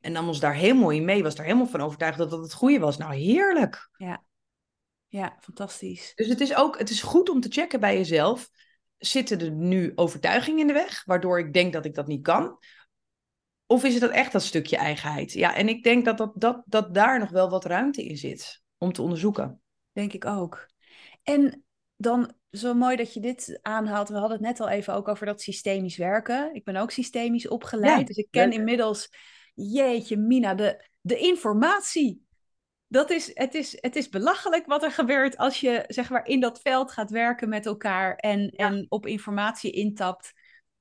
En 0.00 0.12
nam 0.12 0.28
ons 0.28 0.40
daar 0.40 0.54
helemaal 0.54 0.90
in 0.90 1.04
mee. 1.04 1.22
Was 1.22 1.34
daar 1.34 1.46
helemaal 1.46 1.66
van 1.66 1.80
overtuigd 1.80 2.18
dat 2.18 2.30
dat 2.30 2.42
het 2.42 2.52
goede 2.52 2.78
was. 2.78 2.96
Nou, 2.96 3.14
heerlijk. 3.14 3.90
Ja, 5.08 5.36
fantastisch. 5.40 6.12
Dus 6.14 6.26
het 6.26 6.40
is 6.40 6.54
ook 6.54 6.78
het 6.78 6.90
is 6.90 7.02
goed 7.02 7.28
om 7.28 7.40
te 7.40 7.50
checken 7.50 7.80
bij 7.80 7.96
jezelf. 7.96 8.50
Zitten 8.98 9.40
er 9.40 9.50
nu 9.50 9.92
overtuigingen 9.94 10.60
in 10.60 10.66
de 10.66 10.72
weg, 10.72 11.04
waardoor 11.04 11.38
ik 11.38 11.52
denk 11.52 11.72
dat 11.72 11.84
ik 11.84 11.94
dat 11.94 12.06
niet 12.06 12.22
kan? 12.22 12.58
Of 13.66 13.84
is 13.84 13.92
het 13.92 14.02
dat 14.02 14.10
echt 14.10 14.32
dat 14.32 14.42
stukje 14.42 14.76
eigenheid? 14.76 15.32
Ja, 15.32 15.54
en 15.54 15.68
ik 15.68 15.82
denk 15.82 16.04
dat, 16.04 16.18
dat, 16.18 16.32
dat, 16.34 16.62
dat 16.66 16.94
daar 16.94 17.18
nog 17.18 17.30
wel 17.30 17.50
wat 17.50 17.64
ruimte 17.64 18.04
in 18.04 18.16
zit 18.16 18.62
om 18.78 18.92
te 18.92 19.02
onderzoeken. 19.02 19.60
Denk 19.92 20.12
ik 20.12 20.24
ook. 20.24 20.68
En 21.22 21.64
dan 21.96 22.32
zo 22.50 22.74
mooi 22.74 22.96
dat 22.96 23.14
je 23.14 23.20
dit 23.20 23.58
aanhaalt. 23.62 24.08
We 24.08 24.14
hadden 24.14 24.36
het 24.36 24.46
net 24.46 24.60
al 24.60 24.68
even 24.68 24.94
ook 24.94 25.08
over 25.08 25.26
dat 25.26 25.40
systemisch 25.40 25.96
werken. 25.96 26.54
Ik 26.54 26.64
ben 26.64 26.76
ook 26.76 26.90
systemisch 26.90 27.48
opgeleid. 27.48 27.98
Ja, 27.98 28.04
dus 28.04 28.16
ik 28.16 28.28
ken 28.30 28.48
leuk. 28.48 28.58
inmiddels, 28.58 29.08
jeetje 29.66 30.16
Mina, 30.16 30.54
de, 30.54 30.88
de 31.00 31.18
informatie. 31.18 32.26
Dat 32.86 33.10
is, 33.10 33.30
het, 33.34 33.54
is, 33.54 33.78
het 33.80 33.96
is 33.96 34.08
belachelijk 34.08 34.66
wat 34.66 34.82
er 34.82 34.92
gebeurt 34.92 35.36
als 35.36 35.60
je 35.60 35.84
zeg 35.86 36.10
maar, 36.10 36.26
in 36.26 36.40
dat 36.40 36.60
veld 36.60 36.92
gaat 36.92 37.10
werken 37.10 37.48
met 37.48 37.66
elkaar 37.66 38.16
en, 38.16 38.40
Ja. 38.40 38.50
en 38.66 38.86
op 38.88 39.06
informatie 39.06 39.70
intapt. 39.72 40.32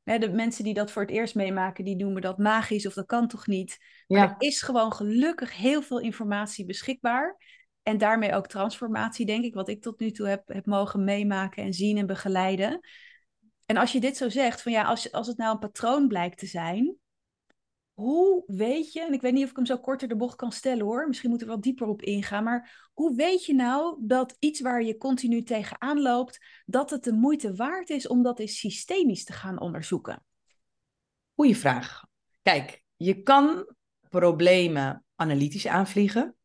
De 0.03 0.29
mensen 0.31 0.63
die 0.63 0.73
dat 0.73 0.91
voor 0.91 1.01
het 1.01 1.11
eerst 1.11 1.35
meemaken, 1.35 1.83
die 1.83 1.95
noemen 1.95 2.21
dat 2.21 2.37
magisch 2.37 2.87
of 2.87 2.93
dat 2.93 3.05
kan 3.05 3.27
toch 3.27 3.47
niet. 3.47 3.77
Maar 4.07 4.19
Ja, 4.19 4.29
er 4.29 4.47
is 4.47 4.61
gewoon 4.61 4.93
gelukkig 4.93 5.55
heel 5.55 5.81
veel 5.81 5.99
informatie 5.99 6.65
beschikbaar. 6.65 7.37
En 7.83 7.97
daarmee 7.97 8.33
ook 8.33 8.47
transformatie, 8.47 9.25
denk 9.25 9.43
ik, 9.43 9.53
wat 9.53 9.69
ik 9.69 9.81
tot 9.81 9.99
nu 9.99 10.11
toe 10.11 10.27
heb, 10.27 10.47
heb 10.47 10.65
mogen 10.65 11.03
meemaken 11.03 11.63
en 11.63 11.73
zien 11.73 11.97
en 11.97 12.05
begeleiden. 12.05 12.79
En 13.65 13.77
als 13.77 13.91
je 13.91 13.99
dit 13.99 14.17
zo 14.17 14.29
zegt, 14.29 14.61
van 14.61 14.71
ja, 14.71 14.83
als, 14.83 15.11
als 15.11 15.27
het 15.27 15.37
nou 15.37 15.51
een 15.53 15.59
patroon 15.59 16.07
blijkt 16.07 16.37
te 16.37 16.45
zijn, 16.45 16.95
hoe 17.99 18.43
weet 18.47 18.93
je, 18.93 19.01
en 19.01 19.13
ik 19.13 19.21
weet 19.21 19.33
niet 19.33 19.43
of 19.43 19.49
ik 19.49 19.55
hem 19.55 19.65
zo 19.65 19.77
korter 19.77 20.07
de 20.07 20.15
bocht 20.15 20.35
kan 20.35 20.51
stellen 20.51 20.85
hoor, 20.85 21.07
misschien 21.07 21.29
moeten 21.29 21.47
we 21.47 21.53
wat 21.53 21.63
dieper 21.63 21.87
op 21.87 22.01
ingaan, 22.01 22.43
maar 22.43 22.89
hoe 22.93 23.15
weet 23.15 23.45
je 23.45 23.53
nou 23.53 23.97
dat 24.01 24.35
iets 24.39 24.61
waar 24.61 24.83
je 24.83 24.97
continu 24.97 25.43
tegenaan 25.43 26.01
loopt, 26.01 26.39
dat 26.65 26.89
het 26.89 27.03
de 27.03 27.13
moeite 27.13 27.55
waard 27.55 27.89
is 27.89 28.07
om 28.07 28.23
dat 28.23 28.39
eens 28.39 28.59
systemisch 28.59 29.23
te 29.23 29.33
gaan 29.33 29.59
onderzoeken? 29.59 30.23
goeie 31.33 31.57
vraag. 31.57 32.05
Kijk, 32.41 32.83
je 32.95 33.21
kan 33.21 33.75
problemen 34.09 35.05
analytisch 35.15 35.67
aanvliegen. 35.67 36.35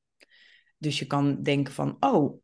Dus 0.78 0.98
je 0.98 1.06
kan 1.06 1.42
denken 1.42 1.72
van, 1.72 1.96
oh, 2.00 2.40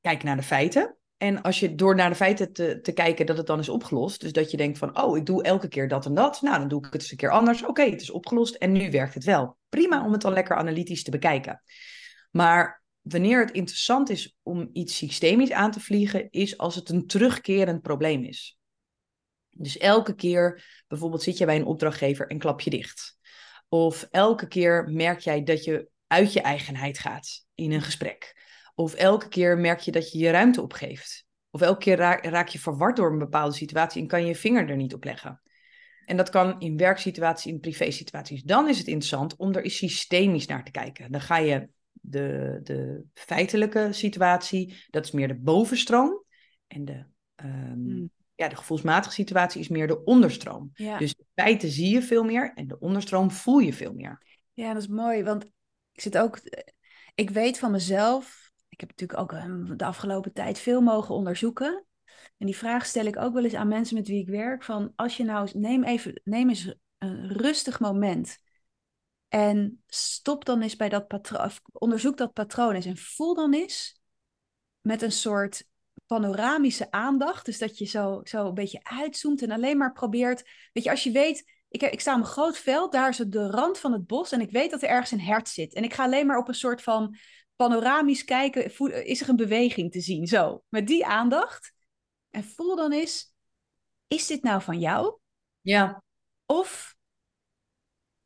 kijk 0.00 0.22
naar 0.22 0.36
de 0.36 0.42
feiten. 0.42 0.96
En 1.22 1.42
als 1.42 1.60
je 1.60 1.74
door 1.74 1.94
naar 1.94 2.08
de 2.08 2.14
feiten 2.14 2.52
te, 2.52 2.80
te 2.80 2.92
kijken 2.92 3.26
dat 3.26 3.36
het 3.36 3.46
dan 3.46 3.58
is 3.58 3.68
opgelost. 3.68 4.20
Dus 4.20 4.32
dat 4.32 4.50
je 4.50 4.56
denkt 4.56 4.78
van, 4.78 5.02
oh, 5.02 5.16
ik 5.16 5.26
doe 5.26 5.42
elke 5.42 5.68
keer 5.68 5.88
dat 5.88 6.06
en 6.06 6.14
dat. 6.14 6.40
Nou, 6.40 6.58
dan 6.58 6.68
doe 6.68 6.78
ik 6.78 6.92
het 6.92 7.02
eens 7.02 7.10
een 7.10 7.16
keer 7.16 7.30
anders. 7.30 7.64
Oké, 7.64 7.82
het 7.82 8.00
is 8.00 8.10
opgelost 8.10 8.54
en 8.54 8.72
nu 8.72 8.90
werkt 8.90 9.14
het 9.14 9.24
wel. 9.24 9.58
Prima 9.68 10.04
om 10.04 10.12
het 10.12 10.20
dan 10.20 10.32
lekker 10.32 10.56
analytisch 10.56 11.02
te 11.02 11.10
bekijken. 11.10 11.62
Maar 12.30 12.82
wanneer 13.00 13.40
het 13.40 13.50
interessant 13.50 14.10
is 14.10 14.36
om 14.42 14.70
iets 14.72 14.96
systemisch 14.96 15.52
aan 15.52 15.70
te 15.70 15.80
vliegen, 15.80 16.30
is 16.30 16.58
als 16.58 16.74
het 16.74 16.88
een 16.88 17.06
terugkerend 17.06 17.82
probleem 17.82 18.24
is. 18.24 18.58
Dus 19.50 19.78
elke 19.78 20.14
keer, 20.14 20.64
bijvoorbeeld 20.88 21.22
zit 21.22 21.38
je 21.38 21.44
bij 21.44 21.56
een 21.56 21.66
opdrachtgever 21.66 22.26
en 22.26 22.38
klap 22.38 22.60
je 22.60 22.70
dicht. 22.70 23.18
Of 23.68 24.08
elke 24.10 24.48
keer 24.48 24.88
merk 24.90 25.20
jij 25.20 25.42
dat 25.42 25.64
je 25.64 25.88
uit 26.06 26.32
je 26.32 26.40
eigenheid 26.40 26.98
gaat 26.98 27.44
in 27.54 27.72
een 27.72 27.82
gesprek. 27.82 28.40
Of 28.74 28.94
elke 28.94 29.28
keer 29.28 29.58
merk 29.58 29.80
je 29.80 29.92
dat 29.92 30.12
je 30.12 30.18
je 30.18 30.30
ruimte 30.30 30.62
opgeeft. 30.62 31.26
Of 31.50 31.60
elke 31.60 31.78
keer 31.78 31.96
raak, 31.96 32.24
raak 32.24 32.48
je 32.48 32.58
verward 32.58 32.96
door 32.96 33.12
een 33.12 33.18
bepaalde 33.18 33.54
situatie 33.54 34.02
en 34.02 34.08
kan 34.08 34.20
je 34.20 34.26
je 34.26 34.34
vinger 34.34 34.68
er 34.68 34.76
niet 34.76 34.94
op 34.94 35.04
leggen. 35.04 35.42
En 36.04 36.16
dat 36.16 36.30
kan 36.30 36.60
in 36.60 36.76
werksituaties, 36.76 37.52
in 37.52 37.60
privésituaties. 37.60 38.42
Dan 38.42 38.68
is 38.68 38.78
het 38.78 38.86
interessant 38.86 39.36
om 39.36 39.54
er 39.54 39.62
eens 39.62 39.76
systemisch 39.76 40.46
naar 40.46 40.64
te 40.64 40.70
kijken. 40.70 41.12
Dan 41.12 41.20
ga 41.20 41.36
je 41.36 41.68
de, 41.92 42.60
de 42.62 43.02
feitelijke 43.14 43.88
situatie, 43.90 44.84
dat 44.90 45.04
is 45.04 45.10
meer 45.10 45.28
de 45.28 45.38
bovenstroom. 45.38 46.24
En 46.66 46.84
de, 46.84 47.04
ehm, 47.34 47.50
Hmm. 47.72 48.10
ja, 48.34 48.48
de 48.48 48.56
gevoelsmatige 48.56 49.14
situatie 49.14 49.60
is 49.60 49.68
meer 49.68 49.86
de 49.86 50.04
onderstroom. 50.04 50.70
Ja. 50.74 50.98
Dus 50.98 51.14
de 51.14 51.24
feiten 51.34 51.70
zie 51.70 51.94
je 51.94 52.02
veel 52.02 52.24
meer 52.24 52.52
en 52.54 52.66
de 52.66 52.78
onderstroom 52.78 53.30
voel 53.30 53.58
je 53.58 53.72
veel 53.72 53.92
meer. 53.92 54.22
Ja, 54.52 54.72
dat 54.72 54.82
is 54.82 54.88
mooi, 54.88 55.22
want 55.22 55.44
ik 55.92 56.00
zit 56.00 56.18
ook, 56.18 56.40
ik 57.14 57.30
weet 57.30 57.58
van 57.58 57.70
mezelf, 57.70 58.41
ik 58.72 58.80
heb 58.80 58.88
natuurlijk 58.88 59.18
ook 59.20 59.32
eh, 59.32 59.76
de 59.76 59.84
afgelopen 59.84 60.32
tijd 60.32 60.58
veel 60.58 60.80
mogen 60.80 61.14
onderzoeken. 61.14 61.84
En 62.38 62.46
die 62.46 62.56
vraag 62.56 62.86
stel 62.86 63.04
ik 63.06 63.16
ook 63.16 63.34
wel 63.34 63.44
eens 63.44 63.54
aan 63.54 63.68
mensen 63.68 63.96
met 63.96 64.08
wie 64.08 64.20
ik 64.20 64.28
werk, 64.28 64.62
van 64.62 64.92
als 64.96 65.16
je 65.16 65.24
nou, 65.24 65.50
neem 65.52 65.84
even, 65.84 66.20
neem 66.24 66.48
eens 66.48 66.74
een 66.98 67.32
rustig 67.32 67.80
moment. 67.80 68.38
En 69.28 69.82
stop 69.86 70.44
dan 70.44 70.62
eens 70.62 70.76
bij 70.76 70.88
dat 70.88 71.06
patroon, 71.06 71.50
onderzoek 71.72 72.16
dat 72.16 72.32
patroon 72.32 72.74
eens 72.74 72.86
en 72.86 72.96
voel 72.96 73.34
dan 73.34 73.54
eens 73.54 74.00
met 74.80 75.02
een 75.02 75.12
soort 75.12 75.64
panoramische 76.06 76.90
aandacht. 76.90 77.44
Dus 77.44 77.58
dat 77.58 77.78
je 77.78 77.84
zo, 77.84 78.20
zo 78.24 78.46
een 78.46 78.54
beetje 78.54 78.80
uitzoomt 78.82 79.42
en 79.42 79.50
alleen 79.50 79.76
maar 79.76 79.92
probeert. 79.92 80.48
Weet 80.72 80.84
je, 80.84 80.90
als 80.90 81.02
je 81.02 81.10
weet, 81.10 81.44
ik, 81.68 81.82
ik 81.82 82.00
sta 82.00 82.14
op 82.14 82.20
een 82.20 82.26
groot 82.26 82.58
veld, 82.58 82.92
daar 82.92 83.08
is 83.08 83.16
de 83.16 83.50
rand 83.50 83.78
van 83.78 83.92
het 83.92 84.06
bos 84.06 84.32
en 84.32 84.40
ik 84.40 84.50
weet 84.50 84.70
dat 84.70 84.82
er 84.82 84.88
ergens 84.88 85.10
een 85.10 85.20
hert 85.20 85.48
zit. 85.48 85.74
En 85.74 85.84
ik 85.84 85.94
ga 85.94 86.04
alleen 86.04 86.26
maar 86.26 86.38
op 86.38 86.48
een 86.48 86.54
soort 86.54 86.82
van 86.82 87.16
panoramisch 87.56 88.24
kijken, 88.24 88.64
is 89.04 89.20
er 89.20 89.28
een 89.28 89.36
beweging 89.36 89.92
te 89.92 90.00
zien? 90.00 90.26
Zo, 90.26 90.62
met 90.68 90.86
die 90.86 91.06
aandacht. 91.06 91.72
En 92.30 92.44
voel 92.44 92.76
dan 92.76 92.92
eens, 92.92 93.34
is 94.06 94.26
dit 94.26 94.42
nou 94.42 94.62
van 94.62 94.78
jou? 94.78 95.18
Ja. 95.60 96.02
Of 96.46 96.96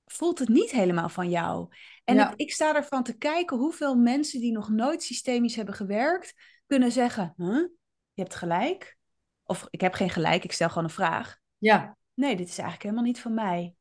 voelt 0.05 0.39
het 0.39 0.49
niet 0.49 0.71
helemaal 0.71 1.09
van 1.09 1.29
jou? 1.31 1.69
En 2.05 2.33
ik 2.37 2.53
sta 2.53 2.75
ervan 2.75 3.03
te 3.03 3.17
kijken 3.17 3.57
hoeveel 3.57 3.95
mensen 3.95 4.41
die 4.41 4.53
nog 4.53 4.69
nooit 4.69 5.03
systemisch 5.03 5.57
hebben 5.57 5.75
gewerkt, 5.75 6.35
kunnen 6.67 6.93
zeggen, 6.93 7.35
huh? 7.37 7.69
je 8.13 8.23
hebt 8.23 8.35
gelijk. 8.35 8.99
Of 9.45 9.67
ik 9.71 9.81
heb 9.81 9.95
geen 9.95 10.11
gelijk, 10.11 10.45
ik 10.45 10.53
stel 10.53 10.69
gewoon 10.69 10.85
een 10.85 10.91
vraag. 10.91 11.39
Ja. 11.59 11.97
Nee, 12.15 12.37
dit 12.37 12.49
is 12.49 12.59
eigenlijk 12.59 12.83
helemaal 12.83 13.05
niet 13.05 13.21
van 13.21 13.35
mij. 13.35 13.76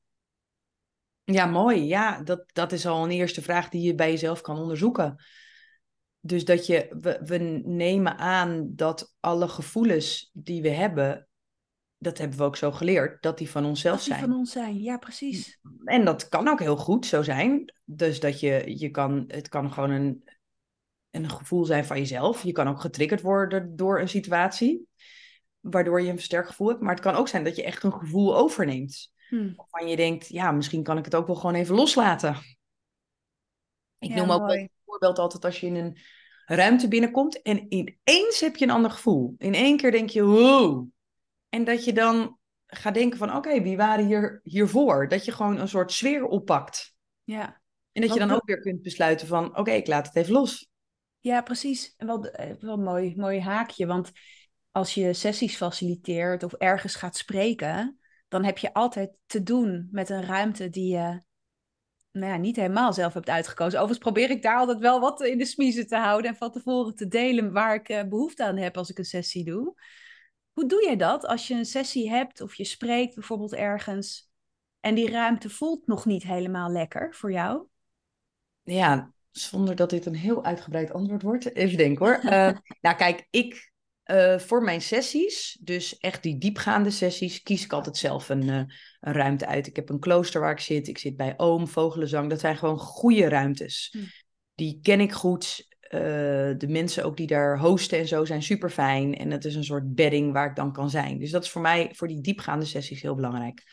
Ja, 1.26 1.46
mooi. 1.46 1.86
Ja, 1.86 2.22
dat, 2.22 2.44
dat 2.54 2.72
is 2.72 2.86
al 2.86 3.04
een 3.04 3.12
eerste 3.12 3.42
vraag 3.42 3.70
die 3.70 3.82
je 3.82 3.96
bij 3.96 4.12
jezelf 4.12 4.42
kan 4.42 4.58
onderzoeken. 4.58 5.24
Dus 6.20 6.46
dat 6.46 6.66
je, 6.66 6.96
we, 7.00 7.20
we 7.24 7.38
nemen 7.66 8.18
aan 8.18 8.70
dat 8.76 9.16
alle 9.20 9.48
gevoelens 9.48 10.30
die 10.34 10.62
we 10.62 10.70
hebben, 10.70 11.28
dat 11.98 12.18
hebben 12.18 12.38
we 12.38 12.44
ook 12.44 12.56
zo 12.56 12.72
geleerd, 12.72 13.22
dat 13.24 13.38
die 13.38 13.50
van 13.50 13.66
onszelf 13.66 13.96
dat 13.96 14.06
die 14.06 14.14
zijn. 14.14 14.26
van 14.26 14.38
ons 14.38 14.52
zijn, 14.52 14.82
ja, 14.82 14.98
precies. 14.98 15.60
En 15.84 16.06
dat 16.06 16.30
kan 16.30 16.48
ook 16.48 16.60
heel 16.60 16.78
goed 16.78 17.06
zo 17.06 17.22
zijn. 17.22 17.74
Dus 17.84 18.20
dat 18.20 18.40
je, 18.40 18.80
je 18.80 18.90
kan, 18.90 19.24
het 19.28 19.50
kan 19.50 19.74
gewoon 19.74 19.90
een, 19.90 20.24
een 21.10 21.30
gevoel 21.30 21.66
zijn 21.66 21.86
van 21.86 21.98
jezelf. 21.98 22.44
Je 22.44 22.52
kan 22.52 22.68
ook 22.68 22.82
getriggerd 22.82 23.22
worden 23.22 23.76
door 23.76 24.00
een 24.00 24.10
situatie, 24.10 24.88
waardoor 25.60 26.02
je 26.02 26.12
een 26.12 26.20
sterk 26.20 26.48
gevoel 26.48 26.68
hebt. 26.68 26.82
Maar 26.82 26.94
het 26.94 27.04
kan 27.04 27.16
ook 27.16 27.28
zijn 27.28 27.44
dat 27.44 27.56
je 27.56 27.64
echt 27.64 27.84
een 27.84 27.94
gevoel 27.94 28.38
overneemt. 28.38 29.14
Hmm. 29.28 29.54
Waarvan 29.56 29.88
je 29.88 29.96
denkt, 29.96 30.28
ja, 30.28 30.52
misschien 30.52 30.84
kan 30.84 30.98
ik 30.98 31.06
het 31.06 31.16
ook 31.16 31.28
wel 31.28 31.36
gewoon 31.36 31.56
even 31.56 31.76
loslaten. 31.76 32.38
Ik 34.00 34.10
Ja, 34.10 34.16
noem 34.16 34.32
ook 34.32 34.42
mooi. 34.42 34.60
een 34.60 34.70
voorbeeld 34.86 35.20
altijd 35.20 35.46
als 35.46 35.60
je 35.60 35.68
in 35.68 35.76
een 35.76 35.98
ruimte 36.46 36.88
binnenkomt 36.88 37.42
en 37.42 37.74
ineens 37.74 38.40
heb 38.40 38.56
je 38.56 38.66
een 38.66 38.72
ander 38.72 38.92
gevoel. 38.92 39.36
In 39.38 39.54
één 39.54 39.78
keer 39.78 39.92
denk 39.92 40.10
je, 40.10 40.24
wow. 40.24 40.88
En 41.50 41.64
dat 41.64 41.86
je 41.86 41.94
dan 41.94 42.38
gaat 42.68 42.94
denken 42.94 43.18
van, 43.18 43.36
oké, 43.36 43.62
wie 43.62 43.78
waren 43.78 44.06
hier 44.06 44.40
hiervoor? 44.44 45.08
Dat 45.08 45.26
je 45.26 45.32
gewoon 45.32 45.60
een 45.60 45.68
soort 45.68 45.92
sfeer 45.92 46.26
oppakt. 46.26 46.96
Ja. 47.24 47.62
En 47.92 48.02
dat 48.02 48.14
je 48.14 48.20
dan 48.20 48.32
ook 48.32 48.46
weer 48.46 48.60
kunt 48.60 48.82
besluiten 48.82 49.28
van, 49.28 49.58
oké, 49.58 49.72
ik 49.72 49.88
laat 49.88 50.08
het 50.08 50.16
even 50.16 50.34
los. 50.34 50.70
Ja, 51.20 51.42
precies. 51.42 51.94
En 51.98 52.08
wel, 52.08 52.26
eh, 52.26 52.56
wel 52.60 52.74
een 52.74 52.84
mooi, 52.84 53.14
mooi 53.16 53.40
haakje. 53.40 53.86
Want 53.86 54.12
als 54.72 54.94
je 54.94 55.14
sessies 55.14 55.58
faciliteert 55.58 56.44
of 56.44 56.54
ergens 56.54 56.96
gaat 56.96 57.18
spreken, 57.18 58.00
dan 58.36 58.44
heb 58.44 58.58
je 58.58 58.74
altijd 58.74 59.12
te 59.26 59.44
doen 59.44 59.88
met 59.92 60.10
een 60.10 60.26
ruimte 60.26 60.70
die 60.70 60.94
je 60.94 61.22
nou 62.12 62.32
ja, 62.32 62.38
niet 62.38 62.56
helemaal 62.56 62.94
zelf 62.94 63.14
hebt 63.14 63.30
uitgekozen. 63.30 63.80
Overigens 63.80 64.12
probeer 64.12 64.30
ik 64.30 64.42
daar 64.42 64.58
altijd 64.58 64.80
wel 64.80 65.00
wat 65.00 65.22
in 65.22 65.38
de 65.38 65.46
smiezen 65.46 65.88
te 65.88 65.96
houden 65.96 66.32
en 66.32 66.38
van 66.38 66.52
tevoren 66.52 66.96
te 66.96 67.08
delen 67.08 67.52
waar 67.52 67.76
ik 67.76 67.90
eh, 67.90 68.04
behoefte 68.04 68.44
aan 68.44 68.58
heb 68.58 68.78
als 68.78 68.90
ik 68.90 68.98
een 68.98 69.06
sessie 69.06 69.44
doe. 69.44 69.74
Hoe 70.54 70.66
doe 70.66 70.90
je 70.90 70.96
dat 70.96 71.26
als 71.26 71.48
je 71.48 71.54
een 71.54 71.66
sessie 71.66 72.10
hebt 72.10 72.42
of 72.42 72.56
je 72.56 72.64
spreekt 72.64 73.16
bijvoorbeeld 73.16 73.54
ergens 73.54 74.32
en 74.80 74.96
die 74.96 75.12
ruimte 75.12 75.50
voelt 75.50 75.88
nog 75.88 76.06
niet 76.06 76.24
helemaal 76.24 76.72
lekker 76.72 77.16
voor 77.16 77.32
jou? 77.32 77.66
Ja, 78.64 79.12
zonder 79.32 79.76
dat 79.76 79.90
dit 79.90 80.06
een 80.06 80.16
heel 80.16 80.44
uitgebreid 80.44 80.92
antwoord 80.92 81.22
wordt. 81.22 81.56
Even 81.56 81.78
denken 81.78 82.06
hoor. 82.06 82.20
Eh, 82.34 82.58
nou 82.82 82.96
kijk, 82.96 83.28
ik 83.30 83.74
eh, 84.06 84.40
voor 84.40 84.64
mijn 84.64 84.82
sessies, 84.82 85.58
dus 85.62 85.98
echt 85.98 86.24
die 86.24 86.38
diepgaande 86.38 86.90
sessies, 86.90 87.42
kies 87.42 87.64
ik 87.64 87.74
altijd 87.74 87.98
zelf 87.98 88.30
een, 88.30 88.50
eh, 88.50 88.56
een 89.00 89.14
ruimte 89.14 89.46
uit. 89.46 89.68
Ik 89.68 89.76
heb 89.76 89.90
een 89.90 90.00
klooster 90.00 90.42
waar 90.42 90.52
ik 90.52 90.60
zit. 90.60 90.88
Ik 90.88 90.98
zit 90.98 91.16
bij 91.16 91.34
Oom, 91.38 91.68
Vogelenzang. 91.68 92.30
Dat 92.30 92.40
zijn 92.40 92.58
gewoon 92.58 92.80
goede 92.80 93.30
ruimtes. 93.30 93.90
Hm. 93.92 94.00
Die 94.56 94.80
ken 94.82 95.00
ik 95.00 95.12
goed. 95.12 95.68
Eh, 95.80 96.00
de 96.58 96.68
mensen 96.68 97.04
ook 97.04 97.18
die 97.18 97.28
daar 97.28 97.60
hosten 97.60 98.00
en 98.00 98.08
zo 98.08 98.26
zijn 98.26 98.44
super 98.44 98.70
fijn. 98.70 99.16
En 99.16 99.32
het 99.32 99.46
is 99.46 99.56
een 99.56 99.64
soort 99.64 99.96
bedding 99.96 100.34
waar 100.34 100.50
ik 100.50 100.56
dan 100.56 100.74
kan 100.74 100.90
zijn. 100.90 101.20
Dus 101.20 101.32
dat 101.32 101.44
is 101.44 101.50
voor 101.50 101.62
mij, 101.62 101.90
voor 101.94 102.08
die 102.08 102.22
diepgaande 102.22 102.66
sessies, 102.66 103.02
heel 103.02 103.16
belangrijk. 103.16 103.64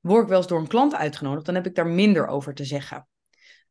Word 0.00 0.22
ik 0.22 0.28
wel 0.28 0.38
eens 0.38 0.46
door 0.46 0.60
een 0.60 0.66
klant 0.66 0.94
uitgenodigd, 0.94 1.46
dan 1.46 1.54
heb 1.54 1.66
ik 1.66 1.74
daar 1.74 1.86
minder 1.86 2.26
over 2.26 2.54
te 2.54 2.64
zeggen. 2.64 3.08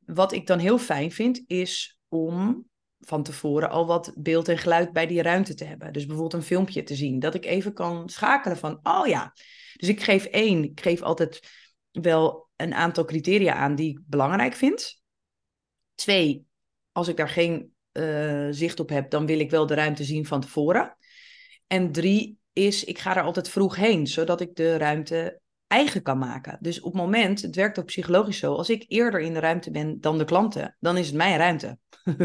Wat 0.06 0.32
ik 0.32 0.47
dan 0.47 0.60
heel 0.60 0.78
fijn 0.78 1.12
vind, 1.12 1.43
is 1.47 2.00
om 2.08 2.68
van 3.00 3.24
tevoren 3.24 3.70
al 3.70 3.86
wat 3.86 4.14
beeld 4.16 4.47
en 4.47 4.58
geluid 4.58 4.93
bij 4.93 5.08
die 5.08 5.22
ruimte 5.22 5.54
te 5.54 5.66
hebben. 5.66 5.93
Dus 5.93 6.06
bijvoorbeeld 6.06 6.41
een 6.41 6.47
filmpje 6.47 6.84
te 6.84 6.95
zien, 6.95 7.20
dat 7.20 7.36
ik 7.36 7.45
even 7.45 7.74
kan 7.74 8.10
schakelen 8.10 8.58
van, 8.58 8.80
oh 8.84 9.08
ja. 9.08 9.34
Dus 9.76 9.89
ik 9.89 10.04
geef 10.04 10.26
één, 10.26 10.64
ik 10.64 10.82
geef 10.82 11.02
altijd 11.02 11.39
wel 11.91 12.50
een 12.56 12.74
aantal 12.74 13.06
criteria 13.06 13.54
aan 13.54 13.76
die 13.76 13.89
ik 13.89 14.00
belangrijk 14.06 14.54
vind. 14.54 15.02
Twee, 15.95 16.45
als 16.91 17.08
ik 17.08 17.18
daar 17.18 17.30
geen 17.30 17.74
eh, 17.91 18.47
zicht 18.50 18.80
op 18.80 18.89
heb, 18.89 19.10
dan 19.10 19.26
wil 19.26 19.39
ik 19.39 19.50
wel 19.50 19.66
de 19.66 19.74
ruimte 19.74 20.04
zien 20.04 20.26
van 20.26 20.41
tevoren. 20.41 20.97
En 21.68 21.91
drie 21.91 22.38
is, 22.54 22.84
ik 22.84 23.00
ga 23.00 23.18
er 23.18 23.24
altijd 23.24 23.50
vroeg 23.50 23.76
heen, 23.76 24.08
zodat 24.08 24.41
ik 24.41 24.56
de 24.56 24.78
ruimte 24.78 25.39
eigen 25.68 26.02
kan 26.02 26.18
maken. 26.18 26.58
Dus 26.62 26.80
op 26.80 26.93
het 26.93 27.02
moment, 27.02 27.41
het 27.41 27.56
werkt 27.56 27.80
ook 27.80 27.86
psychologisch 27.86 28.38
zo, 28.38 28.56
als 28.56 28.70
ik 28.70 28.86
eerder 28.88 29.20
in 29.20 29.34
de 29.34 29.39
ruimte 29.39 29.72
ben 29.72 30.00
dan 30.00 30.18
de 30.18 30.26
klanten, 30.26 30.76
dan 30.80 30.97
is 30.97 31.08
het 31.08 31.16
mijn 31.16 31.38
ruimte. 31.38 31.78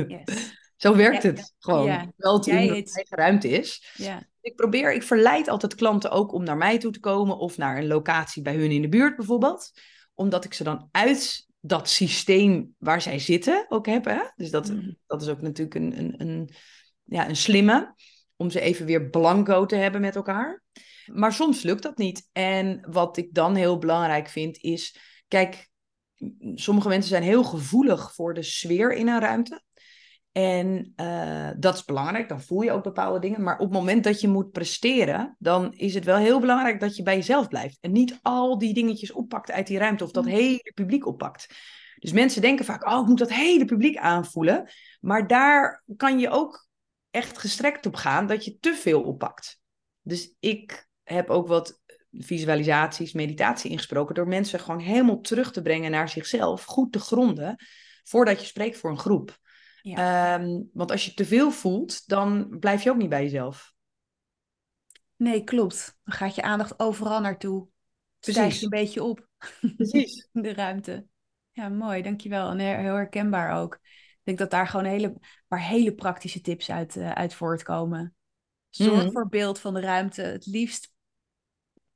Yes. 0.08 0.52
Zo 0.76 0.96
werkt 0.96 1.22
Ja, 1.22 1.28
het 1.30 1.54
gewoon. 1.58 1.84
ja. 1.86 1.98
Terwijl 2.16 2.36
het 2.36 2.44
Jij 2.44 2.66
het- 2.66 2.96
eigen 2.96 3.16
ruimte 3.16 3.48
is. 3.48 3.92
Ja. 3.96 4.28
Ik 4.40 4.54
probeer, 4.56 4.92
ik 4.92 5.02
verleid 5.02 5.48
altijd 5.48 5.74
klanten 5.74 6.10
ook 6.10 6.32
om 6.32 6.44
naar 6.44 6.56
mij 6.56 6.78
toe 6.78 6.92
te 6.92 7.00
komen 7.00 7.38
of 7.38 7.56
naar 7.56 7.78
een 7.78 7.86
locatie 7.86 8.42
bij 8.42 8.54
hun 8.54 8.70
in 8.70 8.82
de 8.82 8.88
buurt 8.88 9.16
bijvoorbeeld. 9.16 9.70
Omdat 10.14 10.44
ik 10.44 10.54
ze 10.54 10.64
dan 10.64 10.88
uit 10.90 11.46
dat 11.60 11.88
systeem 11.88 12.74
waar 12.78 13.00
zij 13.02 13.18
zitten 13.18 13.66
ook 13.68 13.86
heb. 13.86 14.04
Hè? 14.04 14.20
Dus 14.36 14.50
dat, 14.50 14.68
Mhm. 14.72 14.90
dat 15.06 15.22
is 15.22 15.28
ook 15.28 15.40
natuurlijk 15.40 15.74
een, 15.74 15.98
een, 15.98 16.20
een, 16.20 16.50
ja, 17.04 17.28
een 17.28 17.36
slimme. 17.36 17.94
Om 18.36 18.50
ze 18.50 18.60
even 18.60 18.86
weer 18.86 19.10
blanco 19.10 19.66
te 19.66 19.76
hebben 19.76 20.00
met 20.00 20.16
elkaar. 20.16 20.62
Maar 21.06 21.32
soms 21.32 21.62
lukt 21.62 21.82
dat 21.82 21.98
niet. 21.98 22.28
En 22.32 22.86
wat 22.90 23.16
ik 23.16 23.34
dan 23.34 23.54
heel 23.54 23.78
belangrijk 23.78 24.28
vind 24.28 24.56
is... 24.62 24.96
Kijk, 25.28 25.68
sommige 26.54 26.88
mensen 26.88 27.08
zijn 27.10 27.22
heel 27.22 27.44
gevoelig 27.44 28.14
voor 28.14 28.34
de 28.34 28.42
sfeer 28.42 28.92
in 28.92 29.08
een 29.08 29.20
ruimte. 29.20 29.62
En 30.34 30.92
eh, 30.96 31.50
dat 31.56 31.74
is 31.74 31.84
belangrijk, 31.84 32.28
dan 32.28 32.40
voel 32.40 32.62
je 32.62 32.72
ook 32.72 32.82
bepaalde 32.82 33.18
dingen. 33.18 33.42
Maar 33.42 33.58
op 33.58 33.68
het 33.68 33.78
moment 33.78 34.04
dat 34.04 34.20
je 34.20 34.28
moet 34.28 34.50
presteren, 34.50 35.36
dan 35.38 35.72
is 35.72 35.94
het 35.94 36.04
wel 36.04 36.16
heel 36.16 36.40
belangrijk 36.40 36.80
dat 36.80 36.96
je 36.96 37.02
bij 37.02 37.16
jezelf 37.16 37.48
blijft. 37.48 37.78
En 37.80 37.92
niet 37.92 38.18
al 38.22 38.58
die 38.58 38.74
dingetjes 38.74 39.12
oppakt 39.12 39.50
uit 39.50 39.66
die 39.66 39.78
ruimte 39.78 40.04
of 40.04 40.10
dat 40.10 40.24
Mm. 40.24 40.30
hele 40.30 40.72
publiek 40.74 41.06
oppakt. 41.06 41.46
Dus 41.98 42.12
mensen 42.12 42.42
denken 42.42 42.64
vaak, 42.64 42.86
oh, 42.86 43.00
ik 43.00 43.06
moet 43.06 43.18
dat 43.18 43.32
hele 43.32 43.64
publiek 43.64 43.96
aanvoelen. 43.96 44.70
Maar 45.00 45.26
daar 45.26 45.84
kan 45.96 46.18
je 46.18 46.30
ook 46.30 46.66
echt 47.10 47.38
gestrekt 47.38 47.86
op 47.86 47.94
gaan 47.94 48.26
dat 48.26 48.44
je 48.44 48.58
te 48.58 48.74
veel 48.74 49.02
oppakt. 49.02 49.60
Dus 50.02 50.34
ik 50.40 50.88
heb 51.02 51.30
ook 51.30 51.46
wat 51.46 51.80
visualisaties, 52.10 53.12
meditatie 53.12 53.70
ingesproken 53.70 54.14
door 54.14 54.28
mensen 54.28 54.60
gewoon 54.60 54.80
helemaal 54.80 55.20
terug 55.20 55.52
te 55.52 55.62
brengen 55.62 55.90
naar 55.90 56.08
zichzelf, 56.08 56.64
goed 56.64 56.92
te 56.92 56.98
gronden, 56.98 57.56
voordat 58.02 58.40
je 58.40 58.46
spreekt 58.46 58.78
voor 58.78 58.90
een 58.90 58.98
groep. 58.98 59.42
Ehm, 59.92 60.62
want 60.72 60.90
als 60.90 61.04
je 61.04 61.14
te 61.14 61.24
veel 61.24 61.50
voelt, 61.50 62.08
dan 62.08 62.56
blijf 62.60 62.82
je 62.82 62.90
ook 62.90 62.96
niet 62.96 63.08
bij 63.08 63.22
jezelf. 63.22 63.72
Nee, 65.16 65.44
klopt. 65.44 65.98
Dan 66.04 66.14
gaat 66.14 66.34
je 66.34 66.42
aandacht 66.42 66.78
overal 66.78 67.20
naartoe. 67.20 67.68
Precies. 68.20 68.58
je 68.58 68.64
een 68.64 68.70
beetje 68.70 69.02
op 69.02 69.28
Precies. 69.76 70.28
in 70.32 70.42
de 70.42 70.52
ruimte. 70.54 71.06
Ja, 71.52 71.68
mooi. 71.68 72.02
Dankjewel. 72.02 72.50
En 72.50 72.58
heel 72.58 72.94
herkenbaar 72.94 73.60
ook. 73.60 73.74
Ik 73.74 74.20
denk 74.22 74.38
dat 74.38 74.50
daar 74.50 74.66
gewoon 74.68 74.86
hele, 74.86 75.14
paar 75.48 75.60
hele 75.66 75.94
praktische 75.94 76.40
tips 76.40 76.70
uit, 76.70 76.96
eh, 76.96 77.10
uit 77.10 77.34
voortkomen. 77.34 78.14
Zorg 78.70 79.02
Mhm. 79.02 79.12
voor 79.12 79.28
beeld 79.28 79.58
van 79.58 79.74
de 79.74 79.80
ruimte. 79.80 80.22
Het 80.22 80.46
liefst 80.46 80.92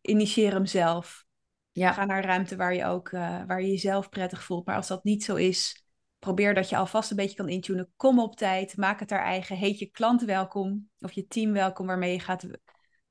initieer 0.00 0.52
hem 0.52 0.66
zelf. 0.66 1.26
Ja, 1.72 1.92
Ga 1.92 2.04
naar 2.04 2.16
een 2.18 2.24
ruimte 2.24 2.56
waar 2.56 2.74
je 2.74 2.84
ook 2.84 3.08
eh, 3.08 3.44
waar 3.46 3.62
je 3.62 3.68
jezelf 3.68 4.08
prettig 4.08 4.42
voelt. 4.44 4.66
Maar 4.66 4.76
als 4.76 4.86
dat 4.86 5.04
niet 5.04 5.24
zo 5.24 5.34
is, 5.34 5.87
probeer 6.18 6.54
dat 6.54 6.68
je 6.68 6.76
alvast 6.76 7.10
een 7.10 7.16
beetje 7.16 7.36
kan 7.36 7.48
intunen. 7.48 7.92
Kom 7.96 8.20
op 8.20 8.36
tijd, 8.36 8.76
maak 8.76 9.00
het 9.00 9.08
daar 9.08 9.24
eigen. 9.24 9.56
Heet 9.56 9.78
je 9.78 9.86
klant 9.86 10.22
welkom 10.22 10.88
of 10.98 11.12
je 11.12 11.26
team 11.26 11.52
welkom 11.52 11.86
waarmee 11.86 12.12
je 12.12 12.20
gaat. 12.20 12.46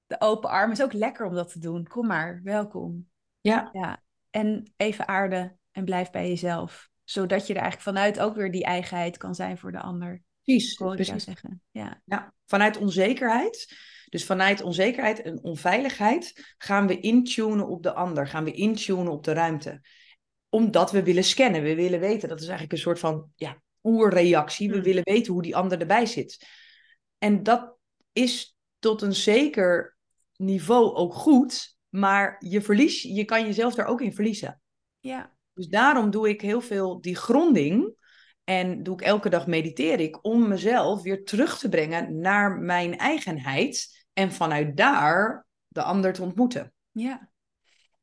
De 0.08 0.22
open 0.22 0.50
arm 0.50 0.72
is 0.72 0.82
ook 0.82 0.94
lekker 0.94 1.26
om 1.26 1.34
dat 1.34 1.52
te 1.52 1.60
doen. 1.60 1.88
Kom 1.88 2.08
maar, 2.08 2.42
welkom. 2.44 3.10
ja, 3.42 3.70
Ja, 3.74 4.04
en 4.30 4.74
even 4.78 5.08
aarden 5.08 5.60
en 5.72 5.86
blijf 5.86 6.10
bij 6.10 6.28
jezelf. 6.28 6.90
Zodat 7.04 7.48
je 7.48 7.54
er 7.54 7.62
eigenlijk 7.62 7.98
vanuit 7.98 8.20
ook 8.20 8.36
weer 8.36 8.52
die 8.52 8.64
eigenheid 8.64 9.18
kan 9.18 9.36
zijn 9.36 9.58
voor 9.58 9.72
de 9.72 9.80
ander. 9.80 10.24
precies. 10.44 10.76
Precies. 10.96 11.24
zeggen. 11.24 11.62
Ja, 11.72 12.02
Ja, 12.06 12.34
vanuit 12.46 12.78
onzekerheid. 12.78 13.76
Dus 14.10 14.26
vanuit 14.26 14.62
onzekerheid 14.62 15.22
en 15.22 15.44
onveiligheid 15.44 16.56
gaan 16.58 16.88
we 16.88 17.00
intunen 17.00 17.68
op 17.68 17.84
de 17.84 17.94
ander, 17.94 18.28
gaan 18.28 18.44
we 18.44 18.52
intunen 18.52 19.12
op 19.12 19.24
de 19.24 19.34
ruimte. 19.34 19.82
Omdat 20.58 20.92
we 20.92 21.04
willen 21.04 21.24
scannen. 21.24 21.64
We 21.64 21.76
willen 21.76 22.00
weten, 22.00 22.30
dat 22.30 22.38
is 22.38 22.46
eigenlijk 22.46 22.74
een 22.74 22.80
soort 22.80 23.00
van 23.00 23.32
ja, 23.36 23.62
oerreactie. 23.84 24.68
We 24.68 24.74
Hmm. 24.74 24.84
willen 24.84 25.04
weten 25.04 25.34
hoe 25.34 25.42
die 25.42 25.56
ander 25.56 25.80
erbij 25.80 26.06
zit. 26.06 26.48
En 27.18 27.44
dat 27.44 27.78
is 28.12 28.58
tot 28.80 29.02
een 29.02 29.14
zeker 29.16 29.98
niveau 30.36 30.94
ook 30.96 31.14
goed, 31.14 31.78
maar 31.90 32.36
je 32.40 32.62
verlies, 32.62 33.02
je 33.02 33.26
kan 33.26 33.46
jezelf 33.46 33.76
daar 33.76 33.86
ook 33.86 34.02
in 34.02 34.14
verliezen. 34.14 34.62
Ja. 35.00 35.36
Dus 35.54 35.68
daarom 35.68 36.10
doe 36.10 36.30
ik 36.30 36.42
heel 36.42 36.62
veel 36.62 37.02
die 37.02 37.16
gronding 37.16 37.96
en 38.44 38.84
doe 38.84 38.94
ik 38.94 39.02
elke 39.02 39.30
dag 39.30 39.48
mediteer 39.48 40.00
ik 40.00 40.26
om 40.26 40.48
mezelf 40.48 41.02
weer 41.02 41.24
terug 41.24 41.58
te 41.58 41.70
brengen 41.70 42.20
naar 42.20 42.58
mijn 42.58 42.98
eigenheid 42.98 44.06
en 44.14 44.32
vanuit 44.32 44.78
daar 44.78 45.48
de 45.68 45.84
ander 45.84 46.14
te 46.14 46.22
ontmoeten. 46.22 46.74
Ja. 46.92 47.30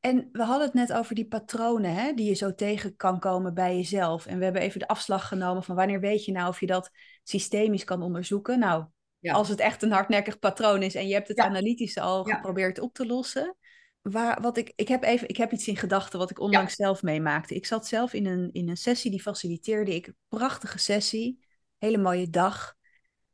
En 0.05 0.29
we 0.33 0.43
hadden 0.43 0.67
het 0.67 0.75
net 0.75 0.93
over 0.93 1.15
die 1.15 1.27
patronen 1.27 1.95
hè, 1.95 2.13
die 2.13 2.29
je 2.29 2.35
zo 2.35 2.55
tegen 2.55 2.97
kan 2.97 3.19
komen 3.19 3.55
bij 3.55 3.77
jezelf. 3.77 4.27
En 4.27 4.39
we 4.39 4.45
hebben 4.45 4.63
even 4.63 4.81
de 4.81 4.89
afslag 4.89 5.29
genomen 5.29 5.63
van 5.63 5.75
wanneer 5.75 6.01
weet 6.01 6.25
je 6.25 6.33
nou 6.33 6.49
of 6.49 6.61
je 6.61 6.67
dat 6.67 6.91
systemisch 7.23 7.85
kan 7.85 8.03
onderzoeken. 8.03 8.59
Nou, 8.59 8.85
Ja. 9.19 9.33
als 9.33 9.49
het 9.49 9.61
echt 9.61 9.83
een 9.83 9.93
hardnekkig 9.93 10.39
patroon 10.39 10.83
is 10.83 10.95
en 10.95 11.09
je 11.09 11.15
hebt 11.15 11.29
het 11.29 11.37
Ja. 11.37 11.45
analytisch 11.45 11.99
al 11.99 12.29
Ja. 12.29 12.35
geprobeerd 12.35 12.79
op 12.79 12.95
te 12.95 13.07
lossen. 13.07 13.57
Waar, 14.03 14.41
wat 14.41 14.57
ik, 14.57 14.73
ik, 14.77 14.89
heb 14.89 15.03
even, 15.03 15.29
ik 15.29 15.37
heb 15.37 15.53
iets 15.53 15.69
in 15.69 15.77
gedachten 15.77 16.19
wat 16.19 16.31
ik 16.31 16.41
onlangs 16.41 16.75
zelf 16.75 17.03
meemaakte. 17.03 17.55
Ik 17.55 17.67
zat 17.67 17.87
zelf 17.87 18.13
in 18.13 18.27
een, 18.27 18.53
in 18.53 18.69
een 18.69 18.77
sessie, 18.77 19.11
die 19.11 19.23
faciliteerde 19.23 19.95
ik. 19.95 20.13
Prachtige 20.29 20.79
sessie, 20.79 21.45
hele 21.79 21.99
mooie 21.99 22.31
dag. 22.31 22.75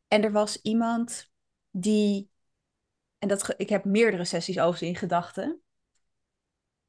En 0.09 0.25
er 0.25 0.33
was 0.33 0.59
iemand 0.63 1.31
die, 1.71 2.29
en 3.19 3.29
dat, 3.29 3.55
ik 3.57 3.69
heb 3.69 3.85
meerdere 3.85 4.25
sessies 4.25 4.61
over 4.61 4.87
in 4.87 4.97
gedachten 4.97 5.61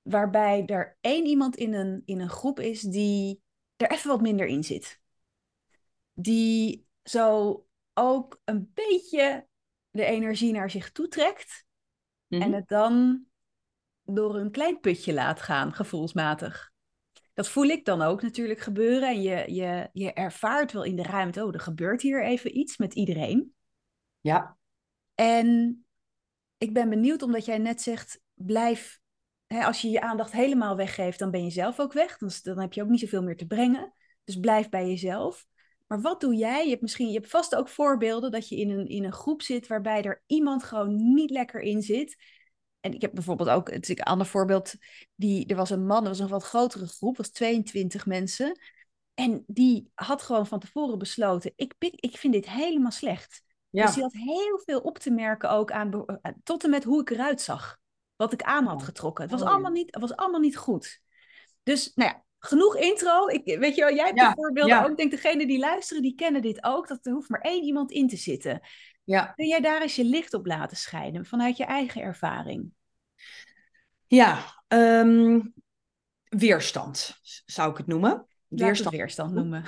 waarbij 0.02 0.66
er 0.66 0.98
één 1.02 1.26
iemand 1.26 1.56
in 1.56 1.74
een, 1.74 2.02
in 2.06 2.20
een 2.20 2.30
groep 2.30 2.60
is 2.60 2.82
die 2.82 3.42
er 3.76 3.92
even 3.92 4.10
wat 4.10 4.22
minder 4.22 4.46
in 4.46 4.64
zit. 4.64 5.00
Die 6.14 6.86
zo 7.04 7.66
ook 7.94 8.42
een 8.44 8.72
beetje 8.74 9.48
de 9.90 10.06
energie 10.06 10.52
naar 10.52 10.70
zich 10.70 10.92
toe 10.92 11.08
trekt 11.08 11.66
Mhm. 12.28 12.42
en 12.42 12.54
het 12.54 12.68
dan 12.68 13.26
door 14.04 14.36
een 14.36 14.52
klein 14.52 14.80
putje 14.80 15.14
laat 15.14 15.42
gaan, 15.42 15.74
gevoelsmatig. 15.74 16.72
Dat 17.34 17.50
voel 17.50 17.64
ik 17.64 17.86
dan 17.86 18.02
ook 18.02 18.22
natuurlijk 18.22 18.60
gebeuren. 18.60 19.10
En 19.10 19.22
je, 19.22 19.54
je, 19.54 19.90
je 19.94 20.14
ervaart 20.14 20.72
wel 20.72 20.84
in 20.84 20.96
de 20.96 21.04
ruimte, 21.04 21.46
oh, 21.46 21.54
er 21.54 21.60
gebeurt 21.60 22.02
hier 22.02 22.24
even 22.24 22.58
iets 22.58 22.78
met 22.78 22.94
iedereen. 22.94 23.56
Ja, 24.22 24.58
En 25.16 25.86
ik 26.58 26.74
ben 26.74 26.90
benieuwd, 26.90 27.22
omdat 27.22 27.46
jij 27.46 27.58
net 27.58 27.82
zegt, 27.82 28.22
blijf, 28.34 29.01
hè, 29.52 29.66
als 29.66 29.82
je 29.82 29.90
je 29.90 30.02
aandacht 30.02 30.32
helemaal 30.32 30.76
weggeeft, 30.76 31.20
dan 31.20 31.32
ben 31.32 31.44
je 31.44 31.50
zelf 31.50 31.80
ook 31.80 31.94
weg. 31.94 32.18
Dan, 32.18 32.30
dan 32.44 32.60
heb 32.60 32.74
je 32.74 32.82
ook 32.82 32.90
niet 32.90 33.00
zoveel 33.00 33.24
meer 33.24 33.38
te 33.38 33.48
brengen. 33.48 33.94
Dus 34.24 34.40
blijf 34.40 34.70
bij 34.70 34.88
jezelf. 34.88 35.46
Maar 35.88 36.02
wat 36.02 36.22
doe 36.22 36.36
jij? 36.36 36.64
Je 36.64 36.70
hebt 36.70 36.82
misschien, 36.82 37.08
je 37.08 37.14
hebt 37.14 37.30
vast 37.30 37.56
ook 37.56 37.70
voorbeelden 37.70 38.32
dat 38.32 38.50
je 38.50 38.56
in 38.56 38.70
een, 38.70 38.88
in 38.88 39.04
een 39.04 39.14
groep 39.14 39.42
zit 39.42 39.68
waarbij 39.68 40.04
er 40.04 40.24
iemand 40.26 40.64
gewoon 40.64 41.14
niet 41.14 41.30
lekker 41.30 41.62
in 41.62 41.82
zit. 41.82 42.16
En 42.80 42.94
ik 42.94 43.02
heb 43.02 43.14
bijvoorbeeld 43.14 43.50
ook, 43.50 43.72
het 43.72 43.90
is 43.90 43.98
een 43.98 44.04
ander 44.04 44.28
voorbeeld, 44.28 44.74
die, 45.16 45.46
er 45.46 45.56
was 45.56 45.70
een 45.70 45.86
man, 45.86 46.04
er 46.04 46.10
was 46.10 46.20
een 46.20 46.28
wat 46.28 46.44
grotere 46.44 46.88
groep, 46.88 47.18
was 47.18 47.32
22 47.32 48.06
mensen. 48.06 48.60
En 49.14 49.44
die 49.48 49.92
had 49.94 50.22
gewoon 50.22 50.48
van 50.48 50.60
tevoren 50.60 50.98
besloten, 50.98 51.54
ik, 51.56 51.74
ik 51.80 52.18
vind 52.18 52.34
dit 52.34 52.50
helemaal 52.50 52.92
slecht. 52.92 53.44
ja. 53.70 53.86
Dus 53.86 53.94
die 53.94 54.04
had 54.04 54.14
heel 54.14 54.62
veel 54.66 54.80
op 54.80 54.98
te 54.98 55.12
merken 55.12 55.50
ook 55.50 55.72
aan, 55.72 56.06
eh, 56.06 56.32
tot 56.44 56.64
en 56.64 56.70
met 56.70 56.84
hoe 56.84 57.02
ik 57.02 57.10
eruit 57.10 57.42
zag. 57.42 57.81
Wat 58.22 58.34
ik 58.34 58.42
aan 58.42 58.66
had 58.66 58.80
Ja. 58.80 58.86
getrokken. 58.86 59.24
Het 59.24 59.32
was, 59.34 59.42
Oh, 59.42 59.48
allemaal, 59.50 59.72
niet, 59.72 59.92
het 59.94 60.02
was 60.02 60.16
allemaal 60.16 60.40
niet 60.40 60.58
goed. 60.58 61.02
Dus, 61.64 61.92
nou 61.96 62.10
ja, 62.10 62.24
genoeg 62.40 62.76
intro. 62.78 63.28
Ik, 63.28 63.60
weet 63.60 63.76
je 63.76 63.82
wel, 63.82 63.94
jij 63.96 64.06
hebt 64.06 64.20
Ja, 64.20 64.28
de 64.30 64.36
voorbeelden 64.36 64.76
ja. 64.76 64.84
ook. 64.84 64.90
Ik 64.90 64.98
denk, 64.98 65.12
degene 65.12 65.48
die 65.48 65.60
luisteren, 65.60 66.02
die 66.02 66.16
kennen 66.16 66.42
dit 66.42 66.64
ook. 66.64 66.88
Dat 66.88 67.06
er 67.06 67.12
hoeft 67.14 67.30
maar 67.30 67.42
één 67.42 67.64
iemand 67.64 67.92
in 67.92 68.08
te 68.08 68.16
zitten. 68.18 68.62
ja. 69.04 69.26
Kun 69.26 69.48
jij 69.48 69.60
daar 69.62 69.82
eens 69.82 69.96
je 69.96 70.04
licht 70.04 70.34
op 70.34 70.46
laten 70.46 70.78
schijnen 70.78 71.26
vanuit 71.26 71.58
je 71.58 71.66
eigen 71.66 72.02
ervaring? 72.02 72.72
Ja, 74.08 74.46
ehm, 74.68 75.40
weerstand 76.24 77.20
zou 77.46 77.72
ik 77.72 77.78
het 77.78 77.88
noemen. 77.88 78.12
Het 78.50 78.60
Weerstand, 78.60 78.96
weerstand 78.96 79.34
noemen. 79.34 79.64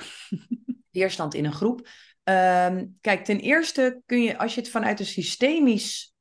weerstand 0.90 1.34
in 1.34 1.44
een 1.44 1.52
groep. 1.52 1.88
Ehm, 2.22 2.86
kijk, 3.00 3.24
ten 3.24 3.38
eerste 3.40 4.02
kun 4.06 4.22
je, 4.22 4.38
als 4.38 4.54
je 4.54 4.60
het 4.60 4.70
vanuit 4.70 5.00
een 5.00 5.06
systemisch 5.06 6.14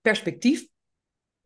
perspectief 0.00 0.66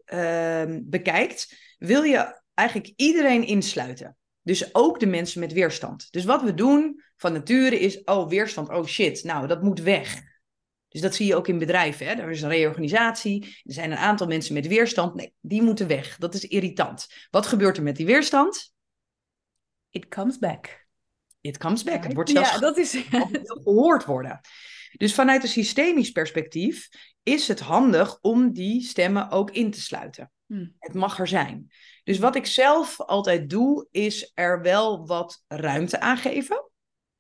ehm, 0.05 0.81
bekijkt, 0.85 1.57
wil 1.79 2.03
je 2.03 2.41
eigenlijk 2.55 2.93
iedereen 2.97 3.47
insluiten. 3.47 4.17
Dus 4.43 4.75
ook 4.75 5.01
de 5.01 5.07
mensen 5.07 5.41
met 5.41 5.53
weerstand. 5.53 6.13
Dus 6.13 6.25
wat 6.25 6.43
we 6.43 6.55
doen 6.55 7.03
van 7.17 7.33
nature 7.33 7.79
is, 7.79 8.05
oh, 8.05 8.29
weerstand, 8.29 8.69
oh 8.69 8.85
shit, 8.85 9.25
nou, 9.25 9.47
dat 9.47 9.63
moet 9.63 9.81
weg. 9.81 10.23
Dus 10.89 11.01
dat 11.01 11.15
zie 11.15 11.27
je 11.27 11.37
ook 11.37 11.49
in 11.49 11.59
bedrijven. 11.59 12.07
Hè? 12.07 12.13
Er 12.13 12.31
is 12.31 12.43
een 12.43 12.49
reorganisatie. 12.49 13.45
Er 13.45 13.73
zijn 13.73 13.91
een 13.91 13.99
aantal 13.99 14.27
mensen 14.27 14.55
met 14.55 14.67
weerstand. 14.67 15.15
Nee, 15.15 15.35
die 15.41 15.63
moeten 15.63 15.87
weg. 15.87 16.17
Dat 16.17 16.35
is 16.35 16.47
irritant. 16.47 17.07
Wat 17.31 17.47
gebeurt 17.47 17.77
er 17.77 17.83
met 17.83 17.97
die 17.97 18.07
weerstand? 18.07 18.73
It 19.91 20.09
comes 20.09 20.39
back. 20.39 20.87
It 21.41 21.59
comes 21.59 21.83
back. 21.83 22.05
Het 22.05 22.15
wordt 22.15 22.31
zelfs 22.31 22.53
ja, 22.53 22.59
dat 22.59 22.77
is... 22.77 23.05
gehoord 23.45 24.05
worden. 24.05 24.41
Dus 24.97 25.15
vanuit 25.15 25.43
een 25.43 25.49
systemisch 25.49 26.11
perspectief 26.11 26.89
is 27.23 27.49
het 27.49 27.61
handig 27.61 28.19
om 28.21 28.53
die 28.53 28.83
stemmen 28.83 29.31
ook 29.31 29.51
in 29.51 29.71
te 29.71 29.81
sluiten. 29.81 30.31
Hmm. 30.47 30.75
Het 30.79 30.95
mag 30.95 31.19
er 31.19 31.29
zijn. 31.29 31.71
Dus 32.05 32.19
wat 32.19 32.37
ik 32.37 32.47
zelf 32.47 33.01
altijd 33.01 33.51
doe, 33.51 33.87
is 33.91 34.31
er 34.35 34.63
wel 34.63 35.07
wat 35.07 35.45
ruimte 35.49 36.01
aan 36.01 36.17
geven. 36.17 36.71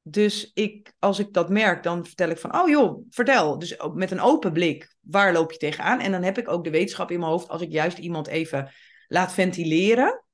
Dus 0.03 0.51
ik, 0.55 0.93
als 0.99 1.19
ik 1.19 1.33
dat 1.33 1.51
merk, 1.51 1.83
dan 1.83 2.07
vertel 2.07 2.29
ik 2.29 2.39
van, 2.39 2.61
oh 2.61 2.69
joh, 2.69 3.07
vertel. 3.11 3.59
Dus 3.59 3.77
met 3.95 4.11
een 4.11 4.21
open 4.21 4.53
blik, 4.53 4.95
waar 5.01 5.33
loop 5.33 5.53
je 5.53 5.59
tegenaan? 5.59 6.01
En 6.01 6.13
dan 6.13 6.23
heb 6.23 6.39
ik 6.39 6.49
ook 6.49 6.65
de 6.65 6.71
wetenschap 6.71 7.11
in 7.11 7.19
mijn 7.19 7.31
hoofd, 7.31 7.49
als 7.49 7.63
ik 7.63 7.73
juist 7.73 7.99
iemand 7.99 8.27
even 8.27 8.73
laat 9.09 9.33
ventileren, 9.33 10.25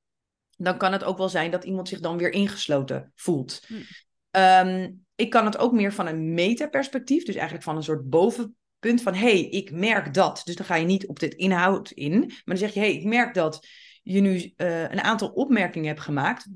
dan 0.57 0.78
kan 0.78 0.93
het 0.93 1.05
ook 1.05 1.18
wel 1.18 1.28
zijn 1.28 1.51
dat 1.51 1.64
iemand 1.64 1.89
zich 1.89 2.01
dan 2.01 2.18
weer 2.18 2.32
ingesloten 2.32 3.12
voelt. 3.14 3.64
Hmm. 3.66 3.82
Ehm, 4.30 4.91
ik 5.18 5.30
kan 5.30 5.44
het 5.44 5.58
ook 5.58 5.72
meer 5.72 5.92
van 5.92 6.06
een 6.06 6.34
metaperspectief, 6.34 7.24
dus 7.24 7.34
eigenlijk 7.34 7.64
van 7.64 7.76
een 7.76 7.82
soort 7.82 8.08
bovenpunt 8.08 9.02
van, 9.02 9.14
hé, 9.14 9.20
hey, 9.20 9.48
ik 9.48 9.70
merk 9.70 10.14
dat. 10.14 10.40
Dus 10.44 10.56
dan 10.56 10.66
ga 10.66 10.74
je 10.74 10.86
niet 10.86 11.06
op 11.06 11.18
dit 11.18 11.34
inhoud 11.34 11.90
in, 11.90 12.18
maar 12.18 12.42
dan 12.44 12.56
zeg 12.56 12.74
je, 12.74 12.80
hé, 12.80 12.86
hey, 12.86 12.96
ik 12.96 13.04
merk 13.04 13.34
dat 13.34 13.66
je 14.02 14.20
nu 14.20 14.52
eh, 14.56 14.82
een 14.82 15.02
aantal 15.02 15.28
opmerkingen 15.28 15.88
hebt 15.88 16.00
gemaakt, 16.00 16.48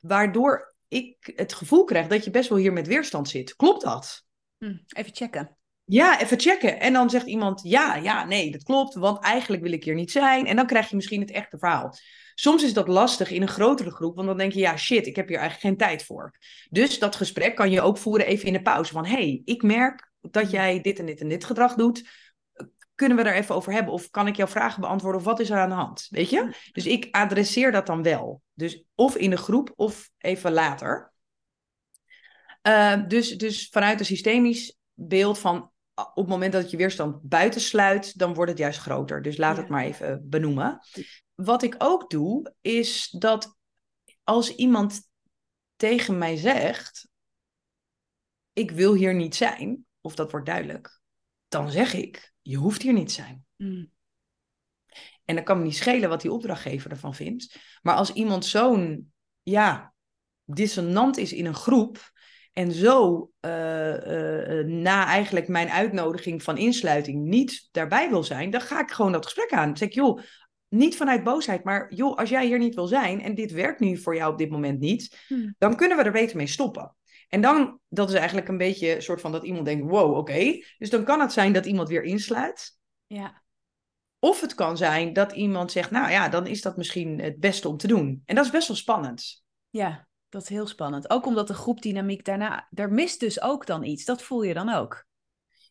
waardoor 0.00 0.74
ik 0.88 1.32
het 1.34 1.52
gevoel 1.52 1.84
krijg 1.84 2.06
dat 2.06 2.24
je 2.24 2.30
best 2.30 2.48
wel 2.48 2.58
hier 2.58 2.72
met 2.72 2.86
weerstand 2.86 3.28
zit. 3.28 3.56
Klopt 3.56 3.82
dat? 3.82 4.24
Hm, 4.58 4.76
Even 4.88 5.14
checken. 5.14 5.56
Ja, 5.84 6.20
even 6.20 6.40
checken. 6.40 6.80
En 6.80 6.92
dan 6.92 7.10
zegt 7.10 7.26
iemand, 7.26 7.60
ja, 7.62 7.94
ja, 7.94 8.24
nee, 8.24 8.50
dat 8.50 8.62
klopt, 8.62 8.94
want 8.94 9.22
eigenlijk 9.24 9.62
wil 9.62 9.72
ik 9.72 9.84
hier 9.84 9.94
niet 9.94 10.10
zijn. 10.10 10.46
En 10.46 10.56
dan 10.56 10.66
krijg 10.66 10.88
je 10.88 10.96
misschien 10.96 11.20
het 11.20 11.30
echte 11.30 11.58
verhaal. 11.58 11.94
Soms 12.40 12.62
is 12.62 12.72
dat 12.72 12.88
lastig 12.88 13.30
in 13.30 13.42
een 13.42 13.48
grotere 13.48 13.90
groep, 13.90 14.14
want 14.14 14.28
dan 14.28 14.36
denk 14.36 14.52
je, 14.52 14.60
ja, 14.60 14.76
shit, 14.76 15.06
ik 15.06 15.16
heb 15.16 15.28
hier 15.28 15.38
eigenlijk 15.38 15.66
geen 15.68 15.88
tijd 15.88 16.04
voor. 16.04 16.34
Dus 16.70 16.98
dat 16.98 17.16
gesprek 17.16 17.56
kan 17.56 17.70
je 17.70 17.80
ook 17.80 17.98
voeren 17.98 18.26
even 18.26 18.46
in 18.46 18.52
de 18.52 18.62
pauze 18.62 18.92
van, 18.92 19.06
hey, 19.06 19.42
ik 19.44 19.62
merk 19.62 20.10
dat 20.20 20.50
jij 20.50 20.80
dit 20.80 20.98
en 20.98 21.06
dit 21.06 21.20
en 21.20 21.28
dit 21.28 21.44
gedrag 21.44 21.74
doet. 21.74 22.08
Kunnen 22.94 23.16
we 23.16 23.22
daar 23.24 23.34
even 23.34 23.54
over 23.54 23.72
hebben? 23.72 23.92
Of 23.92 24.10
kan 24.10 24.26
ik 24.26 24.36
jouw 24.36 24.46
vragen 24.46 24.80
beantwoorden? 24.80 25.20
Of 25.20 25.26
wat 25.26 25.40
is 25.40 25.50
er 25.50 25.58
aan 25.58 25.68
de 25.68 25.74
hand? 25.74 26.06
Weet 26.10 26.30
je? 26.30 26.70
Dus 26.72 26.86
ik 26.86 27.08
adresseer 27.10 27.72
dat 27.72 27.86
dan 27.86 28.02
wel. 28.02 28.42
Dus 28.54 28.84
of 28.94 29.16
in 29.16 29.30
de 29.30 29.36
groep 29.36 29.72
of 29.76 30.10
even 30.18 30.52
later. 30.52 31.12
Uh, 32.62 33.02
dus, 33.08 33.36
dus 33.36 33.68
vanuit 33.68 34.00
een 34.00 34.06
systemisch 34.06 34.76
beeld 34.94 35.38
van 35.38 35.70
op 35.94 36.16
het 36.16 36.28
moment 36.28 36.52
dat 36.52 36.70
je 36.70 36.76
weerstand 36.76 37.22
buitensluit, 37.22 38.18
dan 38.18 38.34
wordt 38.34 38.50
het 38.50 38.60
juist 38.60 38.78
groter. 38.78 39.22
Dus 39.22 39.36
laat 39.36 39.54
Ja. 39.56 39.60
het 39.60 39.70
maar 39.70 39.84
even 39.84 40.26
benoemen. 40.28 40.80
Wat 41.44 41.62
ik 41.62 41.74
ook 41.78 42.10
doe, 42.10 42.54
is 42.60 43.10
dat 43.10 43.56
als 44.24 44.54
iemand 44.54 45.00
tegen 45.76 46.18
mij 46.18 46.36
zegt: 46.36 47.08
Ik 48.52 48.70
wil 48.70 48.94
hier 48.94 49.14
niet 49.14 49.34
zijn, 49.34 49.86
of 50.00 50.14
dat 50.14 50.30
wordt 50.30 50.46
duidelijk, 50.46 51.00
dan 51.48 51.70
zeg 51.70 51.94
ik: 51.94 52.32
Je 52.42 52.56
hoeft 52.56 52.82
hier 52.82 52.92
niet 52.92 53.12
zijn. 53.12 53.46
Hm. 53.56 53.84
En 55.24 55.34
dan 55.34 55.44
kan 55.44 55.58
me 55.58 55.64
niet 55.64 55.76
schelen 55.76 56.08
wat 56.08 56.20
die 56.20 56.32
opdrachtgever 56.32 56.90
ervan 56.90 57.14
vindt. 57.14 57.58
Maar 57.82 57.94
als 57.94 58.12
iemand 58.12 58.44
zo'n 58.44 59.12
ja, 59.42 59.94
dissonant 60.44 61.16
is 61.16 61.32
in 61.32 61.46
een 61.46 61.54
groep 61.54 62.12
en 62.52 62.72
zo 62.72 63.30
uh, 63.40 63.94
uh, 63.94 64.64
na 64.64 65.06
eigenlijk 65.06 65.48
mijn 65.48 65.68
uitnodiging 65.68 66.42
van 66.42 66.56
insluiting 66.56 67.24
niet 67.24 67.68
daarbij 67.70 68.08
wil 68.08 68.24
zijn, 68.24 68.50
dan 68.50 68.60
ga 68.60 68.80
ik 68.80 68.90
gewoon 68.90 69.12
dat 69.12 69.24
gesprek 69.24 69.52
aan. 69.52 69.66
Dan 69.66 69.76
zeg 69.76 69.88
ik, 69.88 69.94
joh, 69.94 70.20
niet 70.68 70.96
vanuit 70.96 71.24
boosheid, 71.24 71.64
maar 71.64 71.94
joh, 71.94 72.16
als 72.16 72.28
jij 72.28 72.46
hier 72.46 72.58
niet 72.58 72.74
wil 72.74 72.86
zijn 72.86 73.22
en 73.22 73.34
dit 73.34 73.52
werkt 73.52 73.80
nu 73.80 73.96
voor 73.96 74.16
jou 74.16 74.32
op 74.32 74.38
dit 74.38 74.50
moment 74.50 74.80
niet, 74.80 75.16
Hmm. 75.28 75.54
dan 75.58 75.76
kunnen 75.76 75.96
we 75.96 76.02
er 76.02 76.12
beter 76.12 76.36
mee 76.36 76.46
stoppen. 76.46 76.96
En 77.28 77.40
dan, 77.40 77.80
dat 77.88 78.08
is 78.08 78.14
eigenlijk 78.14 78.48
een 78.48 78.58
beetje 78.58 78.94
een 78.94 79.02
soort 79.02 79.20
van 79.20 79.32
dat 79.32 79.44
iemand 79.44 79.64
denkt, 79.64 79.90
wow, 79.90 80.10
oké. 80.10 80.18
Okay. 80.18 80.64
Dus 80.78 80.90
dan 80.90 81.04
kan 81.04 81.20
het 81.20 81.32
zijn 81.32 81.52
dat 81.52 81.66
iemand 81.66 81.88
weer 81.88 82.02
insluit. 82.02 82.78
Ja. 83.06 83.42
Of 84.18 84.40
het 84.40 84.54
kan 84.54 84.76
zijn 84.76 85.12
dat 85.12 85.32
iemand 85.32 85.72
zegt, 85.72 85.90
nou 85.90 86.10
ja, 86.10 86.28
dan 86.28 86.46
is 86.46 86.62
dat 86.62 86.76
misschien 86.76 87.20
het 87.20 87.38
beste 87.38 87.68
om 87.68 87.76
te 87.76 87.86
doen. 87.86 88.22
En 88.24 88.34
dat 88.34 88.44
is 88.44 88.50
best 88.50 88.68
wel 88.68 88.76
spannend. 88.76 89.44
Ja, 89.70 90.08
dat 90.28 90.42
is 90.42 90.48
heel 90.48 90.66
spannend. 90.66 91.10
Ook 91.10 91.26
omdat 91.26 91.46
de 91.46 91.54
groepdynamiek 91.54 92.24
daarna, 92.24 92.66
daar 92.70 92.92
mist 92.92 93.20
dus 93.20 93.42
ook 93.42 93.66
dan 93.66 93.84
iets. 93.84 94.04
Dat 94.04 94.22
voel 94.22 94.42
je 94.42 94.54
dan 94.54 94.68
ook. 94.68 95.06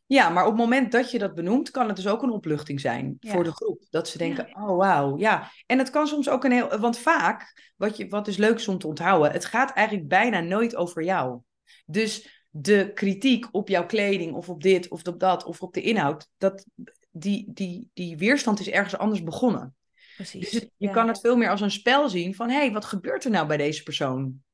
Ja, 0.08 0.30
maar 0.30 0.44
op 0.44 0.50
het 0.52 0.60
moment 0.60 0.92
dat 0.92 1.12
je 1.12 1.20
dat 1.20 1.34
benoemt, 1.36 1.72
kan 1.72 1.88
het 1.88 1.96
dus 1.96 2.08
ook 2.08 2.24
een 2.24 2.32
opluchting 2.32 2.80
zijn 2.80 3.18
Ja. 3.20 3.32
voor 3.32 3.44
de 3.44 3.52
groep. 3.52 3.86
Dat 3.90 4.08
ze 4.08 4.18
denken, 4.18 4.56
oh 4.56 4.78
wauw, 4.78 5.18
ja. 5.18 5.52
En 5.66 5.78
het 5.78 5.90
kan 5.90 6.08
soms 6.08 6.30
ook 6.30 6.44
een 6.44 6.52
heel... 6.52 6.78
Want 6.78 6.98
vaak, 6.98 7.72
wat, 7.76 7.98
je, 7.98 8.08
wat 8.08 8.26
dus 8.26 8.38
leuk 8.38 8.56
is 8.56 8.68
om 8.68 8.78
te 8.78 8.88
onthouden, 8.88 9.32
het 9.32 9.46
gaat 9.46 9.72
eigenlijk 9.74 10.08
bijna 10.08 10.40
nooit 10.40 10.76
over 10.76 11.04
jou. 11.04 11.40
Dus 11.86 12.46
de 12.50 12.92
kritiek 12.94 13.48
op 13.52 13.68
jouw 13.70 13.86
kleding 13.86 14.34
of 14.36 14.50
op 14.50 14.62
dit 14.62 14.88
of 14.90 15.08
op 15.08 15.20
dat 15.20 15.44
of 15.46 15.62
op 15.62 15.74
de 15.74 15.82
inhoud, 15.82 16.28
dat, 16.38 16.66
die, 17.12 17.52
die, 17.54 17.90
die 17.94 18.18
weerstand 18.18 18.60
is 18.60 18.70
ergens 18.70 18.98
anders 18.98 19.24
begonnen. 19.24 19.76
Precies. 20.16 20.50
Dus 20.50 20.52
het- 20.62 20.72
je 20.78 20.88
Ja. 20.88 20.94
kan 20.94 21.08
het 21.08 21.20
veel 21.20 21.36
meer 21.38 21.50
als 21.50 21.62
een 21.62 21.72
spel 21.72 22.10
zien 22.10 22.36
van, 22.36 22.50
hé, 22.50 22.56
hey, 22.58 22.72
wat 22.72 22.86
gebeurt 22.86 23.24
er 23.26 23.32
nou 23.32 23.48
bij 23.48 23.58
deze 23.58 23.84
persoon? 23.84 24.46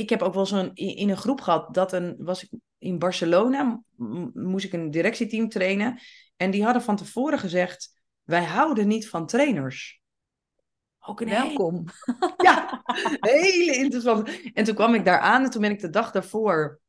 Ik 0.00 0.08
heb 0.08 0.22
ook 0.22 0.34
wel 0.34 0.52
een, 0.52 0.74
in 0.74 1.10
een 1.10 1.16
groep 1.16 1.40
gehad, 1.40 1.74
dat 1.74 1.92
een, 1.92 2.16
was 2.18 2.42
ik 2.42 2.50
in 2.78 2.98
Barcelona, 2.98 3.82
moest 4.32 4.64
ik 4.64 4.72
een 4.72 4.90
directieteam 4.90 5.48
trainen. 5.48 6.00
En 6.36 6.50
die 6.50 6.64
hadden 6.64 6.82
van 6.82 6.96
tevoren 6.96 7.38
gezegd, 7.38 8.00
wij 8.22 8.44
houden 8.44 8.88
niet 8.88 9.08
van 9.08 9.26
trainers. 9.26 10.00
Ook 11.00 11.20
een 11.20 11.28
hele, 11.28 11.42
Welkom. 11.42 11.84
ja, 12.46 12.82
hele 13.20 13.76
interessante. 13.76 14.50
En 14.54 14.64
toen 14.64 14.74
kwam 14.74 14.94
ik 14.94 15.04
daar 15.04 15.20
aan 15.20 15.44
en 15.44 15.50
toen 15.50 15.60
ben 15.60 15.70
ik 15.70 15.80
de 15.80 15.90
dag 15.90 16.10
daarvoor 16.10 16.80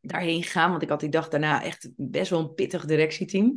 daarheen 0.00 0.42
gegaan. 0.42 0.70
Want 0.70 0.82
ik 0.82 0.88
had 0.88 1.00
die 1.00 1.08
dag 1.08 1.28
daarna 1.28 1.62
echt 1.62 1.90
best 1.96 2.30
wel 2.30 2.40
een 2.40 2.54
pittig 2.54 2.84
directieteam. 2.84 3.56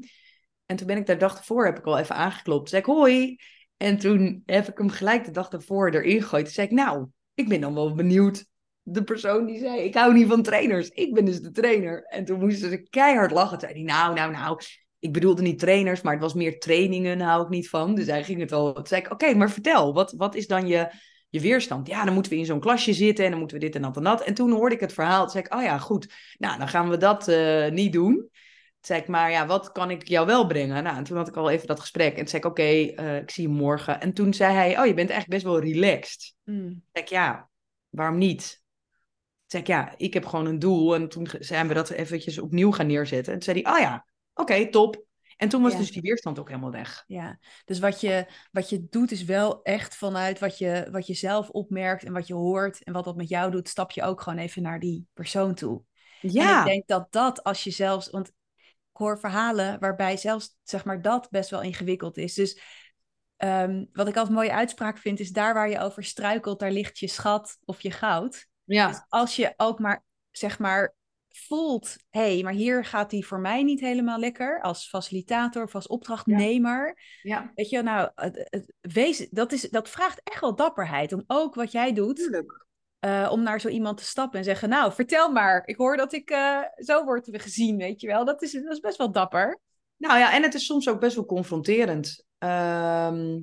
En 0.66 0.76
toen 0.76 0.88
ben 0.88 0.98
ik 0.98 1.06
daar 1.06 1.16
de 1.16 1.26
dag 1.26 1.34
daarvoor, 1.34 1.66
heb 1.66 1.78
ik 1.78 1.86
al 1.86 1.98
even 1.98 2.16
aangeklopt. 2.16 2.70
Zei 2.70 2.82
ik, 2.82 2.88
hoi. 2.88 3.38
En 3.78 3.98
toen 3.98 4.44
heb 4.46 4.68
ik 4.68 4.78
hem 4.78 4.90
gelijk 4.90 5.26
de 5.26 5.32
dag 5.32 5.50
daarvoor 5.50 5.90
erin 5.90 6.22
gegooid. 6.22 6.46
Toen 6.46 6.54
zei 6.54 6.68
ik, 6.68 6.74
nou, 6.74 7.08
ik 7.34 7.48
ben 7.50 7.62
dan 7.62 7.74
wel 7.74 7.96
benieuwd. 7.96 8.46
De 8.90 9.04
persoon 9.04 9.46
die 9.46 9.60
zei, 9.60 9.82
ik 9.82 9.94
hou 9.94 10.14
niet 10.14 10.28
van 10.28 10.42
trainers. 10.42 10.90
Ik 10.90 11.14
ben 11.14 11.26
dus 11.26 11.42
de 11.42 11.52
trainer. 11.52 12.04
En 12.04 12.26
toen 12.26 12.40
moesten 12.40 12.70
ze 12.70 12.88
keihard 12.90 13.32
lachen. 13.32 13.58
Toen 13.58 13.70
zei 13.70 13.84
hij, 13.84 13.94
nou, 13.94 14.16
nou, 14.16 14.32
nou. 14.32 14.60
Ik 15.00 15.14
bedoelde 15.14 15.42
niet 15.42 15.60
trainers, 15.60 16.02
maar 16.02 16.14
het 16.14 16.22
was 16.22 16.34
meer 16.34 16.60
trainingen, 16.60 17.20
hou 17.20 17.44
ik 17.44 17.50
niet 17.50 17.70
van. 17.70 17.96
Dus 17.96 18.08
hij 18.08 18.24
ging 18.24 18.40
het 18.40 18.52
al. 18.52 18.74
Toen 18.74 18.88
zei 18.88 19.02
ik, 19.02 19.12
oké, 19.12 19.34
maar 19.34 19.52
vertel, 19.52 19.94
wat, 19.94 20.12
wat 20.12 20.36
is 20.36 20.48
dan 20.48 20.68
je, 20.68 20.92
je 21.30 21.40
weerstand? 21.40 21.88
Ja, 21.88 22.06
dan 22.06 22.14
moeten 22.14 22.32
we 22.32 22.38
in 22.38 22.46
zo'n 22.46 22.60
klasje 22.60 22.94
zitten 22.94 23.26
en 23.26 23.30
dan 23.30 23.40
moeten 23.40 23.58
we 23.58 23.66
dit 23.66 23.76
en 23.76 23.82
dat 23.82 23.98
en 23.98 24.04
dat. 24.04 24.22
En 24.22 24.34
toen 24.34 24.52
hoorde 24.52 24.76
ik 24.76 24.82
het 24.82 24.94
verhaal. 24.94 25.22
Toen 25.22 25.32
zei 25.32 25.44
ik, 25.44 25.54
oh 25.54 25.62
ja, 25.62 25.78
goed. 25.78 26.14
Nou, 26.38 26.58
dan 26.58 26.68
gaan 26.68 26.90
we 26.90 26.98
dat 26.98 27.28
eh, 27.28 27.70
niet 27.70 27.94
doen. 27.94 28.14
Toen 28.14 28.30
zei 28.82 29.00
ik, 29.02 29.08
maar 29.08 29.32
ja, 29.32 29.46
wat 29.46 29.72
kan 29.72 29.92
ik 29.92 30.08
jou 30.08 30.26
wel 30.26 30.48
brengen? 30.48 30.84
Nou, 30.84 30.98
en 30.98 31.04
toen 31.04 31.18
had 31.18 31.28
ik 31.28 31.36
al 31.36 31.50
even 31.50 31.68
dat 31.68 31.80
gesprek. 31.80 32.12
En 32.12 32.18
toen 32.18 32.28
zei 32.28 32.42
ik, 32.42 32.50
oké, 32.50 32.64
eh, 32.64 33.18
ik 33.18 33.32
zie 33.32 33.48
je 33.48 33.54
morgen. 33.54 34.02
En 34.02 34.14
toen 34.14 34.34
zei 34.34 34.54
hij, 34.54 34.80
oh, 34.80 34.86
je 34.86 34.94
bent 34.94 35.10
echt 35.10 35.28
best 35.28 35.44
wel 35.44 35.60
relaxed. 35.60 36.34
Mm. 36.44 36.68
Toen 36.68 36.84
zei 36.92 37.06
ik, 37.06 37.12
ja, 37.12 37.50
waarom 37.90 38.18
niet? 38.18 38.66
Toen 39.48 39.62
zei 39.62 39.64
ik, 39.64 39.68
ja, 39.70 39.94
ik 39.98 40.14
heb 40.14 40.26
gewoon 40.26 40.46
een 40.46 40.60
doel. 40.60 40.96
En 40.96 41.10
toen 41.10 41.28
zijn 41.40 41.68
we 41.68 41.74
dat 41.74 41.90
eventjes 41.90 42.40
opnieuw 42.40 42.72
gaan 42.72 42.88
neerzetten. 42.88 43.34
En 43.34 43.40
toen 43.40 43.54
zei 43.54 43.62
hij, 43.64 43.74
oh 43.74 43.80
ja, 43.80 44.06
oké, 44.34 44.70
top. 44.70 45.06
En 45.38 45.50
toen 45.50 45.62
was 45.62 45.72
Ja. 45.72 45.78
dus 45.78 45.92
die 45.92 46.02
weerstand 46.02 46.40
ook 46.40 46.48
helemaal 46.48 46.72
weg. 46.72 47.04
Ja, 47.08 47.40
dus 47.66 47.80
wat 47.80 48.02
je, 48.02 48.28
wat 48.52 48.70
je 48.70 48.88
doet 48.90 49.12
is 49.12 49.24
wel 49.24 49.64
echt 49.64 49.96
vanuit 49.96 50.40
wat 50.40 50.58
je, 50.58 50.88
wat 50.92 51.08
je 51.08 51.14
zelf 51.14 51.50
opmerkt 51.50 52.04
en 52.04 52.14
wat 52.14 52.28
je 52.28 52.34
hoort 52.34 52.84
en 52.84 52.94
wat 52.94 53.04
dat 53.04 53.16
met 53.16 53.30
jou 53.30 53.52
doet, 53.52 53.70
stap 53.70 53.92
je 53.92 54.04
ook 54.04 54.22
gewoon 54.22 54.40
even 54.40 54.62
naar 54.62 54.80
die 54.80 55.06
persoon 55.14 55.54
toe. 55.54 55.84
En 56.22 56.30
Ja, 56.32 56.60
ik 56.60 56.66
denk 56.66 56.88
dat 56.88 57.12
dat 57.12 57.44
als 57.44 57.64
je 57.64 57.72
zelfs, 57.72 58.10
want 58.10 58.28
ik 58.28 58.34
hoor 58.92 59.20
verhalen 59.20 59.80
waarbij 59.80 60.18
zelfs 60.18 60.58
zeg 60.64 60.86
maar 60.86 61.02
dat 61.02 61.30
best 61.30 61.50
wel 61.50 61.62
ingewikkeld 61.62 62.18
is. 62.18 62.34
Dus 62.34 62.62
ehm, 63.38 63.86
wat 63.92 64.08
ik 64.08 64.16
altijd 64.16 64.28
een 64.28 64.34
mooie 64.34 64.54
uitspraak 64.54 64.98
vind 64.98 65.20
is 65.20 65.32
daar 65.32 65.54
waar 65.54 65.70
je 65.70 65.80
over 65.80 66.04
struikelt, 66.04 66.60
daar 66.60 66.72
ligt 66.72 67.00
je 67.00 67.08
schat 67.08 67.58
of 67.66 67.82
je 67.82 67.92
goud. 67.92 68.47
Dus 68.68 68.78
ja, 68.78 69.06
als 69.10 69.36
je 69.36 69.54
ook 69.58 69.80
maar 69.80 70.04
zeg 70.32 70.60
maar 70.60 70.96
voelt, 71.30 71.96
hé, 72.10 72.34
hey, 72.34 72.44
maar 72.44 72.54
hier 72.54 72.86
gaat 72.86 73.10
die 73.10 73.26
voor 73.26 73.40
mij 73.40 73.64
niet 73.64 73.80
helemaal 73.80 74.20
lekker 74.20 74.62
als 74.62 74.90
facilitator 74.90 75.64
of 75.64 75.76
als 75.76 75.88
opdrachtnemer. 75.88 77.00
ja, 77.22 77.52
Weet 77.56 77.70
je, 77.70 77.82
nou, 77.82 78.12
het, 78.16 78.48
het, 78.50 78.74
wees, 78.82 79.30
dat, 79.30 79.52
is, 79.52 79.70
dat 79.70 79.90
vraagt 79.90 80.22
echt 80.24 80.42
wel 80.42 80.56
dapperheid 80.56 81.14
om 81.14 81.24
ook 81.28 81.56
wat 81.56 81.72
jij 81.72 81.94
doet, 81.94 82.44
eh, 83.00 83.30
om 83.32 83.44
naar 83.44 83.60
zo 83.60 83.68
iemand 83.68 83.98
te 83.98 84.04
stappen 84.04 84.40
en 84.40 84.46
zeggen, 84.46 84.70
nou, 84.70 84.94
vertel 84.94 85.32
maar, 85.32 85.68
ik 85.68 85.76
hoor 85.76 85.98
dat 85.98 86.14
ik 86.14 86.30
eh, 86.30 86.62
zo 86.76 87.04
word 87.04 87.30
gezien, 87.32 87.78
weet 87.78 88.02
je 88.02 88.08
wel. 88.08 88.26
Dat 88.26 88.42
is, 88.42 88.52
dat 88.52 88.72
is 88.72 88.80
best 88.80 88.98
wel 88.98 89.12
dapper. 89.12 89.60
Nou 89.98 90.20
ja, 90.20 90.34
en 90.34 90.44
het 90.44 90.54
is 90.54 90.66
soms 90.66 90.90
ook 90.90 91.00
best 91.00 91.16
wel 91.16 91.26
confronterend. 91.26 92.26
Ehm, 92.38 93.40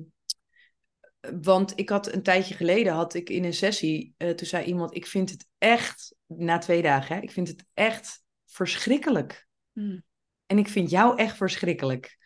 want 1.41 1.73
ik 1.75 1.89
had 1.89 2.13
een 2.13 2.23
tijdje 2.23 2.53
geleden, 2.53 2.93
had 2.93 3.13
ik 3.13 3.29
in 3.29 3.43
een 3.43 3.53
sessie, 3.53 4.13
eh, 4.17 4.29
toen 4.29 4.47
zei 4.47 4.65
iemand, 4.65 4.95
ik 4.95 5.05
vind 5.05 5.29
het 5.29 5.47
echt, 5.57 6.15
na 6.27 6.57
twee 6.57 6.81
dagen, 6.81 7.15
hè, 7.15 7.21
ik 7.21 7.31
vind 7.31 7.47
het 7.47 7.65
echt 7.73 8.23
verschrikkelijk. 8.45 9.47
Hmm. 9.71 10.03
En 10.45 10.57
ik 10.57 10.67
vind 10.67 10.89
jou 10.89 11.17
echt 11.17 11.37
verschrikkelijk. 11.37 12.17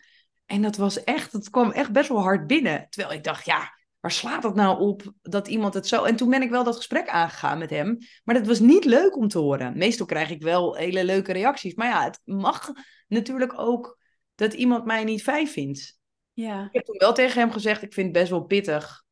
En 0.45 0.61
dat 0.61 0.77
was 0.77 1.03
echt, 1.03 1.31
dat 1.31 1.49
kwam 1.49 1.71
echt 1.71 1.91
best 1.91 2.09
wel 2.09 2.21
hard 2.21 2.47
binnen. 2.47 2.87
Terwijl 2.89 3.17
ik 3.17 3.23
dacht, 3.23 3.45
ja, 3.45 3.77
waar 3.99 4.11
slaat 4.11 4.41
dat 4.41 4.55
nou 4.55 4.79
op 4.79 5.13
dat 5.21 5.47
iemand 5.47 5.73
het 5.73 5.87
zo... 5.87 6.03
En 6.03 6.15
toen 6.15 6.29
ben 6.29 6.41
ik 6.41 6.49
wel 6.49 6.63
dat 6.63 6.75
gesprek 6.75 7.07
aangegaan 7.07 7.57
met 7.57 7.69
hem. 7.69 7.97
Maar 8.23 8.35
dat 8.35 8.47
was 8.47 8.59
niet 8.59 8.85
leuk 8.85 9.17
om 9.17 9.27
te 9.27 9.39
horen. 9.39 9.77
Meestal 9.77 10.05
krijg 10.05 10.29
ik 10.29 10.41
wel 10.41 10.75
hele 10.75 11.05
leuke 11.05 11.31
reacties. 11.31 11.73
Maar 11.73 11.87
ja, 11.87 12.03
het 12.03 12.21
mag 12.23 12.71
natuurlijk 13.07 13.59
ook 13.59 13.99
dat 14.35 14.53
iemand 14.53 14.85
mij 14.85 15.03
niet 15.03 15.23
fijn 15.23 15.47
vindt. 15.47 15.98
Ja, 16.41 16.63
Ik 16.63 16.73
heb 16.73 16.85
toen 16.85 16.97
wel 16.97 17.13
tegen 17.13 17.39
hem 17.41 17.51
gezegd, 17.51 17.81
ik 17.81 17.93
vind 17.93 18.05
het 18.07 18.15
best 18.17 18.29
wel 18.29 18.43
pittig. 18.43 19.03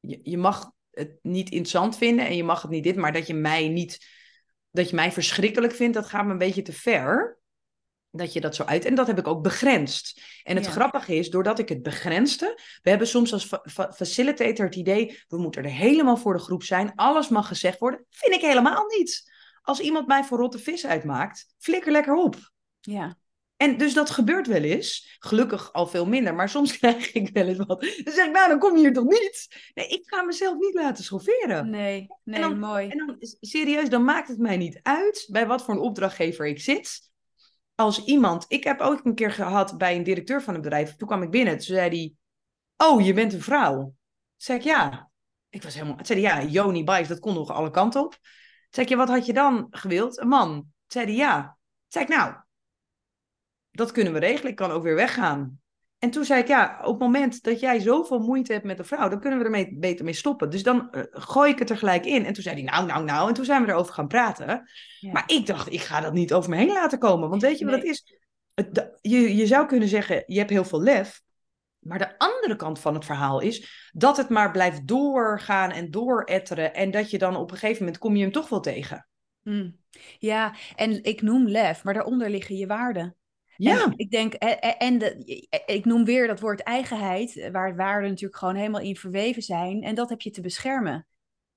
Je, 0.00 0.20
je 0.22 0.38
mag 0.38 0.70
het 0.90 1.18
niet 1.22 1.48
interessant 1.50 1.96
vinden 1.96 2.26
en 2.26 2.36
je 2.36 2.44
mag 2.44 2.62
het 2.62 2.70
niet 2.70 2.84
dit, 2.84 2.96
maar 2.96 3.12
dat 3.12 3.26
je 3.26 3.34
mij 3.34 3.68
niet, 3.68 4.06
dat 4.70 4.88
je 4.88 4.94
mij 4.94 5.12
verschrikkelijk 5.12 5.72
vindt, 5.74 5.94
dat 5.94 6.06
gaat 6.06 6.24
me 6.24 6.30
een 6.32 6.38
beetje 6.38 6.62
te 6.62 6.72
ver. 6.72 7.38
Dat 8.10 8.32
je 8.32 8.40
dat 8.40 8.54
zo 8.54 8.62
uit. 8.64 8.84
En 8.84 8.94
dat 8.94 9.06
heb 9.06 9.18
ik 9.18 9.26
ook 9.26 9.42
begrensd. 9.42 10.20
En 10.42 10.56
het 10.56 10.64
Ja. 10.64 10.70
grappige 10.70 11.14
is, 11.14 11.30
doordat 11.30 11.58
ik 11.58 11.68
het 11.68 11.82
begrensde, 11.82 12.58
we 12.82 12.90
hebben 12.90 13.06
soms 13.08 13.32
als 13.32 13.44
fa- 13.44 13.62
fa- 13.64 13.92
facilitator 13.92 14.64
het 14.64 14.76
idee, 14.76 15.22
we 15.28 15.38
moeten 15.38 15.64
er 15.64 15.70
helemaal 15.70 16.16
voor 16.16 16.32
de 16.32 16.42
groep 16.42 16.62
zijn, 16.62 16.92
alles 16.94 17.28
mag 17.28 17.46
gezegd 17.48 17.78
worden. 17.78 18.06
Vind 18.10 18.34
ik 18.34 18.40
helemaal 18.40 18.84
niet. 18.98 19.32
Als 19.62 19.80
iemand 19.80 20.06
mij 20.06 20.24
voor 20.24 20.38
rotte 20.38 20.58
vis 20.58 20.86
uitmaakt, 20.86 21.54
flikker 21.58 21.92
lekker 21.92 22.14
op. 22.14 22.36
ja, 22.80 23.18
En 23.60 23.76
dus 23.76 23.94
dat 23.94 24.10
gebeurt 24.10 24.46
wel 24.46 24.62
eens. 24.62 25.16
Gelukkig 25.18 25.72
al 25.72 25.86
veel 25.86 26.06
minder, 26.06 26.34
maar 26.34 26.48
soms 26.48 26.72
krijg 26.78 27.12
ik 27.12 27.30
wel 27.32 27.46
eens 27.46 27.58
wat. 27.58 27.80
Dan 27.80 28.14
zeg 28.14 28.26
ik, 28.26 28.32
nou, 28.32 28.48
dan 28.48 28.58
kom 28.58 28.74
je 28.74 28.80
hier 28.80 28.92
toch 28.92 29.04
niet? 29.04 29.48
Nee, 29.74 29.88
ik 29.88 30.02
ga 30.04 30.22
mezelf 30.22 30.58
niet 30.58 30.74
laten 30.74 31.04
schofferen. 31.04 31.70
nee, 31.70 32.06
nee, 32.24 32.40
dan- 32.40 32.58
mooi. 32.58 32.88
En 32.88 32.98
dan, 32.98 33.16
serieus, 33.40 33.88
dan 33.88 34.04
maakt 34.04 34.28
het 34.28 34.38
mij 34.38 34.56
niet 34.56 34.80
uit 34.82 35.28
bij 35.30 35.46
wat 35.46 35.64
voor 35.64 35.74
een 35.74 35.80
opdrachtgever 35.80 36.46
ik 36.46 36.60
zit. 36.60 37.10
Als 37.74 38.04
iemand, 38.04 38.44
ik 38.48 38.64
heb 38.64 38.80
ook 38.80 39.04
een 39.04 39.14
keer 39.14 39.32
gehad 39.32 39.78
bij 39.78 39.96
een 39.96 40.02
directeur 40.02 40.42
van 40.42 40.54
een 40.54 40.60
bedrijf. 40.60 40.96
Toen 40.96 41.08
kwam 41.08 41.22
ik 41.22 41.30
binnen, 41.30 41.54
toen 41.54 41.62
zei 41.74 41.88
hij, 41.88 42.14
oh, 42.88 43.04
je 43.04 43.12
bent 43.12 43.32
een 43.32 43.42
vrouw. 43.42 43.76
Toen 43.76 43.94
zei 44.36 44.58
ik, 44.58 44.64
ja. 44.64 45.10
Ik 45.48 45.62
was 45.62 45.74
helemaal, 45.74 45.96
toen 45.96 46.06
zei 46.06 46.24
hij, 46.26 46.42
ja, 46.42 46.48
Joni 46.50 46.84
Bice, 46.84 47.08
dat 47.08 47.18
kon 47.20 47.34
nog 47.34 47.50
alle 47.50 47.70
kanten 47.70 48.04
op. 48.04 48.12
Toen 48.12 48.20
zei 48.70 48.86
ik, 48.86 48.92
ja, 48.92 48.98
wat 48.98 49.08
had 49.08 49.26
je 49.26 49.32
dan 49.32 49.66
gewild? 49.70 50.18
Een 50.20 50.28
man. 50.28 50.48
Toen 50.52 50.64
zei 50.86 51.04
hij, 51.06 51.14
ja. 51.14 51.42
Toen 51.42 51.56
zei 51.88 52.04
ik, 52.04 52.10
nou, 52.10 52.34
dat 53.70 53.92
kunnen 53.92 54.12
we 54.12 54.18
regelen. 54.18 54.50
Ik 54.50 54.56
kan 54.56 54.70
ook 54.70 54.82
weer 54.82 54.94
weggaan. 54.94 55.60
En 55.98 56.10
toen 56.10 56.24
zei 56.24 56.40
ik, 56.40 56.48
ja, 56.48 56.78
op 56.82 56.92
het 56.92 56.98
moment 56.98 57.42
dat 57.42 57.60
jij 57.60 57.80
zoveel 57.80 58.18
moeite 58.18 58.52
hebt 58.52 58.64
met 58.64 58.78
een 58.78 58.84
vrouw, 58.84 59.08
dan 59.08 59.20
kunnen 59.20 59.38
we 59.38 59.58
er 59.58 59.78
beter 59.78 60.04
mee 60.04 60.14
stoppen. 60.14 60.50
Dus 60.50 60.62
dan 60.62 60.90
eh, 60.90 61.02
gooi 61.10 61.50
ik 61.50 61.58
het 61.58 61.70
er 61.70 61.76
gelijk 61.76 62.06
in. 62.06 62.24
En 62.24 62.32
toen 62.32 62.42
zei 62.42 62.54
hij, 62.54 62.64
nou, 62.64 62.86
nou, 62.86 63.04
nou. 63.04 63.28
En 63.28 63.34
toen 63.34 63.44
zijn 63.44 63.64
we 63.64 63.70
erover 63.70 63.94
gaan 63.94 64.08
praten. 64.08 64.70
Ja. 65.00 65.12
Maar 65.12 65.24
ik 65.26 65.46
dacht, 65.46 65.72
ik 65.72 65.80
ga 65.80 66.00
dat 66.00 66.12
niet 66.12 66.32
over 66.32 66.50
me 66.50 66.56
heen 66.56 66.72
laten 66.72 66.98
komen. 66.98 67.28
Want 67.28 67.42
weet 67.42 67.58
je 67.58 67.64
wat 67.64 67.74
het 67.74 67.84
is? 67.84 68.18
Het, 68.54 68.98
je, 69.00 69.36
je 69.36 69.46
zou 69.46 69.66
kunnen 69.66 69.88
zeggen, 69.88 70.22
je 70.26 70.38
hebt 70.38 70.50
heel 70.50 70.64
veel 70.64 70.82
lef. 70.82 71.22
Maar 71.78 71.98
de 71.98 72.18
andere 72.18 72.56
kant 72.56 72.78
van 72.78 72.94
het 72.94 73.04
verhaal 73.04 73.40
is 73.40 73.90
dat 73.92 74.16
het 74.16 74.28
maar 74.28 74.50
blijft 74.50 74.86
doorgaan 74.86 75.70
en 75.70 75.90
dooretteren. 75.90 76.74
En 76.74 76.90
dat 76.90 77.10
je 77.10 77.18
dan 77.18 77.36
op 77.36 77.50
een 77.50 77.56
gegeven 77.56 77.82
moment 77.82 77.98
kom 77.98 78.16
je 78.16 78.22
hem 78.22 78.32
toch 78.32 78.48
wel 78.48 78.60
tegen. 78.60 79.08
Hmm. 79.42 79.76
Ja, 80.18 80.54
en 80.76 81.04
ik 81.04 81.22
noem 81.22 81.48
lef, 81.48 81.84
maar 81.84 81.94
daaronder 81.94 82.30
liggen 82.30 82.56
je 82.56 82.66
waarden. 82.66 83.16
Ja, 83.62 83.84
En 83.84 83.92
ik 83.96 84.10
denk, 84.10 84.34
en, 84.34 84.60
en- 84.60 84.76
en 84.78 84.98
de, 84.98 85.46
ik 85.66 85.84
noem 85.84 86.04
weer 86.04 86.26
dat 86.26 86.40
woord 86.40 86.60
eigenheid, 86.62 87.48
waar 87.52 87.76
waarden 87.76 88.08
natuurlijk 88.10 88.38
gewoon 88.38 88.54
helemaal 88.54 88.80
in 88.80 88.96
verweven 88.96 89.42
zijn. 89.42 89.82
En 89.82 89.94
dat 89.94 90.08
heb 90.08 90.20
je 90.20 90.30
te 90.30 90.40
beschermen. 90.40 91.06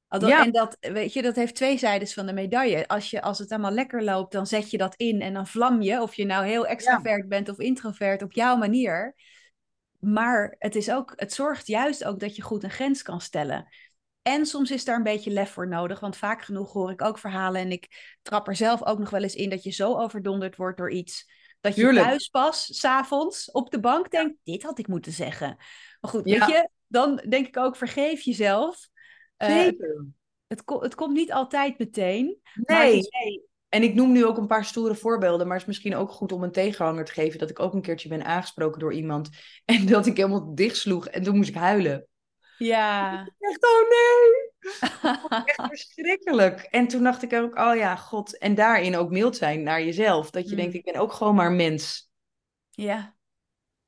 Dat- 0.07 0.29
Ja. 0.29 0.43
En 0.45 0.51
dat, 0.51 0.77
weet 0.79 1.13
je, 1.13 1.21
dat 1.21 1.35
heeft 1.35 1.55
twee 1.55 1.77
zijdes 1.77 2.13
van 2.13 2.25
de 2.25 2.33
medaille. 2.33 2.87
Als, 2.87 3.09
je, 3.09 3.21
als 3.21 3.39
het 3.39 3.51
allemaal 3.51 3.71
lekker 3.71 4.03
loopt, 4.03 4.31
dan 4.31 4.47
zet 4.47 4.71
je 4.71 4.77
dat 4.77 4.95
in 4.95 5.21
en 5.21 5.33
dan 5.33 5.47
vlam 5.47 5.81
je. 5.81 6.01
Of 6.01 6.13
je 6.15 6.25
nou 6.25 6.45
heel 6.45 6.65
extravert 6.67 7.27
bent 7.27 7.49
of 7.49 7.59
introvert 7.59 8.21
op 8.21 8.31
jouw 8.31 8.55
manier. 8.55 9.15
Maar 9.99 10.55
het, 10.59 10.75
is 10.75 10.91
ook, 10.91 11.13
het 11.15 11.33
zorgt 11.33 11.67
juist 11.67 12.03
ook 12.03 12.19
dat 12.19 12.35
je 12.35 12.41
goed 12.41 12.63
een 12.63 12.69
grens 12.71 13.01
kan 13.01 13.21
stellen. 13.21 13.67
En 14.21 14.45
soms 14.45 14.71
is 14.71 14.85
daar 14.85 14.97
een 14.97 15.03
beetje 15.03 15.31
lef 15.31 15.51
voor 15.51 15.67
nodig. 15.67 15.99
Want 15.99 16.17
vaak 16.17 16.41
genoeg 16.43 16.73
hoor 16.73 16.91
ik 16.91 17.01
ook 17.01 17.17
verhalen. 17.17 17.61
En 17.61 17.71
ik 17.71 18.15
trap 18.21 18.47
er 18.47 18.55
zelf 18.55 18.83
ook 18.83 18.99
nog 18.99 19.09
wel 19.09 19.23
eens 19.23 19.35
in 19.35 19.49
dat 19.49 19.63
je 19.63 19.71
zo 19.71 19.97
overdonderd 19.97 20.55
wordt 20.55 20.77
door 20.77 20.91
iets. 20.91 21.31
Dat 21.63 21.75
je 21.75 21.81
Tuurlijk. 21.81 22.05
thuis 22.05 22.27
pas, 22.27 22.77
s'avonds, 22.79 23.51
op 23.51 23.71
de 23.71 23.79
bank 23.79 24.11
denkt, 24.11 24.35
dit 24.43 24.63
had 24.63 24.79
ik 24.79 24.87
moeten 24.87 25.11
zeggen. 25.11 25.55
Maar 26.01 26.11
goed, 26.11 26.29
Ja. 26.29 26.39
weet 26.45 26.55
je, 26.55 26.69
dan 26.87 27.23
denk 27.29 27.47
ik 27.47 27.57
ook, 27.57 27.75
vergeef 27.75 28.21
jezelf. 28.21 28.87
Eh, 29.37 29.57
Zeker. 29.59 30.05
het, 30.47 30.63
ko- 30.63 30.81
het 30.81 30.95
komt 30.95 31.13
niet 31.13 31.31
altijd 31.31 31.77
meteen. 31.77 32.39
maar 32.53 32.77
Nee, 32.83 32.93
nee. 32.93 33.43
En 33.69 33.83
ik 33.83 33.93
noem 33.93 34.11
nu 34.11 34.25
ook 34.25 34.37
een 34.37 34.47
paar 34.47 34.65
stoere 34.65 34.95
voorbeelden, 34.95 35.45
maar 35.47 35.53
het 35.57 35.61
is 35.61 35.67
misschien 35.67 35.95
ook 35.95 36.11
goed 36.11 36.31
om 36.31 36.43
een 36.43 36.51
tegenhanger 36.51 37.05
te 37.05 37.11
geven 37.11 37.39
dat 37.39 37.49
ik 37.49 37.59
ook 37.59 37.73
een 37.73 37.81
keertje 37.81 38.09
ben 38.09 38.25
aangesproken 38.25 38.79
door 38.79 38.93
iemand 38.93 39.29
en 39.65 39.85
dat 39.85 40.05
ik 40.05 40.17
helemaal 40.17 40.55
dichtsloeg 40.55 41.07
en 41.07 41.23
toen 41.23 41.35
moest 41.35 41.49
ik 41.49 41.55
huilen. 41.55 42.07
Ja. 42.57 43.19
Echt, 43.39 43.63
oh 43.65 43.89
nee! 43.89 44.42
Echt 45.45 45.61
verschrikkelijk. 45.67 46.61
En 46.61 46.87
toen 46.87 47.03
dacht 47.03 47.23
ik 47.23 47.33
ook, 47.33 47.57
oh 47.57 47.75
ja, 47.75 47.95
god. 47.95 48.37
En 48.37 48.55
daarin 48.55 48.95
ook 48.95 49.09
mild 49.09 49.37
zijn 49.37 49.63
naar 49.63 49.83
jezelf. 49.83 50.29
Dat 50.31 50.43
je 50.43 50.55
Mm. 50.55 50.61
denkt, 50.61 50.73
ik 50.73 50.83
ben 50.83 50.95
ook 50.95 51.13
gewoon 51.13 51.35
maar 51.35 51.51
mens. 51.51 52.11
Ja. 52.71 53.15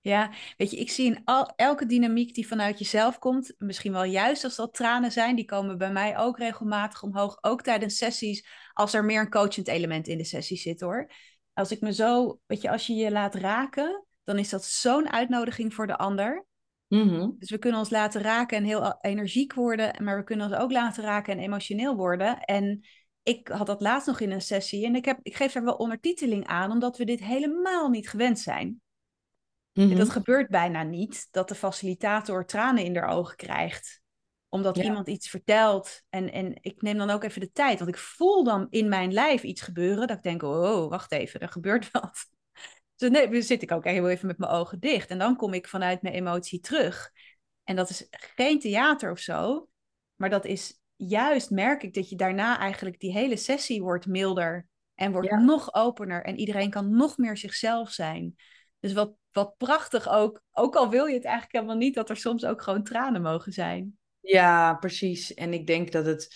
Ja, 0.01 0.31
weet 0.57 0.71
je, 0.71 0.77
ik 0.77 0.91
zie 0.91 1.05
in 1.05 1.21
al, 1.23 1.53
elke 1.55 1.85
dynamiek 1.85 2.33
die 2.35 2.47
vanuit 2.47 2.79
jezelf 2.79 3.19
komt, 3.19 3.53
misschien 3.57 3.91
wel 3.91 4.03
juist 4.03 4.43
als 4.43 4.55
dat 4.55 4.73
tranen 4.73 5.11
zijn, 5.11 5.35
die 5.35 5.45
komen 5.45 5.77
bij 5.77 5.91
mij 5.91 6.17
ook 6.17 6.37
regelmatig 6.37 7.03
omhoog, 7.03 7.37
ook 7.41 7.61
tijdens 7.61 7.97
sessies, 7.97 8.47
als 8.73 8.93
er 8.93 9.05
meer 9.05 9.19
een 9.21 9.29
coachend 9.29 9.67
element 9.67 10.07
in 10.07 10.17
de 10.17 10.23
sessie 10.23 10.57
zit 10.57 10.81
hoor. 10.81 11.11
Als 11.53 11.71
ik 11.71 11.81
me 11.81 11.93
zo, 11.93 12.39
weet 12.45 12.61
je, 12.61 12.69
als 12.71 12.87
je 12.87 12.93
je 12.93 13.11
laat 13.11 13.35
raken, 13.35 14.05
dan 14.23 14.37
is 14.37 14.49
dat 14.49 14.65
zo'n 14.65 15.11
uitnodiging 15.11 15.73
voor 15.73 15.87
de 15.87 15.97
ander. 15.97 16.45
Mhm. 16.95 17.29
Dus 17.39 17.49
we 17.49 17.57
kunnen 17.57 17.79
ons 17.79 17.89
laten 17.89 18.21
raken 18.21 18.57
en 18.57 18.63
heel 18.63 18.97
energiek 19.01 19.53
worden, 19.53 20.03
maar 20.03 20.17
we 20.17 20.23
kunnen 20.23 20.45
ons 20.45 20.55
ook 20.55 20.71
laten 20.71 21.03
raken 21.03 21.33
en 21.37 21.43
emotioneel 21.43 21.95
worden. 21.95 22.39
En 22.39 22.85
ik 23.23 23.47
had 23.47 23.67
dat 23.67 23.81
laatst 23.81 24.07
nog 24.07 24.19
in 24.19 24.31
een 24.31 24.41
sessie 24.41 24.85
en 24.85 24.95
ik, 24.95 25.05
heb, 25.05 25.19
ik 25.21 25.35
geef 25.35 25.51
daar 25.51 25.63
wel 25.63 25.75
ondertiteling 25.75 26.47
aan, 26.47 26.71
omdat 26.71 26.97
we 26.97 27.05
dit 27.05 27.19
helemaal 27.19 27.89
niet 27.89 28.09
gewend 28.09 28.39
zijn. 28.39 28.81
Mhm. 29.73 29.95
Dat 29.95 30.09
gebeurt 30.09 30.49
bijna 30.49 30.83
niet, 30.83 31.27
dat 31.31 31.47
de 31.47 31.55
facilitator 31.55 32.45
tranen 32.45 32.83
in 32.83 32.95
haar 32.95 33.09
ogen 33.09 33.35
krijgt. 33.35 34.01
Omdat 34.49 34.75
Ja. 34.75 34.83
iemand 34.83 35.07
iets 35.07 35.29
vertelt. 35.29 36.01
En, 36.09 36.31
en 36.31 36.57
ik 36.61 36.81
neem 36.81 36.97
dan 36.97 37.09
ook 37.09 37.23
even 37.23 37.41
de 37.41 37.51
tijd, 37.51 37.77
want 37.79 37.91
ik 37.91 37.97
voel 37.97 38.43
dan 38.43 38.67
in 38.69 38.89
mijn 38.89 39.13
lijf 39.13 39.43
iets 39.43 39.61
gebeuren. 39.61 40.07
Dat 40.07 40.17
ik 40.17 40.23
denk, 40.23 40.43
oh, 40.43 40.89
wacht 40.89 41.11
even, 41.11 41.39
er 41.39 41.49
gebeurt 41.49 41.91
wat. 42.01 42.27
Dus 42.95 43.09
nee, 43.09 43.29
dan 43.29 43.41
zit 43.41 43.61
ik 43.61 43.71
ook 43.71 43.83
heel 43.83 44.09
even 44.09 44.27
met 44.27 44.37
mijn 44.37 44.51
ogen 44.51 44.79
dicht. 44.79 45.09
En 45.09 45.17
dan 45.17 45.35
kom 45.35 45.53
ik 45.53 45.67
vanuit 45.67 46.01
mijn 46.01 46.15
emotie 46.15 46.59
terug. 46.59 47.11
En 47.63 47.75
dat 47.75 47.89
is 47.89 48.07
geen 48.09 48.59
theater 48.59 49.11
of 49.11 49.19
zo. 49.19 49.67
Maar 50.15 50.29
dat 50.29 50.45
is 50.45 50.79
juist, 50.95 51.49
merk 51.49 51.83
ik, 51.83 51.93
dat 51.93 52.09
je 52.09 52.15
daarna 52.15 52.59
eigenlijk 52.59 52.99
die 52.99 53.11
hele 53.11 53.35
sessie 53.37 53.81
wordt 53.81 54.05
milder. 54.05 54.67
En 54.95 55.11
wordt 55.11 55.27
Ja. 55.29 55.39
nog 55.39 55.73
opener. 55.73 56.23
En 56.23 56.39
iedereen 56.39 56.69
kan 56.69 56.95
nog 56.95 57.17
meer 57.17 57.37
zichzelf 57.37 57.89
zijn. 57.89 58.35
Dus 58.79 58.93
wat, 58.93 59.15
wat 59.31 59.57
prachtig 59.57 60.09
ook. 60.09 60.41
Ook 60.51 60.75
al 60.75 60.89
wil 60.89 61.05
je 61.05 61.13
het 61.13 61.23
eigenlijk 61.25 61.53
helemaal 61.55 61.77
niet, 61.77 61.95
dat 61.95 62.09
er 62.09 62.17
soms 62.17 62.45
ook 62.45 62.61
gewoon 62.61 62.83
tranen 62.83 63.21
mogen 63.21 63.51
zijn. 63.51 63.97
Ja, 64.19 64.73
precies. 64.73 65.33
En 65.33 65.53
ik 65.53 65.67
denk 65.67 65.91
dat 65.91 66.05
het, 66.05 66.35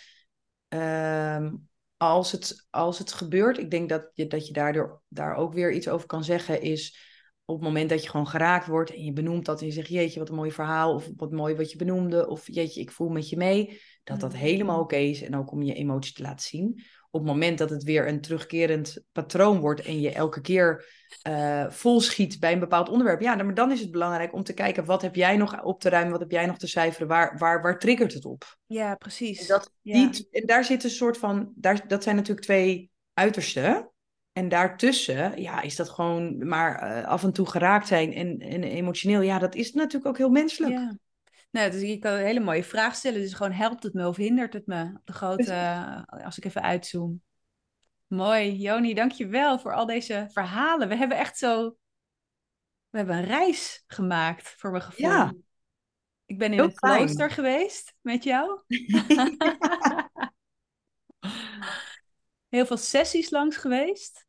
ehm, 0.67 1.53
als 1.99 2.31
het, 2.31 2.67
als 2.69 2.97
het 2.97 3.11
gebeurt, 3.11 3.57
ik 3.57 3.71
denk 3.71 3.89
dat 3.89 4.09
je, 4.13 4.27
dat 4.27 4.47
je 4.47 4.53
daardoor, 4.53 5.01
daar 5.07 5.35
ook 5.35 5.53
weer 5.53 5.73
iets 5.73 5.87
over 5.87 6.07
kan 6.07 6.23
zeggen, 6.23 6.61
is 6.61 7.07
op 7.45 7.55
het 7.55 7.63
moment 7.63 7.89
dat 7.89 8.03
je 8.03 8.09
gewoon 8.09 8.27
geraakt 8.27 8.67
wordt 8.67 8.91
en 8.91 9.03
je 9.03 9.13
benoemt 9.13 9.45
dat 9.45 9.59
en 9.59 9.65
je 9.65 9.71
zegt, 9.71 9.87
jeetje, 9.87 10.19
wat 10.19 10.29
een 10.29 10.35
mooi 10.35 10.51
verhaal, 10.51 10.93
of 10.93 11.09
wat 11.17 11.31
mooi 11.31 11.55
wat 11.55 11.71
je 11.71 11.77
benoemde, 11.77 12.27
of 12.27 12.47
jeetje, 12.47 12.81
ik 12.81 12.91
voel 12.91 13.09
met 13.09 13.29
je 13.29 13.37
mee, 13.37 13.81
dat 14.03 14.19
dat 14.19 14.33
Mm. 14.33 14.39
helemaal 14.39 14.79
oké 14.79 14.95
is 14.95 15.21
en 15.21 15.35
ook 15.35 15.51
om 15.51 15.61
je 15.61 15.73
emotie 15.73 16.13
te 16.13 16.21
laten 16.21 16.47
zien. 16.47 16.83
Op 17.11 17.19
het 17.19 17.29
moment 17.29 17.57
dat 17.57 17.69
het 17.69 17.83
weer 17.83 18.07
een 18.07 18.21
terugkerend 18.21 19.03
patroon 19.11 19.59
wordt 19.59 19.81
en 19.81 20.01
je 20.01 20.11
elke 20.11 20.41
keer 20.41 20.97
eh 21.21 21.69
vol 21.69 22.01
schiet 22.01 22.39
bij 22.39 22.53
een 22.53 22.59
bepaald 22.59 22.89
onderwerp, 22.89 23.21
ja, 23.21 23.35
maar 23.35 23.53
dan 23.53 23.71
is 23.71 23.79
het 23.79 23.91
belangrijk 23.91 24.33
om 24.33 24.43
te 24.43 24.53
kijken, 24.53 24.85
wat 24.85 25.01
heb 25.01 25.15
jij 25.15 25.37
nog 25.37 25.63
op 25.63 25.81
te 25.81 25.89
ruimen, 25.89 26.11
wat 26.11 26.19
heb 26.19 26.31
jij 26.31 26.45
nog 26.45 26.57
te 26.57 26.67
cijferen, 26.67 27.07
waar, 27.07 27.37
waar, 27.37 27.61
waar 27.61 27.79
triggert 27.79 28.13
het 28.13 28.25
op? 28.25 28.57
Ja, 28.65 28.95
precies. 28.95 29.41
En, 29.41 29.47
dat, 29.47 29.71
Ja. 29.81 30.09
die, 30.09 30.27
en 30.31 30.45
daar 30.45 30.65
zit 30.65 30.83
een 30.83 30.89
soort 30.89 31.17
van, 31.17 31.51
daar, 31.55 31.87
dat 31.87 32.03
zijn 32.03 32.15
natuurlijk 32.15 32.45
twee 32.45 32.91
uitersten. 33.13 33.91
En 34.33 34.49
daartussen, 34.49 35.41
ja, 35.41 35.61
is 35.61 35.75
dat 35.75 35.89
gewoon 35.89 36.47
maar 36.47 36.79
eh, 36.79 37.05
af 37.07 37.23
en 37.23 37.33
toe 37.33 37.45
geraakt 37.45 37.87
zijn 37.87 38.13
en, 38.13 38.39
en 38.39 38.63
emotioneel. 38.63 39.21
Ja, 39.21 39.39
dat 39.39 39.55
is 39.55 39.73
natuurlijk 39.73 40.05
ook 40.05 40.17
heel 40.17 40.29
menselijk. 40.29 40.73
Ja. 40.73 40.97
Nou, 41.49 41.71
dus 41.71 41.81
je 41.81 41.97
kan 41.97 42.13
een 42.13 42.25
hele 42.25 42.39
mooie 42.39 42.63
vraag 42.63 42.95
stellen. 42.95 43.21
Dus 43.21 43.33
gewoon 43.33 43.51
helpt 43.51 43.83
het 43.83 43.93
me 43.93 44.07
of 44.07 44.15
hindert 44.15 44.53
het 44.53 44.65
me? 44.65 44.91
Op 44.95 45.05
de 45.05 45.13
grote, 45.13 45.53
eh, 45.53 46.25
als 46.25 46.37
ik 46.37 46.45
even 46.45 46.61
uitzoom. 46.61 47.21
Mooi, 48.07 48.55
Joni, 48.55 48.93
dankjewel 48.93 49.59
voor 49.59 49.73
al 49.73 49.85
deze 49.85 50.27
verhalen. 50.31 50.87
We 50.87 50.95
hebben 50.95 51.17
echt 51.17 51.37
zo... 51.37 51.77
We 52.89 52.97
hebben 52.97 53.17
een 53.17 53.25
reis 53.25 53.83
gemaakt, 53.87 54.53
voor 54.57 54.71
mijn 54.71 54.83
gevoel. 54.83 55.09
Ja. 55.09 55.33
Ik 56.25 56.37
ben 56.37 56.47
in 56.47 56.53
Heel 56.53 56.63
een 56.63 56.75
fijn. 56.75 56.97
klooster 56.97 57.31
geweest 57.31 57.93
met 58.01 58.23
jou. 58.23 58.61
heel 62.49 62.65
veel 62.65 62.77
sessies 62.77 63.29
langs 63.29 63.57
geweest. 63.57 64.27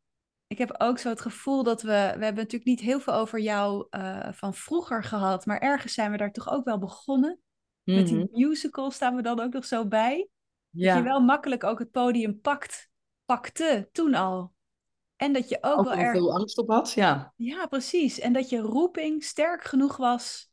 Ik 0.51 0.59
heb 0.59 0.74
ook 0.78 0.98
zo 0.98 1.09
het 1.09 1.20
gevoel 1.20 1.62
dat 1.62 1.82
we... 1.82 1.88
We 1.88 2.24
hebben 2.24 2.34
natuurlijk 2.34 2.64
niet 2.64 2.80
heel 2.80 3.01
veel 3.01 3.12
over 3.14 3.38
jou 3.40 3.86
eh, 3.90 4.28
van 4.32 4.55
vroeger 4.55 5.05
gehad. 5.05 5.46
Maar 5.46 5.59
ergens 5.59 5.94
zijn 5.94 6.11
we 6.11 6.16
daar 6.16 6.32
toch 6.32 6.51
ook 6.51 6.64
wel 6.64 6.78
begonnen. 6.78 7.40
Met 7.82 8.07
die 8.07 8.16
Mhm. 8.16 8.26
musical 8.30 8.90
staan 8.90 9.16
we 9.16 9.22
dan 9.22 9.40
ook 9.40 9.53
nog 9.53 9.64
zo 9.64 9.86
bij. 9.86 10.28
Dat 10.70 10.96
je 10.96 11.03
wel 11.03 11.20
makkelijk 11.20 11.64
ook 11.64 11.78
het 11.78 11.90
podium 11.90 12.40
pakt, 12.40 12.90
pakte 13.24 13.88
toen 13.92 14.14
al. 14.14 14.53
En 15.16 15.32
dat 15.32 15.48
je 15.48 15.59
ook, 15.61 15.78
ook 15.78 15.84
wel 15.84 15.94
erg... 15.94 16.12
veel 16.12 16.32
angst 16.34 16.59
op 16.59 16.68
had. 16.68 16.92
Ja, 16.92 17.32
Ja, 17.36 17.66
precies. 17.66 18.18
En 18.18 18.32
dat 18.32 18.48
je 18.48 18.59
roeping 18.59 19.24
sterk 19.24 19.64
genoeg 19.64 19.96
was 19.96 20.51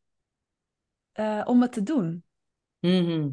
eh, 1.12 1.42
om 1.46 1.62
het 1.62 1.72
te 1.72 1.84
doen. 1.84 2.24
Mhm. 2.80 3.30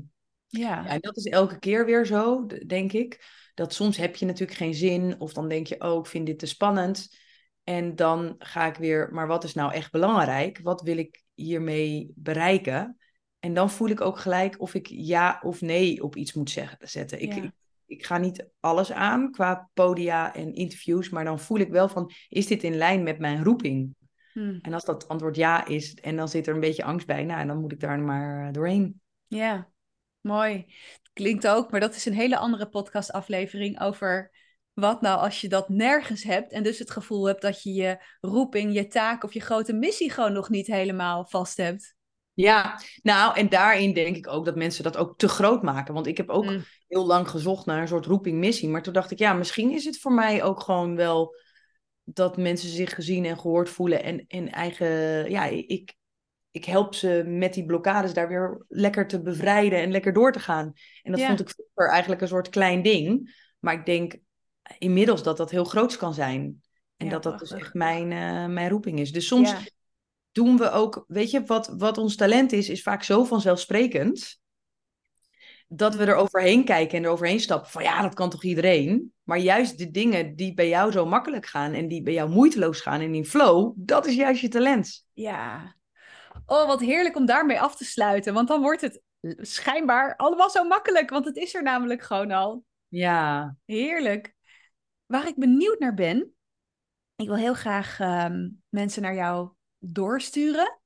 Ja. 0.47 0.85
Ja, 0.85 0.87
en 0.87 1.01
dat 1.01 1.17
is 1.17 1.25
elke 1.25 1.59
keer 1.59 1.85
weer 1.87 2.07
zo, 2.07 2.47
denk 2.47 2.93
ik. 2.93 3.43
Dat 3.55 3.75
soms 3.75 3.97
heb 3.97 4.17
je 4.17 4.27
natuurlijk 4.27 4.59
geen 4.59 4.75
zin, 4.75 5.21
of 5.21 5.33
dan 5.33 5.49
denk 5.49 5.67
je, 5.67 5.81
oh, 5.81 5.99
ik 5.99 6.07
vind 6.07 6.27
dit 6.27 6.39
te 6.39 6.47
spannend. 6.47 7.17
En 7.65 7.97
dan 7.97 8.35
ga 8.39 8.67
ik 8.67 8.77
weer, 8.77 9.09
maar 9.13 9.27
wat 9.27 9.45
is 9.45 9.55
nou 9.55 9.73
echt 9.73 9.93
belangrijk? 9.93 10.61
Wat 10.63 10.83
wil 10.83 10.97
ik 10.97 11.23
hiermee 11.35 12.13
bereiken? 12.15 12.99
En 13.39 13.55
dan 13.55 13.71
voel 13.71 13.89
ik 13.89 14.01
ook 14.01 14.19
gelijk 14.19 14.61
of 14.61 14.75
ik 14.75 14.87
ja 14.87 15.41
of 15.43 15.61
nee 15.61 16.03
op 16.03 16.17
iets 16.17 16.33
moet 16.33 16.51
zeggen, 16.51 16.89
zetten. 16.89 17.21
Ik, 17.21 17.35
Ja. 17.35 17.43
ik, 17.43 17.51
ik 17.87 18.07
ga 18.07 18.19
niet 18.19 18.49
alles 18.61 18.93
aan 18.93 19.31
qua 19.31 19.71
podia 19.75 20.35
en 20.35 20.55
interviews, 20.55 21.11
maar 21.11 21.25
dan 21.25 21.41
voel 21.41 21.59
ik 21.59 21.69
wel 21.69 21.89
van, 21.89 22.11
is 22.29 22.47
dit 22.47 22.63
in 22.63 22.77
lijn 22.77 23.03
met 23.03 23.19
mijn 23.19 23.45
roeping? 23.45 23.95
Hm. 24.33 24.59
En 24.61 24.73
als 24.73 24.85
dat 24.85 25.09
antwoord 25.09 25.37
ja 25.37 25.67
is, 25.67 25.95
en 25.95 26.17
dan 26.17 26.29
zit 26.29 26.47
er 26.47 26.55
een 26.55 26.61
beetje 26.61 26.85
angst 26.85 27.07
bij, 27.07 27.25
nou, 27.25 27.47
dan 27.47 27.61
moet 27.61 27.73
ik 27.73 27.81
daar 27.81 27.99
maar 27.99 28.47
eh, 28.47 28.53
doorheen. 28.53 29.01
Ja, 29.27 29.71
mooi. 30.21 30.67
Klinkt 31.15 31.47
ook, 31.47 31.71
maar 31.71 31.81
dat 31.81 31.95
is 31.95 32.07
een 32.07 32.15
hele 32.15 32.37
andere 32.37 32.69
podcastaflevering 32.69 33.81
over 33.81 34.31
wat 34.73 35.01
nou 35.01 35.21
als 35.21 35.41
je 35.41 35.49
dat 35.49 35.69
nergens 35.69 36.23
hebt 36.23 36.53
en 36.53 36.63
dus 36.63 36.79
het 36.79 36.91
gevoel 36.91 37.27
hebt 37.27 37.43
dat 37.43 37.63
je 37.63 37.73
je 37.73 37.99
roeping, 38.21 38.75
je 38.75 38.87
taak 38.87 39.25
of 39.25 39.33
je 39.33 39.41
grote 39.41 39.73
missie 39.73 40.11
gewoon 40.11 40.33
nog 40.33 40.49
niet 40.49 40.67
helemaal 40.67 41.27
vast 41.27 41.57
hebt. 41.57 41.95
Ja, 42.33 42.81
nou, 43.03 43.37
en 43.37 43.49
daarin 43.49 43.93
denk 43.93 44.17
ik 44.17 44.29
ook 44.29 44.45
dat 44.45 44.57
mensen 44.57 44.85
dat 44.85 44.97
ook 44.97 45.19
te 45.19 45.29
groot 45.29 45.63
maken. 45.63 45.95
Want 45.95 46.07
ik 46.07 46.17
heb 46.17 46.29
ook 46.29 46.45
Mm. 46.45 46.65
heel 46.89 47.07
lang 47.07 47.29
gezocht 47.29 47.67
naar 47.67 47.81
een 47.81 47.89
soort 47.89 48.07
roeping-missie. 48.07 48.69
Maar 48.69 48.83
toen 48.83 48.93
dacht 48.93 49.11
ik, 49.11 49.19
ja, 49.19 49.33
misschien 49.33 49.71
is 49.71 49.85
het 49.85 50.01
voor 50.01 50.13
mij 50.13 50.43
ook 50.43 50.61
gewoon 50.61 50.97
wel 50.97 51.35
dat 52.05 52.37
mensen 52.37 52.69
zich 52.69 52.95
gezien 52.95 53.25
en 53.25 53.39
gehoord 53.39 53.69
voelen. 53.69 54.03
En, 54.03 54.25
en 54.29 54.53
eigen, 54.53 54.87
ja, 55.31 55.45
ik, 55.45 55.95
ik 56.55 56.65
help 56.65 56.95
ze 56.95 57.23
met 57.27 57.55
die 57.55 57.65
blokkades 57.65 58.13
daar 58.15 58.29
weer 58.29 58.65
lekker 58.69 59.07
te 59.07 59.23
bevrijden 59.23 59.79
en 59.79 59.91
lekker 59.91 60.13
door 60.13 60.33
te 60.33 60.39
gaan. 60.39 60.73
En 61.03 61.11
dat 61.13 61.21
Ja. 61.21 61.27
vond 61.27 61.41
ik 61.41 61.49
vroeger 61.51 61.89
eigenlijk 61.93 62.21
een 62.21 62.29
soort 62.29 62.49
klein 62.49 62.83
ding. 62.83 63.35
Maar 63.59 63.75
ik 63.75 63.87
denk 63.87 64.17
inmiddels 64.79 65.23
dat 65.23 65.37
dat 65.37 65.51
heel 65.51 65.65
groots 65.65 65.97
kan 65.97 66.15
zijn. 66.15 66.63
En 66.97 67.07
Ja, 67.07 67.13
dat 67.13 67.23
dat 67.23 67.39
dus 67.39 67.53
echt 67.53 67.75
mijn, 67.75 68.13
eh, 68.13 68.47
mijn 68.55 68.69
roeping 68.69 68.99
is. 69.01 69.13
Dus 69.13 69.27
soms 69.27 69.51
Ja. 69.51 69.59
doen 70.33 70.57
we 70.57 70.71
ook, 70.71 71.05
weet 71.09 71.31
je, 71.31 71.45
wat, 71.45 71.75
wat 71.79 71.99
ons 71.99 72.17
talent 72.17 72.53
is, 72.53 72.69
is 72.69 72.83
vaak 72.83 73.03
zo 73.03 73.25
vanzelfsprekend. 73.25 74.41
Dat 75.69 75.95
we 75.95 76.05
er 76.05 76.15
overheen 76.15 76.65
kijken 76.65 76.99
en 76.99 77.05
er 77.05 77.11
overheen 77.11 77.41
stappen. 77.41 77.71
Van 77.71 77.83
ja, 77.83 78.03
dat 78.03 78.15
kan 78.15 78.31
toch 78.31 78.45
iedereen? 78.45 79.13
Maar 79.23 79.39
juist 79.39 79.79
de 79.79 79.91
dingen 79.91 80.37
die 80.37 80.55
bij 80.55 80.69
jou 80.69 80.93
zo 80.93 81.07
makkelijk 81.07 81.47
gaan 81.47 81.73
en 81.73 81.89
die 81.89 82.03
bij 82.03 82.13
jou 82.13 82.31
moeiteloos 82.31 82.81
gaan 82.81 83.01
en 83.01 83.15
in 83.15 83.27
flow, 83.27 83.73
dat 83.77 84.07
is 84.07 84.15
juist 84.15 84.41
je 84.41 84.49
talent. 84.49 85.07
Ja. 85.13 85.75
Oh, 86.47 86.67
wat 86.67 86.81
heerlijk 86.81 87.17
om 87.17 87.27
daarmee 87.27 87.61
af 87.61 87.77
te 87.77 87.85
sluiten. 87.85 88.35
Want 88.35 88.49
dan 88.49 88.61
wordt 88.61 88.81
het 88.81 89.03
schijnbaar 89.37 90.17
allemaal 90.17 90.51
zo 90.51 90.65
makkelijk. 90.65 91.11
Want 91.11 91.25
het 91.25 91.37
is 91.37 91.55
er 91.55 91.63
namelijk 91.63 92.03
gewoon 92.03 92.31
al. 92.31 92.65
Ja, 92.89 93.57
Heerlijk. 93.65 94.35
Waar 95.07 95.27
ik 95.27 95.37
benieuwd 95.37 95.79
naar 95.79 95.95
ben. 95.95 96.35
Ik 97.17 97.27
wil 97.27 97.37
heel 97.37 97.55
graag 97.55 98.01
ehm, 98.01 98.49
mensen 98.69 99.03
naar 99.03 99.15
jou 99.15 99.51
doorsturen. 99.79 100.81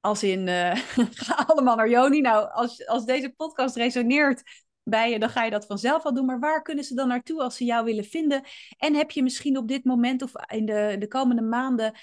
Als 0.00 0.22
in, 0.22 0.48
eh, 0.48 0.76
ga 1.26 1.34
allemaal 1.46 1.76
naar 1.76 1.88
Joni. 1.88 2.20
Nou, 2.20 2.50
als, 2.50 2.86
als 2.86 3.04
deze 3.04 3.34
podcast 3.36 3.76
resoneert, 3.76 4.42
bij 4.82 5.10
je, 5.10 5.18
dan 5.18 5.30
ga 5.30 5.44
je 5.44 5.50
dat 5.50 5.66
vanzelf 5.66 6.04
al 6.04 6.14
doen. 6.14 6.26
Maar 6.26 6.40
waar 6.40 6.62
kunnen 6.62 6.84
ze 6.84 6.94
dan 6.94 7.08
naartoe 7.08 7.42
als 7.42 7.56
ze 7.56 7.64
jou 7.64 7.84
willen 7.84 8.04
vinden? 8.04 8.42
En 8.76 8.94
heb 8.94 9.10
je 9.10 9.22
misschien 9.22 9.56
op 9.56 9.68
dit 9.68 9.84
moment 9.84 10.22
of 10.22 10.32
in 10.46 10.66
de, 10.66 10.96
de 10.98 11.08
komende 11.08 11.42
maanden 11.42 11.94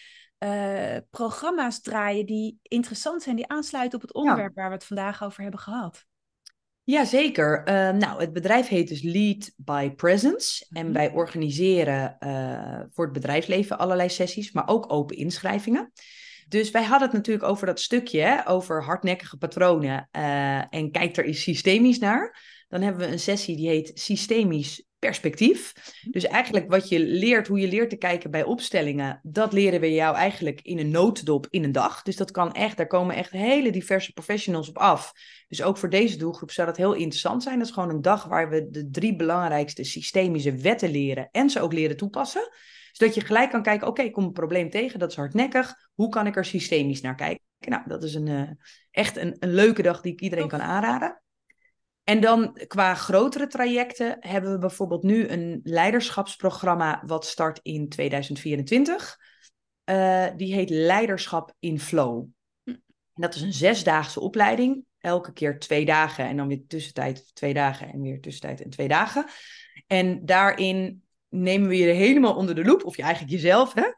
uh, 0.43 0.97
programma's 1.09 1.81
draaien 1.81 2.25
die 2.25 2.59
interessant 2.61 3.23
zijn, 3.23 3.35
die 3.35 3.47
aansluiten 3.47 3.95
op 3.95 4.01
het 4.01 4.13
onderwerp 4.13 4.55
waar 4.55 4.67
we 4.67 4.75
het 4.75 4.85
vandaag 4.85 5.23
over 5.23 5.41
hebben 5.41 5.59
gehad? 5.59 6.05
Jazeker. 6.83 7.59
Uh, 7.59 7.89
nou, 7.89 8.19
het 8.19 8.33
bedrijf 8.33 8.67
heet 8.67 8.87
dus 8.87 9.01
Lead 9.01 9.51
by 9.57 9.89
Presence. 9.89 10.65
En 10.69 10.85
mhm. 10.85 10.93
wij 10.93 11.11
organiseren 11.11 12.17
uh, 12.19 12.81
voor 12.91 13.03
het 13.03 13.13
bedrijfsleven 13.13 13.77
allerlei 13.77 14.09
sessies, 14.09 14.51
maar 14.51 14.67
ook 14.67 14.91
open 14.91 15.17
inschrijvingen. 15.17 15.91
Dus 16.47 16.71
wij 16.71 16.83
hadden 16.83 17.07
het 17.07 17.17
natuurlijk 17.17 17.45
over 17.45 17.65
dat 17.65 17.79
stukje, 17.79 18.21
hè, 18.21 18.49
over 18.49 18.83
hardnekkige 18.83 19.37
patronen. 19.37 20.09
Uh, 20.11 20.73
en 20.73 20.91
kijk 20.91 21.17
er 21.17 21.25
eens 21.25 21.41
systemisch 21.41 21.99
naar. 21.99 22.41
Dan 22.67 22.81
hebben 22.81 23.05
we 23.05 23.11
een 23.11 23.19
sessie 23.19 23.55
die 23.55 23.67
heet 23.67 23.91
Systemisch 23.93 24.85
Perspectief. 25.05 25.73
Mhm. 25.75 26.11
Dus 26.11 26.23
eigenlijk 26.25 26.69
wat 26.69 26.89
je 26.89 26.99
leert, 26.99 27.47
hoe 27.47 27.59
je 27.59 27.67
leert 27.67 27.89
te 27.89 27.95
kijken 27.95 28.31
bij 28.31 28.43
opstellingen, 28.43 29.19
dat 29.23 29.53
leren 29.53 29.79
we 29.79 29.93
jou 29.93 30.15
eigenlijk 30.15 30.61
in 30.61 30.79
een 30.79 30.89
notendop 30.89 31.47
in 31.49 31.63
een 31.63 31.71
dag. 31.71 32.01
Dus 32.01 32.15
dat 32.15 32.31
kan 32.31 32.51
echt, 32.51 32.77
daar 32.77 32.87
komen 32.87 33.15
echt 33.15 33.31
hele 33.31 33.71
diverse 33.71 34.13
professionals 34.13 34.69
op 34.69 34.77
af. 34.77 35.13
Dus 35.47 35.63
ook 35.63 35.77
voor 35.77 35.89
deze 35.89 36.17
doelgroep 36.17 36.51
zou 36.51 36.67
dat 36.67 36.77
heel 36.77 36.93
interessant 36.93 37.43
zijn. 37.43 37.57
Dat 37.57 37.67
is 37.67 37.73
gewoon 37.73 37.89
een 37.89 38.01
dag 38.01 38.25
waar 38.25 38.49
we 38.49 38.69
de 38.69 38.89
drie 38.89 39.15
belangrijkste 39.15 39.83
systemische 39.83 40.55
wetten 40.55 40.91
leren 40.91 41.29
en 41.31 41.49
ze 41.49 41.61
ook 41.61 41.73
leren 41.73 41.97
toepassen 41.97 42.49
zodat 42.91 43.15
je 43.15 43.21
gelijk 43.21 43.49
kan 43.49 43.63
kijken, 43.63 43.87
oké, 43.87 44.01
ik 44.01 44.13
kom 44.13 44.23
een 44.23 44.31
probleem 44.31 44.69
tegen, 44.69 44.99
dat 44.99 45.09
is 45.09 45.15
hardnekkig. 45.15 45.75
Hoe 45.93 46.09
kan 46.09 46.27
ik 46.27 46.35
er 46.35 46.45
systemisch 46.45 47.01
naar 47.01 47.15
kijken? 47.15 47.45
Nou, 47.59 47.81
dat 47.87 48.03
is 48.03 48.13
een, 48.13 48.27
uh, 48.27 48.49
echt 48.91 49.17
een, 49.17 49.35
een 49.39 49.53
leuke 49.53 49.81
dag 49.81 50.01
die 50.01 50.13
ik 50.13 50.21
iedereen 50.21 50.47
kan 50.47 50.61
aanraden. 50.61 51.22
En 52.03 52.21
dan 52.21 52.59
qua 52.67 52.93
grotere 52.95 53.47
trajecten 53.47 54.17
hebben 54.19 54.51
we 54.51 54.57
bijvoorbeeld 54.57 55.03
nu 55.03 55.27
een 55.27 55.59
leiderschapsprogramma 55.63 57.03
wat 57.05 57.25
start 57.25 57.59
in 57.61 57.89
2024. 57.89 59.17
Uh, 59.85 60.25
eh, 60.25 60.37
die 60.37 60.53
heet 60.53 60.69
Leiderschap 60.69 61.55
in 61.59 61.79
Flow. 61.79 62.25
En 62.63 62.81
dat 63.13 63.35
is 63.35 63.41
een 63.41 63.53
zesdaagse 63.53 64.19
opleiding. 64.19 64.85
Elke 64.99 65.33
keer 65.33 65.59
twee 65.59 65.85
dagen 65.85 66.25
en 66.25 66.37
dan 66.37 66.47
weer 66.47 66.63
tussentijd 66.67 67.35
twee 67.35 67.53
dagen 67.53 67.91
en 67.91 68.01
weer 68.01 68.21
tussentijd 68.21 68.61
en 68.61 68.69
twee 68.69 68.87
dagen. 68.87 69.25
En 69.87 70.25
daarin 70.25 71.03
nemen 71.29 71.69
we 71.69 71.77
je 71.77 71.85
helemaal 71.85 72.35
onder 72.35 72.55
de 72.55 72.65
loep, 72.65 72.85
of 72.85 72.95
je 72.95 73.01
eigenlijk 73.01 73.33
jezelf, 73.33 73.73
hè? 73.73 73.91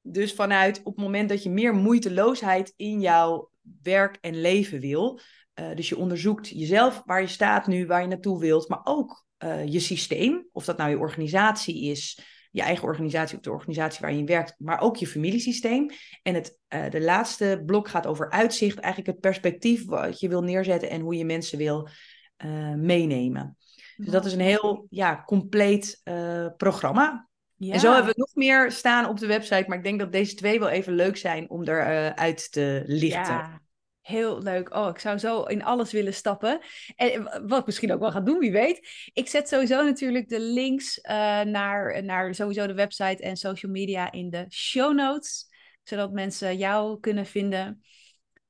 Dus 0.00 0.34
vanuit 0.34 0.78
op 0.78 0.96
het 0.96 1.04
moment 1.04 1.28
dat 1.28 1.42
je 1.42 1.50
meer 1.50 1.74
moeiteloosheid 1.74 2.72
in 2.76 3.00
jouw 3.00 3.50
werk 3.82 4.18
en 4.20 4.40
leven 4.40 4.80
wil, 4.80 5.20
uh, 5.60 5.66
dus 5.74 5.88
je 5.88 5.96
onderzoekt 5.96 6.48
jezelf, 6.48 7.02
waar 7.04 7.20
je 7.20 7.26
staat 7.26 7.66
nu, 7.66 7.86
waar 7.86 8.00
je 8.00 8.08
naartoe 8.08 8.40
wilt, 8.40 8.68
maar 8.68 8.80
ook 8.84 9.24
uh, 9.44 9.66
je 9.66 9.80
systeem, 9.80 10.46
of 10.52 10.64
dat 10.64 10.76
nou 10.76 10.90
je 10.90 10.98
organisatie 10.98 11.82
is, 11.82 12.20
je 12.50 12.62
eigen 12.62 12.84
organisatie 12.84 13.36
of 13.36 13.42
de 13.42 13.50
organisatie 13.50 14.00
waar 14.00 14.12
je 14.12 14.18
in 14.18 14.26
werkt, 14.26 14.54
maar 14.58 14.80
ook 14.80 14.96
je 14.96 15.06
familiesysteem. 15.06 15.90
En 16.22 16.34
het 16.34 16.58
uh, 16.68 16.90
de 16.90 17.00
laatste 17.00 17.62
blok 17.66 17.88
gaat 17.88 18.06
over 18.06 18.30
uitzicht, 18.30 18.78
eigenlijk 18.78 19.12
het 19.12 19.20
perspectief 19.20 19.86
wat 19.86 20.20
je 20.20 20.28
wil 20.28 20.42
neerzetten 20.42 20.90
en 20.90 21.00
hoe 21.00 21.16
je 21.16 21.24
mensen 21.24 21.58
wil 21.58 21.88
meenemen. 22.76 23.56
Dus 23.96 24.10
dat 24.10 24.24
is 24.24 24.32
een 24.32 24.40
heel 24.40 24.86
ja, 24.90 25.22
compleet 25.26 26.00
programma. 26.56 27.28
Ja. 27.56 27.72
En 27.72 27.80
zo 27.80 27.92
hebben 27.92 28.12
we 28.12 28.20
nog 28.20 28.34
meer 28.34 28.70
staan 28.72 29.08
op 29.08 29.18
de 29.18 29.26
website. 29.26 29.64
Maar 29.66 29.76
ik 29.76 29.84
denk 29.84 29.98
dat 29.98 30.12
deze 30.12 30.34
twee 30.34 30.58
wel 30.58 30.68
even 30.68 30.92
leuk 30.92 31.16
zijn 31.16 31.50
om 31.50 31.62
eruit 31.62 32.16
uit 32.16 32.52
te 32.52 32.82
lichten. 32.86 33.34
Ja. 33.34 33.61
Heel 34.02 34.42
leuk. 34.42 34.74
Oh, 34.74 34.88
ik 34.88 34.98
zou 34.98 35.18
zo 35.18 35.42
in 35.42 35.64
alles 35.64 35.92
willen 35.92 36.14
stappen. 36.14 36.60
En 36.96 37.42
wat 37.46 37.66
misschien 37.66 37.92
ook 37.92 38.00
wel 38.00 38.10
gaat 38.10 38.26
doen, 38.26 38.38
wie 38.38 38.52
weet. 38.52 38.88
Ik 39.12 39.28
zet 39.28 39.48
sowieso 39.48 39.84
natuurlijk 39.84 40.28
de 40.28 40.40
links 40.40 40.98
uh, 40.98 41.12
naar, 41.40 42.04
naar 42.04 42.34
sowieso 42.34 42.66
de 42.66 42.74
website 42.74 43.22
en 43.22 43.36
social 43.36 43.72
media 43.72 44.12
in 44.12 44.30
de 44.30 44.46
show 44.48 44.94
notes. 44.94 45.46
Zodat 45.82 46.12
mensen 46.12 46.56
jou 46.56 47.00
kunnen 47.00 47.26
vinden. 47.26 47.82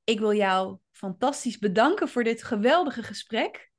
Ik 0.03 0.19
wil 0.19 0.33
jou 0.33 0.77
fantastisch 0.91 1.57
bedanken 1.57 2.09
voor 2.09 2.23
dit 2.23 2.43
geweldige 2.43 3.03
gesprek. 3.03 3.71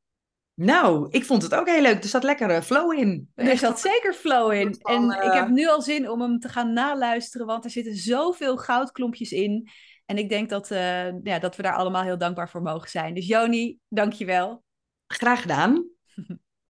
Nou, 0.54 1.08
ik 1.10 1.24
vond 1.24 1.42
het 1.42 1.54
ook 1.54 1.68
heel 1.68 1.82
leuk. 1.82 2.02
Er 2.02 2.08
zat 2.08 2.22
lekker 2.22 2.50
uh, 2.50 2.60
flow 2.60 2.92
in. 2.92 3.30
Er 3.34 3.58
zat 3.58 3.80
zeker 3.80 4.12
flow 4.12 4.52
in. 4.52 4.78
en 4.80 5.10
ik 5.10 5.32
heb 5.32 5.48
nu 5.48 5.68
al 5.68 5.82
zin 5.82 6.10
om 6.10 6.20
hem 6.20 6.38
te 6.38 6.48
gaan 6.48 6.72
naluisteren, 6.72 7.46
want 7.46 7.64
er 7.64 7.70
zitten 7.70 7.94
zoveel 7.94 8.56
goudklompjes 8.56 9.32
in. 9.32 9.68
En 10.06 10.18
ik 10.18 10.28
denk 10.28 10.48
dat, 10.48 10.70
uh, 10.70 11.22
ja, 11.22 11.38
dat 11.38 11.56
we 11.56 11.62
daar 11.62 11.74
allemaal 11.74 12.02
heel 12.02 12.18
dankbaar 12.18 12.48
voor 12.48 12.62
mogen 12.62 12.90
zijn. 12.90 13.14
Dus 13.14 13.26
Joni, 13.26 13.78
dankjewel. 13.88 14.64
Graag 15.06 15.40
gedaan. 15.40 15.88